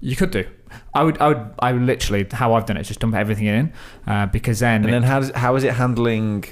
You 0.00 0.16
could 0.16 0.30
do. 0.30 0.46
I 0.94 1.04
would. 1.04 1.18
I 1.18 1.28
would. 1.28 1.50
I 1.58 1.72
would 1.72 1.82
literally. 1.82 2.26
How 2.30 2.54
I've 2.54 2.64
done 2.64 2.78
it 2.78 2.82
is 2.82 2.88
just 2.88 3.00
dump 3.00 3.14
everything 3.14 3.46
in, 3.46 3.72
uh, 4.06 4.26
because 4.26 4.60
then. 4.60 4.84
And 4.84 4.92
then 4.92 5.02
how 5.02 5.20
does 5.20 5.30
how 5.32 5.56
is 5.56 5.64
it 5.64 5.74
handling 5.74 6.44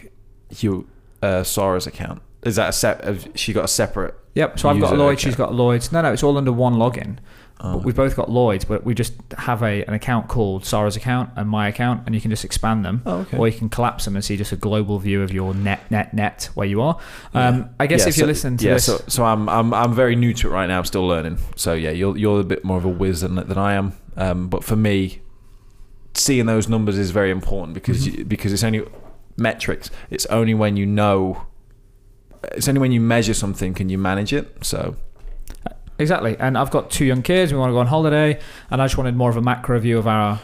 your 0.59 0.85
uh, 1.22 1.45
Sarah's 1.45 1.87
account? 1.87 2.20
Is 2.43 2.57
that 2.57 2.68
a 2.68 2.72
set? 2.72 3.03
Have 3.05 3.29
she 3.35 3.53
got 3.53 3.64
a 3.64 3.68
separate? 3.68 4.14
yep. 4.35 4.59
So 4.59 4.68
I've 4.68 4.81
got 4.81 4.97
Lloyd. 4.97 5.18
She's 5.18 5.35
account. 5.35 5.51
got 5.51 5.55
a 5.55 5.62
Lloyd's. 5.62 5.93
No, 5.93 6.03
no. 6.03 6.12
It's 6.12 6.22
all 6.22 6.37
under 6.37 6.53
one 6.53 6.74
login. 6.74 7.18
Oh. 7.59 7.76
But 7.78 7.84
we've 7.84 7.96
both 7.96 8.14
got 8.16 8.30
Lloyd's, 8.30 8.66
but 8.66 8.84
we 8.84 8.94
just 8.94 9.14
have 9.38 9.62
a 9.62 9.82
an 9.84 9.94
account 9.94 10.28
called 10.28 10.66
Sarah's 10.66 10.94
account 10.94 11.30
and 11.36 11.48
my 11.48 11.68
account, 11.68 12.02
and 12.04 12.14
you 12.14 12.20
can 12.20 12.30
just 12.30 12.44
expand 12.44 12.84
them. 12.84 13.00
Oh, 13.07 13.20
okay. 13.20 13.38
Or 13.38 13.48
you 13.48 13.57
can 13.57 13.70
collapse 13.70 14.04
them 14.04 14.14
and 14.14 14.22
see 14.24 14.36
just 14.36 14.52
a 14.52 14.57
global 14.57 14.98
view 14.98 15.22
of 15.22 15.32
your 15.32 15.54
net, 15.54 15.90
net, 15.90 16.12
net 16.12 16.50
where 16.54 16.66
you 16.66 16.82
are. 16.82 16.98
Um, 17.32 17.70
I 17.80 17.86
guess 17.86 18.02
Yeah, 18.02 18.09
if 18.09 18.16
you 18.18 18.20
so- 18.24 18.26
listen 18.26 18.57
to 18.59 18.66
yeah, 18.66 18.74
this, 18.74 18.84
so 18.84 19.02
so 19.09 19.24
I'm 19.24 19.48
I'm 19.48 19.72
I'm 19.72 19.94
very 19.94 20.16
new 20.16 20.34
to 20.34 20.48
it 20.48 20.50
right 20.50 20.66
now. 20.66 20.78
I'm 20.78 20.84
still 20.84 21.07
learning. 21.07 21.38
So 21.57 21.72
yeah, 21.72 21.90
you're 21.90 22.16
you're 22.16 22.40
a 22.40 22.44
bit 22.44 22.62
more 22.62 22.76
of 22.76 22.84
a 22.84 22.88
whiz 22.90 23.22
than 23.22 23.36
than 23.36 23.57
I 23.59 23.72
am. 23.72 23.94
Um, 24.18 24.48
but 24.48 24.62
for 24.62 24.76
me, 24.76 25.22
seeing 26.14 26.44
those 26.46 26.68
numbers 26.68 26.98
is 26.98 27.11
very 27.11 27.30
important 27.30 27.72
because 27.74 28.07
Mm-hmm. 28.07 28.18
you, 28.18 28.24
because 28.26 28.52
it's 28.52 28.64
only 28.64 28.84
metrics. 29.38 29.90
It's 30.11 30.26
only 30.26 30.52
when 30.54 30.76
you 30.76 30.84
know. 30.84 31.46
It's 32.52 32.68
only 32.68 32.80
when 32.80 32.92
you 32.92 33.00
measure 33.00 33.34
something 33.34 33.72
can 33.74 33.88
you 33.88 33.98
manage 33.98 34.32
it. 34.32 34.59
So 34.64 34.96
Exactly. 35.99 36.36
And 36.38 36.59
I've 36.59 36.70
got 36.70 36.90
two 36.90 37.05
young 37.05 37.22
kids. 37.22 37.53
We 37.53 37.59
want 37.59 37.70
to 37.70 37.74
go 37.74 37.78
on 37.80 37.86
holiday, 37.86 38.38
and 38.70 38.82
I 38.82 38.84
just 38.84 38.99
wanted 38.99 39.16
more 39.16 39.30
of 39.30 39.36
a 39.36 39.42
macro 39.42 39.78
view 39.80 39.99
of 39.99 40.07
our. 40.07 40.40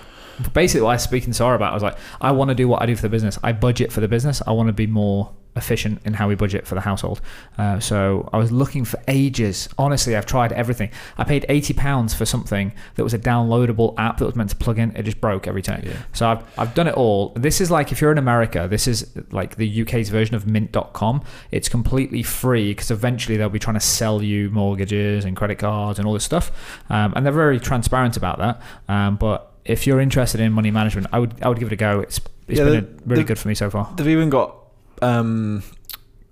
Basically, 0.52 0.82
what 0.82 0.90
I 0.90 0.94
was 0.94 1.02
speaking 1.02 1.30
to 1.30 1.34
Sarah 1.34 1.56
about, 1.56 1.72
I 1.72 1.74
was 1.74 1.82
like, 1.82 1.96
I 2.20 2.32
want 2.32 2.48
to 2.50 2.54
do 2.54 2.68
what 2.68 2.82
I 2.82 2.86
do 2.86 2.96
for 2.96 3.02
the 3.02 3.08
business. 3.08 3.38
I 3.42 3.52
budget 3.52 3.92
for 3.92 4.00
the 4.00 4.08
business. 4.08 4.42
I 4.46 4.52
want 4.52 4.68
to 4.68 4.72
be 4.72 4.86
more 4.86 5.32
efficient 5.56 6.00
in 6.04 6.14
how 6.14 6.28
we 6.28 6.34
budget 6.34 6.66
for 6.66 6.74
the 6.74 6.80
household. 6.80 7.20
Uh, 7.58 7.78
so 7.78 8.28
I 8.32 8.38
was 8.38 8.50
looking 8.50 8.84
for 8.84 8.98
ages. 9.08 9.68
Honestly, 9.76 10.16
I've 10.16 10.26
tried 10.26 10.52
everything. 10.52 10.90
I 11.18 11.24
paid 11.24 11.44
eighty 11.48 11.74
pounds 11.74 12.14
for 12.14 12.24
something 12.24 12.72
that 12.94 13.04
was 13.04 13.14
a 13.14 13.18
downloadable 13.18 13.94
app 13.98 14.18
that 14.18 14.26
was 14.26 14.34
meant 14.34 14.50
to 14.50 14.56
plug 14.56 14.78
in. 14.78 14.96
It 14.96 15.02
just 15.02 15.20
broke 15.20 15.46
every 15.46 15.62
time. 15.62 15.82
Yeah. 15.84 16.02
So 16.12 16.28
I've, 16.28 16.58
I've 16.58 16.74
done 16.74 16.86
it 16.86 16.94
all. 16.94 17.30
This 17.30 17.60
is 17.60 17.70
like 17.70 17.92
if 17.92 18.00
you're 18.00 18.12
in 18.12 18.18
America, 18.18 18.66
this 18.68 18.86
is 18.88 19.10
like 19.30 19.56
the 19.56 19.82
UK's 19.82 20.08
version 20.08 20.34
of 20.34 20.46
mint.com. 20.46 21.22
It's 21.50 21.68
completely 21.68 22.22
free 22.22 22.70
because 22.70 22.90
eventually 22.90 23.36
they'll 23.36 23.48
be 23.48 23.58
trying 23.58 23.74
to 23.74 23.80
sell 23.80 24.22
you 24.22 24.50
mortgages 24.50 25.24
and 25.24 25.36
credit 25.36 25.58
cards 25.58 25.98
and 25.98 26.06
all 26.06 26.14
this 26.14 26.24
stuff. 26.24 26.50
Um, 26.88 27.12
and 27.14 27.26
they're 27.26 27.32
very 27.32 27.60
transparent 27.60 28.16
about 28.16 28.38
that. 28.38 28.62
Um, 28.88 29.16
but 29.16 29.51
if 29.64 29.86
you're 29.86 30.00
interested 30.00 30.40
in 30.40 30.52
money 30.52 30.70
management, 30.70 31.06
I 31.12 31.18
would 31.18 31.34
I 31.42 31.48
would 31.48 31.58
give 31.58 31.68
it 31.68 31.72
a 31.74 31.76
go. 31.76 32.00
It's 32.00 32.18
it's 32.48 32.58
Yeah, 32.58 32.64
been 32.64 32.72
the- 32.72 32.78
a, 32.90 33.06
really 33.06 33.22
the- 33.22 33.28
good 33.28 33.38
for 33.38 33.48
me 33.48 33.54
so 33.54 33.70
far. 33.70 33.92
they've 33.96 34.08
even 34.08 34.30
got 34.30 34.56
um, 35.00 35.62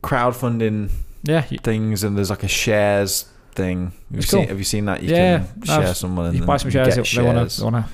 crowdfunding 0.03 0.91
Yeah. 1.23 1.43
things, 1.43 2.05
and 2.05 2.17
there's 2.17 2.31
like 2.31 2.43
a 2.43 2.49
shares 2.49 3.27
thing. 3.55 3.93
Have 4.11 4.17
you, 4.17 4.23
seen, 4.23 4.41
cool. 4.41 4.49
have 4.49 4.59
you 4.59 4.65
seen 4.65 4.85
that? 4.87 5.03
You 5.03 5.11
Yeah, 5.15 5.39
can 5.39 5.49
no, 5.67 5.81
share 5.83 5.95
someone. 5.95 6.35
You 6.35 6.43
buy 6.45 6.57
some 6.57 6.71
shares. 6.71 6.95
get 6.97 7.07
They 7.07 7.23
want 7.23 7.51
to. 7.51 7.65
want 7.65 7.77
to 7.77 7.85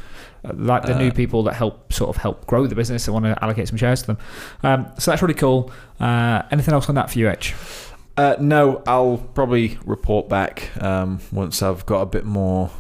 like 0.54 0.84
the 0.84 0.96
new 0.96 1.08
Uh, 1.08 1.12
people 1.12 1.42
that 1.44 1.54
help 1.54 1.92
sort 1.92 2.08
of 2.14 2.22
help 2.22 2.46
grow 2.46 2.66
the 2.68 2.74
business. 2.76 3.04
They 3.06 3.12
want 3.12 3.24
to 3.24 3.42
allocate 3.42 3.66
some 3.68 3.76
shares 3.78 4.02
to 4.02 4.06
them. 4.08 4.18
Um, 4.62 4.86
so 4.98 5.10
that's 5.10 5.20
really 5.22 5.34
cool. 5.34 5.72
Uh, 5.98 6.42
anything 6.52 6.72
else 6.72 6.88
on 6.88 6.94
that 6.94 7.10
for 7.10 7.18
you, 7.18 7.28
H? 7.28 7.52
Uh, 8.16 8.36
no, 8.38 8.80
I'll 8.86 9.18
probably 9.34 9.76
report 9.84 10.28
back 10.28 10.70
um, 10.80 11.18
once 11.32 11.62
I've 11.62 11.84
got 11.84 12.00
a 12.02 12.06
bit 12.06 12.24
more. 12.24 12.70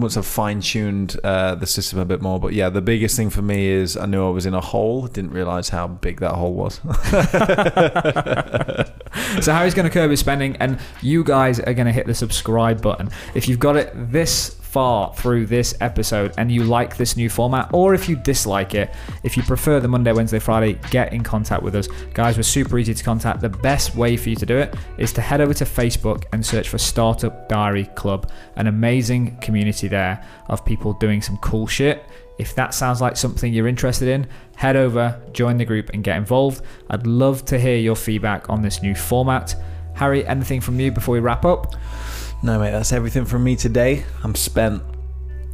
Once 0.00 0.16
I've 0.16 0.26
fine 0.26 0.60
tuned 0.60 1.18
uh, 1.22 1.54
the 1.54 1.66
system 1.66 1.98
a 1.98 2.04
bit 2.04 2.20
more, 2.20 2.40
but 2.40 2.52
yeah, 2.52 2.70
the 2.70 2.80
biggest 2.80 3.16
thing 3.16 3.30
for 3.30 3.42
me 3.42 3.68
is 3.68 3.96
I 3.96 4.06
knew 4.06 4.26
I 4.26 4.30
was 4.30 4.46
in 4.46 4.54
a 4.54 4.60
hole. 4.60 5.06
Didn't 5.06 5.32
realize 5.32 5.68
how 5.68 5.88
big 5.88 6.20
that 6.20 6.32
hole 6.32 6.54
was. 6.54 6.74
so 9.44 9.52
Harry's 9.52 9.74
going 9.74 9.88
to 9.88 9.90
curb 9.90 10.10
his 10.10 10.20
spending, 10.20 10.56
and 10.56 10.78
you 11.02 11.24
guys 11.24 11.60
are 11.60 11.74
going 11.74 11.86
to 11.86 11.92
hit 11.92 12.06
the 12.06 12.14
subscribe 12.14 12.82
button. 12.82 13.10
If 13.34 13.48
you've 13.48 13.58
got 13.58 13.76
it 13.76 13.92
this 13.94 14.59
far 14.70 15.12
through 15.14 15.46
this 15.46 15.74
episode 15.80 16.32
and 16.38 16.50
you 16.50 16.62
like 16.62 16.96
this 16.96 17.16
new 17.16 17.28
format, 17.28 17.68
or 17.72 17.92
if 17.92 18.08
you 18.08 18.16
dislike 18.16 18.74
it, 18.74 18.90
if 19.24 19.36
you 19.36 19.42
prefer 19.42 19.80
the 19.80 19.88
Monday, 19.88 20.12
Wednesday, 20.12 20.38
Friday, 20.38 20.78
get 20.90 21.12
in 21.12 21.22
contact 21.22 21.62
with 21.62 21.74
us. 21.74 21.88
Guys, 22.14 22.36
we're 22.36 22.42
super 22.44 22.78
easy 22.78 22.94
to 22.94 23.02
contact. 23.02 23.40
The 23.40 23.48
best 23.48 23.96
way 23.96 24.16
for 24.16 24.28
you 24.28 24.36
to 24.36 24.46
do 24.46 24.56
it 24.56 24.74
is 24.96 25.12
to 25.14 25.20
head 25.20 25.40
over 25.40 25.52
to 25.54 25.64
Facebook 25.64 26.24
and 26.32 26.44
search 26.44 26.68
for 26.68 26.78
Startup 26.78 27.48
Diary 27.48 27.86
Club, 27.96 28.30
an 28.56 28.68
amazing 28.68 29.36
community 29.38 29.88
there 29.88 30.24
of 30.48 30.64
people 30.64 30.92
doing 30.92 31.20
some 31.20 31.36
cool 31.38 31.66
shit. 31.66 32.04
If 32.38 32.54
that 32.54 32.72
sounds 32.72 33.00
like 33.00 33.16
something 33.16 33.52
you're 33.52 33.68
interested 33.68 34.08
in, 34.08 34.26
head 34.56 34.76
over, 34.76 35.20
join 35.32 35.56
the 35.56 35.64
group, 35.64 35.90
and 35.92 36.04
get 36.04 36.16
involved. 36.16 36.64
I'd 36.88 37.06
love 37.06 37.44
to 37.46 37.58
hear 37.58 37.76
your 37.76 37.96
feedback 37.96 38.48
on 38.48 38.62
this 38.62 38.82
new 38.82 38.94
format. 38.94 39.54
Harry, 39.94 40.26
anything 40.26 40.60
from 40.60 40.78
you 40.80 40.90
before 40.90 41.12
we 41.12 41.20
wrap 41.20 41.44
up? 41.44 41.74
No, 42.42 42.58
mate, 42.58 42.70
that's 42.70 42.92
everything 42.92 43.24
from 43.24 43.44
me 43.44 43.56
today. 43.56 44.04
I'm 44.24 44.34
spent. 44.34 44.82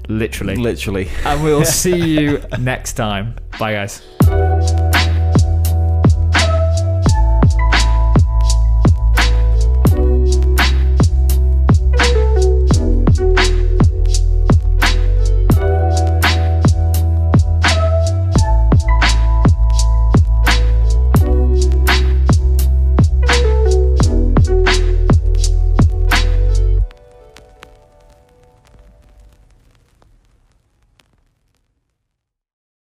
Literally. 0.08 0.56
Literally. 0.56 1.08
and 1.24 1.42
we'll 1.42 1.64
see 1.82 1.96
you 1.96 2.42
next 2.58 2.92
time. 2.94 3.34
Bye, 3.58 3.72
guys. 3.72 4.95